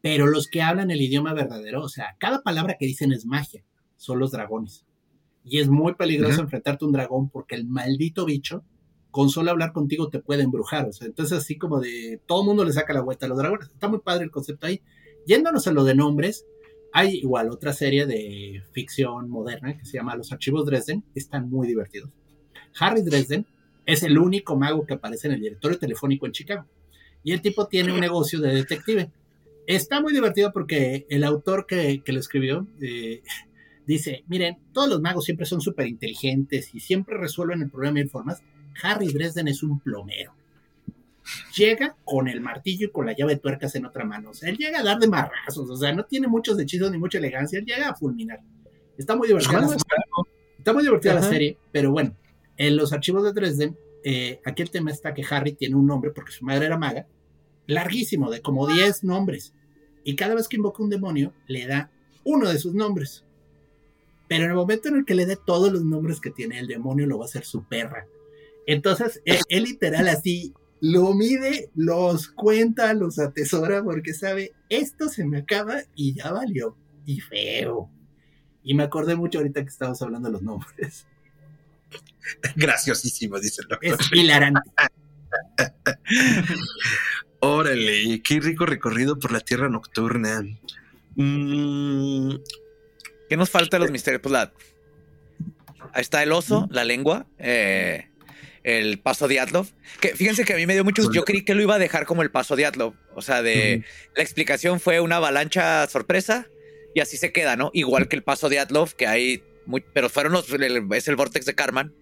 [0.00, 3.62] pero los que hablan el idioma verdadero, o sea, cada palabra que dicen es magia,
[3.96, 4.84] son los dragones.
[5.44, 6.42] Y es muy peligroso Ujú.
[6.42, 8.64] enfrentarte a un dragón porque el maldito bicho,
[9.10, 10.86] con solo hablar contigo, te puede embrujar.
[10.88, 13.38] O sea, entonces así como de todo el mundo le saca la vuelta a los
[13.38, 13.68] dragones.
[13.68, 14.82] Está muy padre el concepto ahí.
[15.26, 16.44] Yéndonos a lo de nombres,
[16.98, 21.04] hay igual otra serie de ficción moderna que se llama Los Archivos Dresden.
[21.14, 22.10] Están muy divertidos.
[22.80, 23.46] Harry Dresden
[23.86, 26.66] es el único mago que aparece en el directorio telefónico en Chicago.
[27.22, 29.12] Y el tipo tiene un negocio de detective.
[29.68, 33.22] Está muy divertido porque el autor que, que lo escribió eh,
[33.86, 38.08] dice, miren, todos los magos siempre son súper inteligentes y siempre resuelven el problema de
[38.08, 38.42] formas.
[38.82, 40.34] Harry Dresden es un plomero.
[41.56, 44.30] Llega con el martillo y con la llave de tuercas en otra mano.
[44.30, 45.68] O sea, él llega a dar de marrazos.
[45.70, 47.58] O sea, no tiene muchos hechizos ni mucha elegancia.
[47.58, 48.40] Él llega a fulminar.
[48.96, 49.60] Está muy divertido.
[49.60, 50.26] ¿Cómo
[50.58, 52.14] Está muy divertida la serie, pero bueno,
[52.56, 56.10] en los archivos de Dresden, eh, aquí el tema está que Harry tiene un nombre
[56.10, 57.06] porque su madre era maga,
[57.66, 59.54] larguísimo, de como 10 nombres.
[60.04, 61.90] Y cada vez que invoca un demonio, le da
[62.24, 63.24] uno de sus nombres.
[64.26, 66.66] Pero en el momento en el que le dé todos los nombres que tiene, el
[66.66, 68.06] demonio lo va a hacer su perra.
[68.66, 75.24] Entonces, él, él literal así lo mide, los cuenta, los atesora, porque sabe, esto se
[75.24, 76.76] me acaba y ya valió.
[77.04, 77.90] Y feo.
[78.62, 81.06] Y me acordé mucho ahorita que estábamos hablando de los nombres.
[82.56, 83.98] Graciosísimo, dice el doctor.
[84.00, 84.60] Es hilarante.
[87.40, 90.42] Órale, qué rico recorrido por la tierra nocturna.
[91.14, 92.34] Mm,
[93.28, 94.22] ¿Qué nos falta de los misterios?
[94.22, 94.52] Pues la.
[95.92, 98.10] Ahí está el oso, la lengua, eh,
[98.64, 99.66] el paso Diatlov.
[100.00, 101.10] Que fíjense que a mí me dio mucho.
[101.12, 102.94] Yo creí que lo iba a dejar como el paso Diatlov.
[103.14, 103.84] O sea, de.
[104.16, 106.46] La explicación fue una avalancha sorpresa
[106.94, 107.70] y así se queda, ¿no?
[107.74, 109.42] Igual que el paso Diatlov, que hay.
[109.66, 110.50] Muy, pero fueron los.
[110.52, 111.92] el- es el vortex de Karman.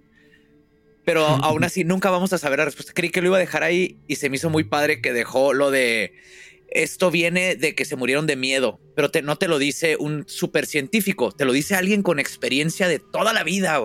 [1.05, 2.93] Pero aún así nunca vamos a saber la respuesta.
[2.93, 5.55] Creí que lo iba a dejar ahí y se me hizo muy padre que dejó
[5.55, 6.13] lo de
[6.69, 10.25] esto viene de que se murieron de miedo, pero te- no te lo dice un
[10.27, 13.81] super científico, te lo dice alguien con experiencia de toda la vida,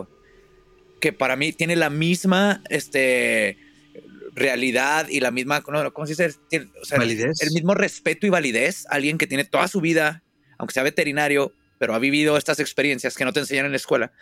[1.02, 3.58] que para mí tiene la misma este,
[4.34, 6.40] realidad y la misma, ¿cómo, se dice?
[6.50, 7.42] Tiene- o sea, Validez.
[7.42, 10.24] El mismo respeto y validez, alguien que tiene toda su vida,
[10.58, 14.14] aunque sea veterinario, pero ha vivido estas experiencias que no te enseñan en la escuela.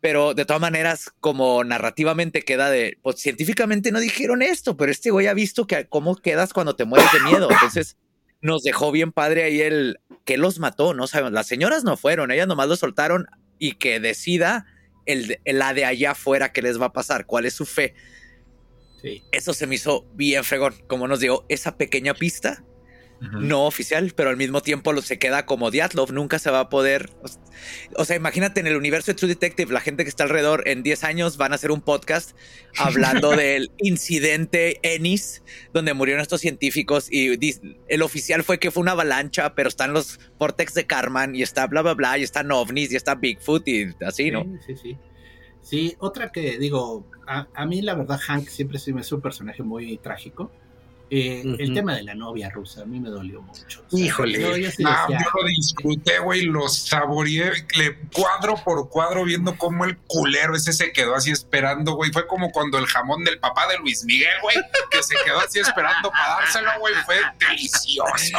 [0.00, 5.10] Pero de todas maneras, como narrativamente queda de, pues científicamente no dijeron esto, pero este
[5.10, 7.48] güey ha visto que cómo quedas cuando te mueres de miedo.
[7.50, 7.96] Entonces
[8.40, 11.32] nos dejó bien padre ahí el que los mató, no sabemos.
[11.32, 13.26] Las señoras no fueron, ellas nomás lo soltaron
[13.58, 14.66] y que decida
[15.06, 17.94] el, la de allá afuera qué les va a pasar, cuál es su fe.
[19.00, 19.22] Sí.
[19.32, 22.64] Eso se me hizo bien fregón, como nos dio esa pequeña pista
[23.20, 26.68] no oficial, pero al mismo tiempo lo, se queda como Diatlov, nunca se va a
[26.68, 27.10] poder.
[27.96, 30.82] O sea, imagínate en el universo de True Detective, la gente que está alrededor en
[30.82, 32.36] 10 años van a hacer un podcast
[32.78, 37.38] hablando del incidente Ennis, donde murieron estos científicos y
[37.88, 41.66] el oficial fue que fue una avalancha, pero están los vortex de Karman y está
[41.66, 44.44] bla bla bla, y están ovnis y está Bigfoot y así, ¿no?
[44.66, 44.98] Sí, sí, sí.
[45.62, 49.20] Sí, otra que digo, a, a mí la verdad Hank siempre se me hace un
[49.20, 50.52] personaje muy trágico.
[51.08, 53.84] Eh, El tema de la novia rusa a mí me dolió mucho.
[53.86, 54.40] O sea, Híjole.
[54.40, 59.56] yo- yo sí decía, yo lo disfruté, güey, lo saboreé, le cuadro por cuadro viendo
[59.56, 62.10] cómo el culero ese se quedó así esperando, güey.
[62.10, 64.56] Fue como cuando el jamón del papá de Luis Miguel, güey,
[64.90, 66.94] que se quedó así esperando para dárselo, güey.
[67.04, 68.38] Fue delicioso.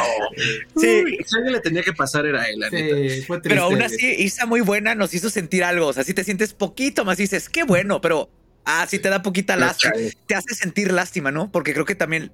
[0.76, 1.02] Sí.
[1.04, 2.96] Uy, si alguien le tenía que pasar era él, la neta.
[3.14, 5.86] sí, fue Pero aún así, Isa muy buena nos hizo sentir algo.
[5.86, 8.28] O sea, si te sientes poquito más, dices, qué bueno, pero
[8.68, 9.94] ah, sí te da poquita lástima.
[10.26, 11.50] Te hace sentir lástima, ¿no?
[11.50, 12.32] Porque creo que también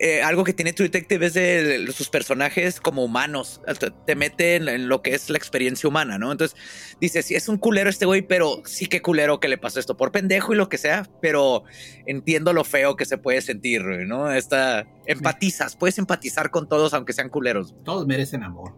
[0.00, 3.60] eh, algo que tiene True Detective es de sus personajes como humanos.
[3.78, 6.32] Te, te mete en, en lo que es la experiencia humana, ¿no?
[6.32, 6.58] Entonces
[7.00, 9.96] dices, sí, es un culero este güey, pero sí que culero que le pasó esto
[9.96, 11.64] por pendejo y lo que sea, pero
[12.06, 14.32] entiendo lo feo que se puede sentir, ¿no?
[14.32, 17.74] Esta, empatizas, puedes empatizar con todos aunque sean culeros.
[17.84, 18.74] Todos merecen amor.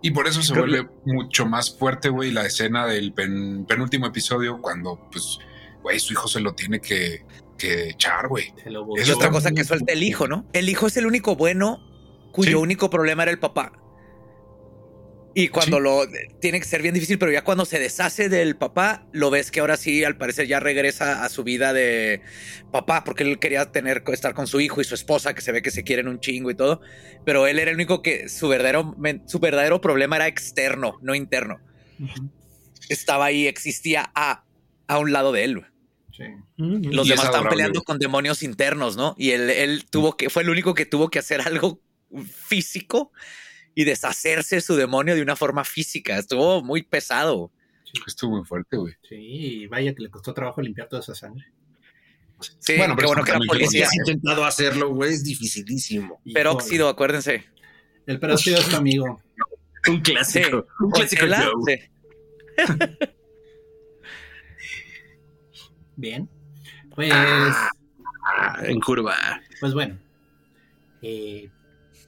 [0.00, 4.06] Y por eso se Creo vuelve mucho más fuerte, güey, la escena del pen- penúltimo
[4.06, 5.38] episodio cuando, pues,
[5.82, 7.24] güey, su hijo se lo tiene que,
[7.58, 8.52] que echar, güey.
[8.96, 10.46] Eso otra cosa que suelta el hijo, ¿no?
[10.52, 11.80] El hijo es el único bueno
[12.32, 12.54] cuyo Sí.
[12.56, 13.72] único problema era el papá.
[15.38, 16.06] Y cuando lo
[16.40, 19.60] tiene que ser bien difícil, pero ya cuando se deshace del papá, lo ves que
[19.60, 22.22] ahora sí, al parecer, ya regresa a su vida de
[22.72, 25.60] papá, porque él quería tener estar con su hijo y su esposa, que se ve
[25.60, 26.80] que se quieren un chingo y todo.
[27.26, 28.96] Pero él era el único que su verdadero,
[29.26, 31.60] su verdadero problema era externo, no interno.
[32.88, 34.42] Estaba ahí, existía a,
[34.86, 35.66] a un lado de él.
[36.12, 36.24] Sí.
[36.56, 39.14] Los demás estaban peleando con demonios internos, ¿no?
[39.18, 41.82] Y él, él tuvo que, fue el único que tuvo que hacer algo
[42.24, 43.12] físico
[43.76, 46.18] y deshacerse su demonio de una forma física.
[46.18, 47.52] Estuvo muy pesado.
[48.06, 48.94] Estuvo muy fuerte, güey.
[49.06, 51.44] Sí, vaya que le costó trabajo limpiar toda esa sangre.
[52.58, 53.86] Sí, bueno, pero bueno que era policía.
[53.86, 56.22] Si intentado hacerlo, güey, es dificilísimo.
[56.32, 57.44] Peróxido, acuérdense.
[58.06, 59.20] El peróxido es tu amigo.
[59.88, 60.66] un clásico.
[60.80, 61.26] un clásico.
[65.96, 66.30] Bien.
[66.94, 67.12] Pues.
[67.12, 69.14] Ah, en curva.
[69.60, 69.98] Pues bueno.
[71.02, 71.50] Eh,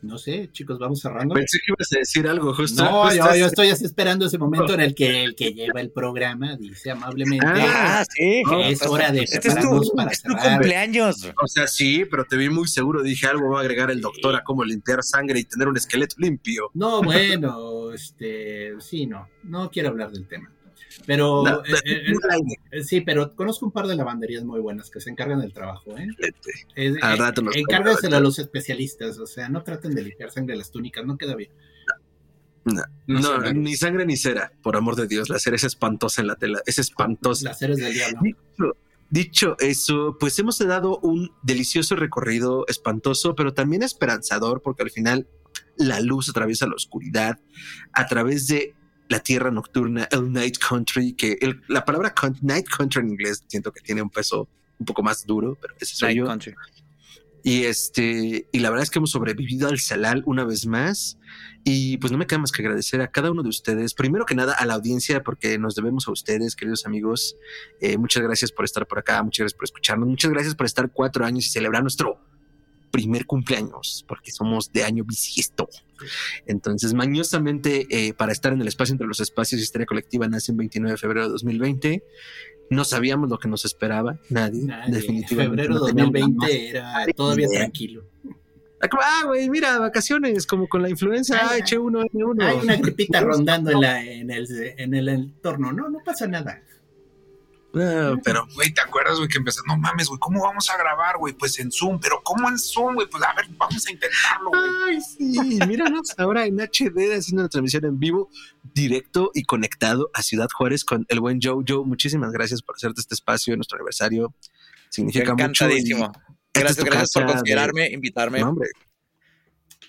[0.03, 1.35] no sé, chicos, vamos cerrando.
[1.35, 2.85] Pensé que ibas a decir algo justo.
[2.85, 6.91] No, yo, estoy esperando ese momento en el que el que lleva el programa dice
[6.91, 8.43] amablemente ah, sí.
[8.49, 11.29] que es hora de este prepararnos para es tu cumpleaños.
[11.43, 13.03] O sea, sí, pero te vi muy seguro.
[13.03, 16.17] Dije algo va a agregar el doctor a cómo limpiar sangre y tener un esqueleto
[16.19, 16.71] limpio.
[16.75, 20.51] No, bueno, este, sí, no, no quiero hablar del tema.
[21.07, 22.15] Pero eh, eh,
[22.71, 25.97] eh, sí, pero conozco un par de lavanderías muy buenas que se encargan del trabajo,
[25.97, 26.09] ¿eh?
[26.77, 31.17] encárgaselo a los especialistas, o sea, no traten de limpiar sangre de las túnicas, no
[31.17, 31.51] queda bien.
[33.07, 35.31] No, ni sangre ni cera, por amor de Dios.
[35.31, 37.45] La cera es espantosa en la tela, es espantosa.
[37.45, 38.21] La cera es del diablo.
[39.11, 45.27] Dicho, eso, pues hemos dado un delicioso recorrido espantoso, pero también esperanzador, porque al final
[45.79, 47.39] la luz atraviesa la oscuridad
[47.93, 48.75] a través de
[49.09, 53.81] la tierra nocturna, el night country, que la palabra night country en inglés siento que
[53.81, 54.49] tiene un peso
[54.79, 56.27] un poco más duro, pero ese soy yo.
[57.43, 61.19] Y este, y la verdad es que hemos sobrevivido al Salal una vez más.
[61.65, 63.95] Y pues no me queda más que agradecer a cada uno de ustedes.
[63.95, 67.37] Primero que nada a la audiencia, porque nos debemos a ustedes, queridos amigos.
[67.81, 70.91] Eh, muchas gracias por estar por acá, muchas gracias por escucharnos, muchas gracias por estar
[70.93, 72.19] cuatro años y celebrar nuestro
[72.91, 75.69] primer cumpleaños, porque somos de año bisiesto.
[76.47, 80.59] Entonces, mañosamente, eh, para estar en el espacio entre los espacios, Historia Colectiva nace el
[80.59, 82.03] 29 de febrero de 2020.
[82.71, 85.63] No sabíamos lo que nos esperaba, nadie, definitivamente.
[85.63, 88.05] Febrero de 2020 era todavía tranquilo.
[88.81, 92.43] Ah, güey, mira, vacaciones, como con la influenza H1N1.
[92.45, 94.47] Hay una gripita rondando en, la, en, el,
[94.77, 96.63] en el entorno, no, no pasa nada.
[97.75, 99.63] Ah, pero, güey, ¿te acuerdas, güey, que empezó?
[99.67, 101.35] No mames, güey, ¿cómo vamos a grabar, güey?
[101.35, 103.07] Pues en Zoom, pero ¿cómo en Zoom, güey?
[103.09, 104.63] Pues a ver, vamos a intentarlo, güey.
[104.87, 108.31] Ay, sí, míranos ahora en HD haciendo una transmisión en vivo,
[108.75, 111.63] directo y conectado a Ciudad Juárez con el buen Joe.
[111.67, 114.35] Joe, muchísimas gracias por hacerte este espacio en nuestro aniversario.
[114.89, 115.67] Significa mucho.
[116.55, 118.43] Gracias, gracias por considerarme, invitarme.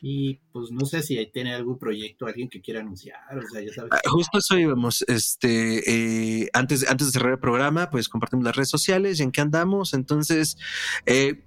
[0.01, 3.19] Y pues no sé si tiene algún proyecto, alguien que quiera anunciar.
[3.37, 3.91] O sea, ya sabes.
[3.93, 5.03] Ah, justo eso íbamos.
[5.07, 9.31] Este, eh, antes, antes de cerrar el programa, pues compartimos las redes sociales y en
[9.31, 9.93] qué andamos.
[9.93, 10.57] Entonces,
[11.05, 11.41] eh,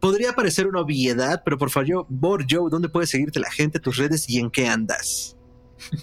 [0.00, 4.28] podría parecer una obviedad, pero por favor, Joe, ¿dónde puede seguirte la gente, tus redes
[4.28, 5.36] y en qué andas?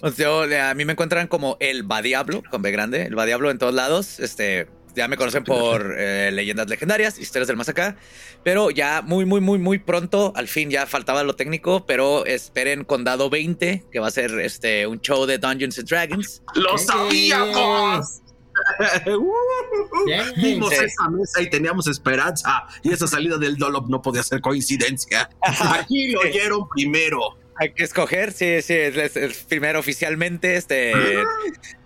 [0.00, 3.58] Pues yo, a mí me encuentran como el Badiablo, con B grande, el Badiablo en
[3.58, 4.20] todos lados.
[4.20, 7.96] Este, ya me conocen por eh, leyendas legendarias, historias del más acá.
[8.42, 12.84] Pero ya muy, muy, muy, muy pronto, al fin ya faltaba lo técnico, pero esperen
[12.84, 16.42] Condado 20, que va a ser este un show de Dungeons and Dragons.
[16.54, 18.20] ¡Lo sabíamos!
[20.36, 22.66] Vimos esa mesa y teníamos esperanza.
[22.82, 25.28] Y esa salida del Dolop no podía ser coincidencia.
[25.42, 27.38] Aquí lo oyeron primero.
[27.56, 30.56] Hay que escoger, sí, sí, es, el primero oficialmente.
[30.56, 30.92] Este.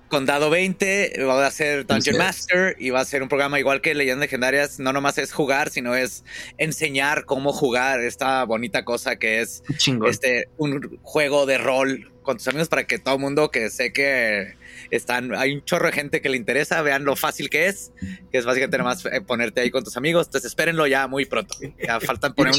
[0.08, 0.10] Ah.
[0.10, 3.94] Condado 20 va a ser Dungeon Master y va a ser un programa igual que
[3.94, 4.78] Leyendas Legendarias.
[4.78, 6.24] No nomás es jugar, sino es
[6.56, 9.62] enseñar cómo jugar esta bonita cosa que es
[10.06, 13.92] este un juego de rol con tus amigos para que todo el mundo que sé
[13.92, 14.54] que
[14.90, 17.92] están, hay un chorro de gente que le interesa, vean lo fácil que es,
[18.32, 20.26] que es básicamente nada más eh, ponerte ahí con tus amigos.
[20.26, 21.54] Entonces espérenlo ya muy pronto.
[21.82, 22.54] Ya faltan poner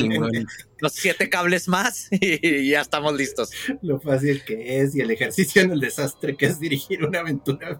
[0.79, 3.51] los siete cables más y ya estamos listos.
[3.81, 7.79] Lo fácil que es y el ejercicio en el desastre que es dirigir una aventura.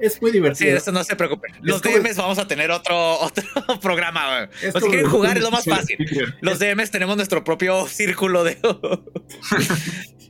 [0.00, 0.70] Es muy divertido.
[0.70, 1.54] Sí, eso no se preocupen.
[1.62, 3.44] Los DMs vamos a tener otro, otro
[3.80, 4.48] programa.
[4.60, 5.98] si quieren jugar es lo más fácil.
[6.40, 8.58] Los DMs tenemos nuestro propio círculo de...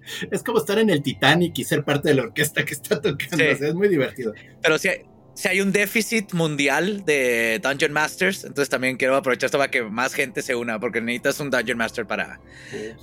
[0.31, 3.45] es como estar en el Titanic y ser parte de la orquesta que está tocando.
[3.45, 4.33] es muy divertido.
[4.63, 5.03] Pero si hay,
[5.35, 9.83] si hay un déficit mundial de Dungeon Masters, entonces también quiero aprovechar esto para que
[9.83, 12.41] más gente se una, porque necesitas un Dungeon Master para,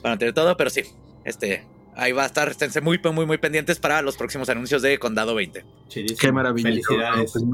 [0.02, 0.58] para tener todo.
[0.58, 0.84] Pero sí,
[1.24, 1.64] este,
[1.96, 2.50] ahí va a estar.
[2.50, 5.64] Esténse muy, muy, muy pendientes para los próximos anuncios de Condado 20.
[6.20, 6.70] Qué maravilla.
[6.70, 7.32] Felicidades.
[7.32, 7.46] Pues,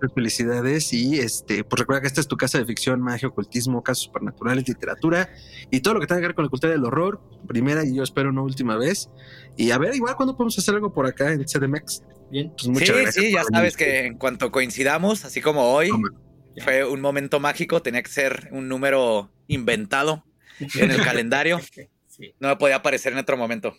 [0.00, 3.82] Muchas felicidades y este, pues recuerda que esta es tu casa de ficción, magia, ocultismo,
[3.82, 5.30] casos supernaturales, literatura
[5.70, 8.02] y todo lo que tenga que ver con la cultura del horror, primera y yo
[8.02, 9.08] espero una última vez.
[9.56, 12.02] Y a ver, igual cuando podemos hacer algo por acá en CDMX.
[12.30, 12.52] Bien.
[12.56, 13.92] Pues muchas sí, gracias sí, ya por sabes venir.
[13.92, 15.90] que en cuanto coincidamos, así como hoy,
[16.58, 20.24] fue un momento mágico, tenía que ser un número inventado
[20.74, 21.60] en el calendario.
[22.08, 22.34] Sí.
[22.40, 23.76] No me podía aparecer en otro momento.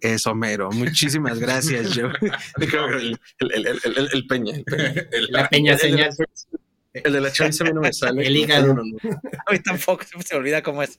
[0.00, 0.70] Es Homero.
[0.70, 2.12] Muchísimas gracias, Joe.
[2.60, 4.56] el, el- el- el- el- el Peña.
[4.56, 4.94] El, Peña.
[5.30, 6.28] La peña El de la- señal.
[6.94, 7.28] el de la
[7.64, 8.26] mí no me sale.
[8.26, 8.68] El hígado.
[8.68, 9.20] No, no, no.
[9.46, 10.98] A mí tampoco se me olvida cómo es.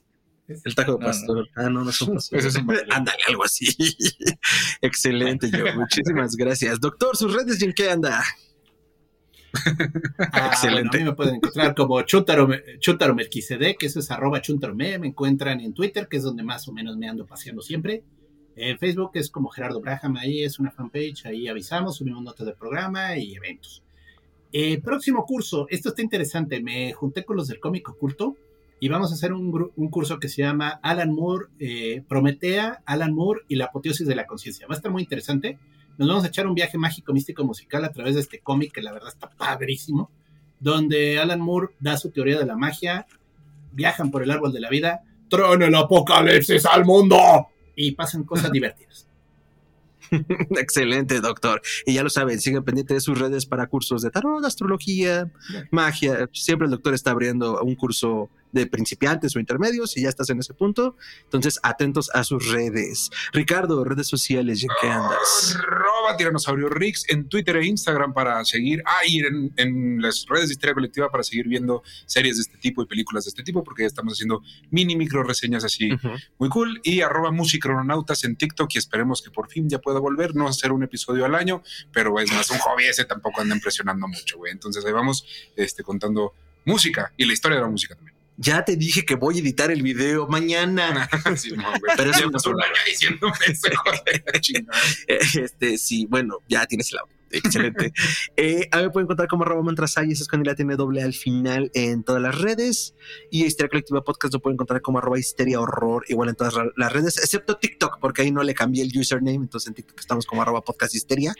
[0.64, 1.06] El taco de No, no.
[1.06, 1.48] pastor.
[1.56, 2.38] Ah, no, no es un pastor.
[2.40, 2.68] Es un.
[2.90, 3.66] Ándale, algo así.
[4.80, 5.74] Excelente, Joe.
[5.76, 6.80] Muchísimas gracias.
[6.80, 8.22] Doctor, sus redes y en qué anda.
[10.32, 10.82] Ah, Excelente.
[10.82, 12.48] bueno, a mí me pueden encontrar como Chuntaro,
[12.78, 14.98] Chuntaro Melquisede, que eso es arroba chuntarome.
[14.98, 18.04] Me encuentran en Twitter, que es donde más o menos me ando paseando siempre.
[18.62, 22.56] En Facebook es como Gerardo Braham, ahí es una fanpage, ahí avisamos, subimos notas del
[22.56, 23.82] programa y eventos.
[24.52, 28.36] Eh, próximo curso, esto está interesante, me junté con los del cómic oculto
[28.78, 29.50] y vamos a hacer un,
[29.88, 34.26] curso que se llama Alan Moore, eh, Prometea, Alan Moore y la apoteosis de la
[34.26, 34.66] conciencia.
[34.66, 35.58] Va a estar muy interesante.
[35.96, 38.82] Nos vamos a echar un viaje mágico, místico, musical a través de este cómic que
[38.82, 40.10] la verdad está padrísimo,
[40.58, 43.06] donde Alan Moore da su teoría de la magia,
[43.72, 45.00] viajan por el árbol de la vida,
[45.30, 47.16] traen el apocalipsis al mundo
[47.86, 49.06] y pasan cosas divertidas.
[50.50, 51.62] Excelente, doctor.
[51.86, 55.30] Y ya lo saben, sigan pendientes de sus redes para cursos de tarot, astrología,
[55.70, 56.28] magia.
[56.32, 60.38] Siempre el doctor está abriendo un curso de principiantes o intermedios y ya estás en
[60.40, 60.96] ese punto.
[61.24, 63.10] Entonces, atentos a sus redes.
[63.32, 65.56] Ricardo, redes sociales, ¿en qué andas?
[65.58, 68.82] Arroba Tiranosaurio Rix en Twitter e Instagram para seguir.
[68.86, 72.58] Ah, y en, en las redes de Histeria Colectiva para seguir viendo series de este
[72.58, 76.08] tipo y películas de este tipo, porque ya estamos haciendo mini micro reseñas así Ujú.
[76.38, 76.80] muy cool.
[76.82, 80.34] Y arroba Musicronautas en TikTok y esperemos que por fin ya pueda volver.
[80.34, 81.62] No hacer un episodio al año,
[81.92, 84.52] pero es más un hobby ese tampoco anda impresionando mucho, güey.
[84.52, 85.24] Entonces ahí vamos
[85.56, 88.09] este, contando música y la historia de la música también.
[88.42, 91.10] Ya te dije que voy a editar el video mañana.
[91.36, 91.64] Sí, no.
[91.94, 92.16] Pero es
[92.86, 93.68] diciéndome eso.
[95.42, 97.14] Este, sí, bueno, ya tienes el audio.
[97.30, 97.92] Excelente.
[98.36, 101.02] Eh, a mí me pueden encontrar como arroba mantrasay, esa es cuando la tiene doble
[101.02, 102.94] al final en todas las redes.
[103.30, 106.92] Y Histeria Colectiva Podcast lo pueden encontrar como arroba histeria horror, igual en todas las
[106.92, 109.36] redes, excepto TikTok, porque ahí no le cambié el username.
[109.36, 111.34] Entonces en TikTok estamos como arroba podcast histeria.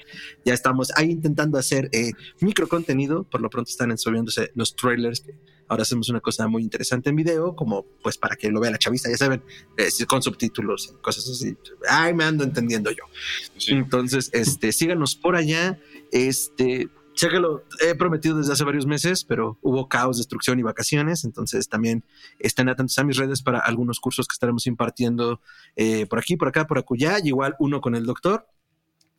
[0.45, 3.25] Ya estamos ahí intentando hacer eh, micro contenido.
[3.25, 5.23] Por lo pronto están subiéndose los trailers.
[5.23, 5.35] Que
[5.71, 8.79] ahora hacemos una cosa muy interesante en video, como pues para que lo vea la
[8.79, 9.41] chavista, ya saben,
[9.77, 11.57] eh, con subtítulos y cosas así.
[11.89, 13.05] Ay, me ando entendiendo yo.
[13.57, 13.73] Sí.
[13.73, 15.79] Entonces, este, síganos por allá.
[16.11, 21.25] Este, chéquelo, he prometido desde hace varios meses, pero hubo caos, destrucción y vacaciones.
[21.25, 22.03] Entonces, también
[22.41, 25.41] estén atentos a mis redes para algunos cursos que estaremos impartiendo
[25.77, 27.21] eh, por aquí, por acá, por acullá.
[27.23, 28.45] Y igual uno con el doctor.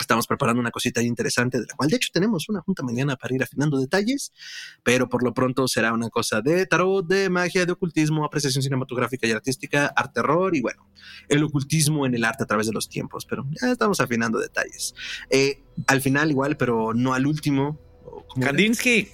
[0.02, 3.34] Estamos preparando una cosita interesante, de la cual de hecho tenemos una junta mañana para
[3.36, 4.34] ir afinando detalles,
[4.84, 9.28] pero por lo pronto será una cosa de tarot, de magia, de ocultismo, apreciación cinematográfica
[9.28, 10.90] y artística, arte terror y bueno,
[11.30, 14.94] el ocultismo en el arte a través de los tiempos, pero ya estamos afinando detalles.
[15.30, 17.80] Eh, al final igual, pero no al último.
[18.40, 19.08] Kandinsky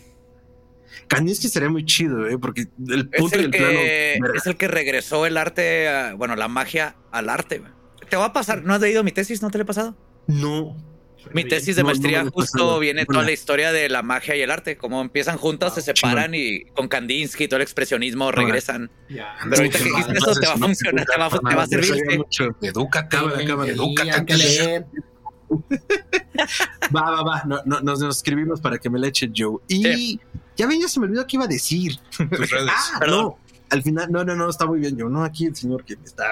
[1.08, 3.68] Kandinsky sería muy chido, eh, porque el es punto el, el plano...
[3.80, 4.38] que, verga.
[4.38, 7.62] es el que regresó el arte, a- bueno, la magia al arte.
[8.10, 9.42] Te va a pasar, ¿no has leído mi tesis?
[9.42, 9.96] ¿No te lo he pasado?
[10.28, 10.76] No,
[11.34, 14.52] Mi tesis de No, maestría justo viene toda la historia de la magia y el
[14.52, 18.90] arte, cómo empiezan juntas, se separan y con Kandinsky y todo el expresionismo regresan.
[19.10, 19.36] Ya.
[19.44, 21.68] Pero ahorita que dijiste eso te va a funcionar, te va, a- te va a
[21.68, 22.18] servir.
[22.18, 22.56] mucho.
[22.62, 24.86] Edúcate, edúcate que.
[26.96, 27.44] Va, va, va.
[27.46, 29.58] No, no, nos, nos escribimos para que me le eche Joe.
[29.68, 30.20] Y Sí.
[30.56, 31.98] ya ven, ya se me olvidó qué iba a decir.
[32.18, 32.72] tus redes.
[32.72, 33.22] Ah, Perdón.
[33.26, 33.40] no.
[33.70, 35.10] Al final, no, no, no, está muy bien, yo.
[35.10, 36.26] No, aquí el señor que me está,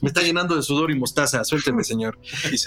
[0.00, 1.42] me está llenando de sudor y mostaza.
[1.44, 2.18] Suélteme, señor.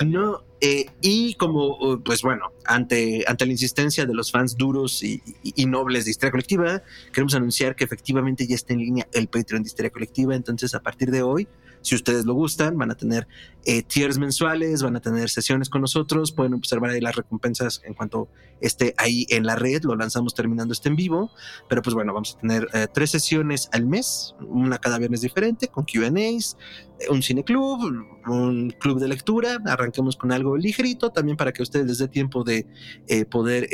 [0.05, 5.01] No, eh, y como, uh, pues bueno, ante, ante la insistencia de los fans duros
[5.03, 6.81] y, y- y nobles de Histeria Colectiva,
[7.13, 10.35] queremos anunciar que efectivamente ya está en línea el Patreon de Histeria Colectiva.
[10.35, 11.47] Entonces, a partir de hoy,
[11.86, 13.28] si ustedes lo gustan, van a tener
[13.64, 17.94] eh, tiers mensuales, van a tener sesiones con nosotros, pueden observar ahí las recompensas en
[17.94, 18.28] cuanto
[18.60, 19.84] esté ahí en la red.
[19.84, 21.30] Lo lanzamos terminando este en vivo,
[21.70, 25.68] pero pues bueno, vamos a tener eh, tres sesiones al mes, una cada viernes diferente,
[25.68, 26.57] con QAs,
[26.99, 27.80] eh, un cine club,
[28.26, 29.60] un club de lectura.
[29.66, 32.66] Arranquemos con algo ligerito también para que ustedes les dé tiempo de
[33.07, 33.68] eh, poder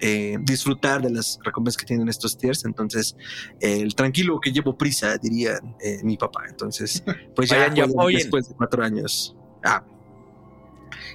[0.00, 2.64] eh, disfrutar de las recompensas que tienen estos tiers.
[2.64, 3.16] Entonces,
[3.60, 6.44] eh, el tranquilo que llevo prisa, diría eh, mi papá.
[6.48, 7.02] Entonces,
[7.34, 9.36] pues ya después de cuatro años.
[9.64, 9.84] Ah.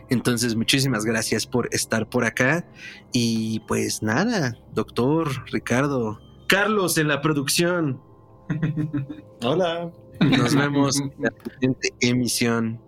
[0.09, 2.65] Entonces, muchísimas gracias por estar por acá.
[3.11, 8.01] Y pues nada, doctor Ricardo, Carlos en la producción.
[9.41, 9.91] Hola.
[10.19, 12.79] Nos vemos en la siguiente emisión.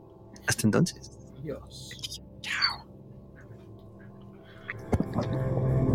[0.48, 1.18] Hasta entonces.
[1.44, 1.85] Dios.
[5.14, 5.95] одну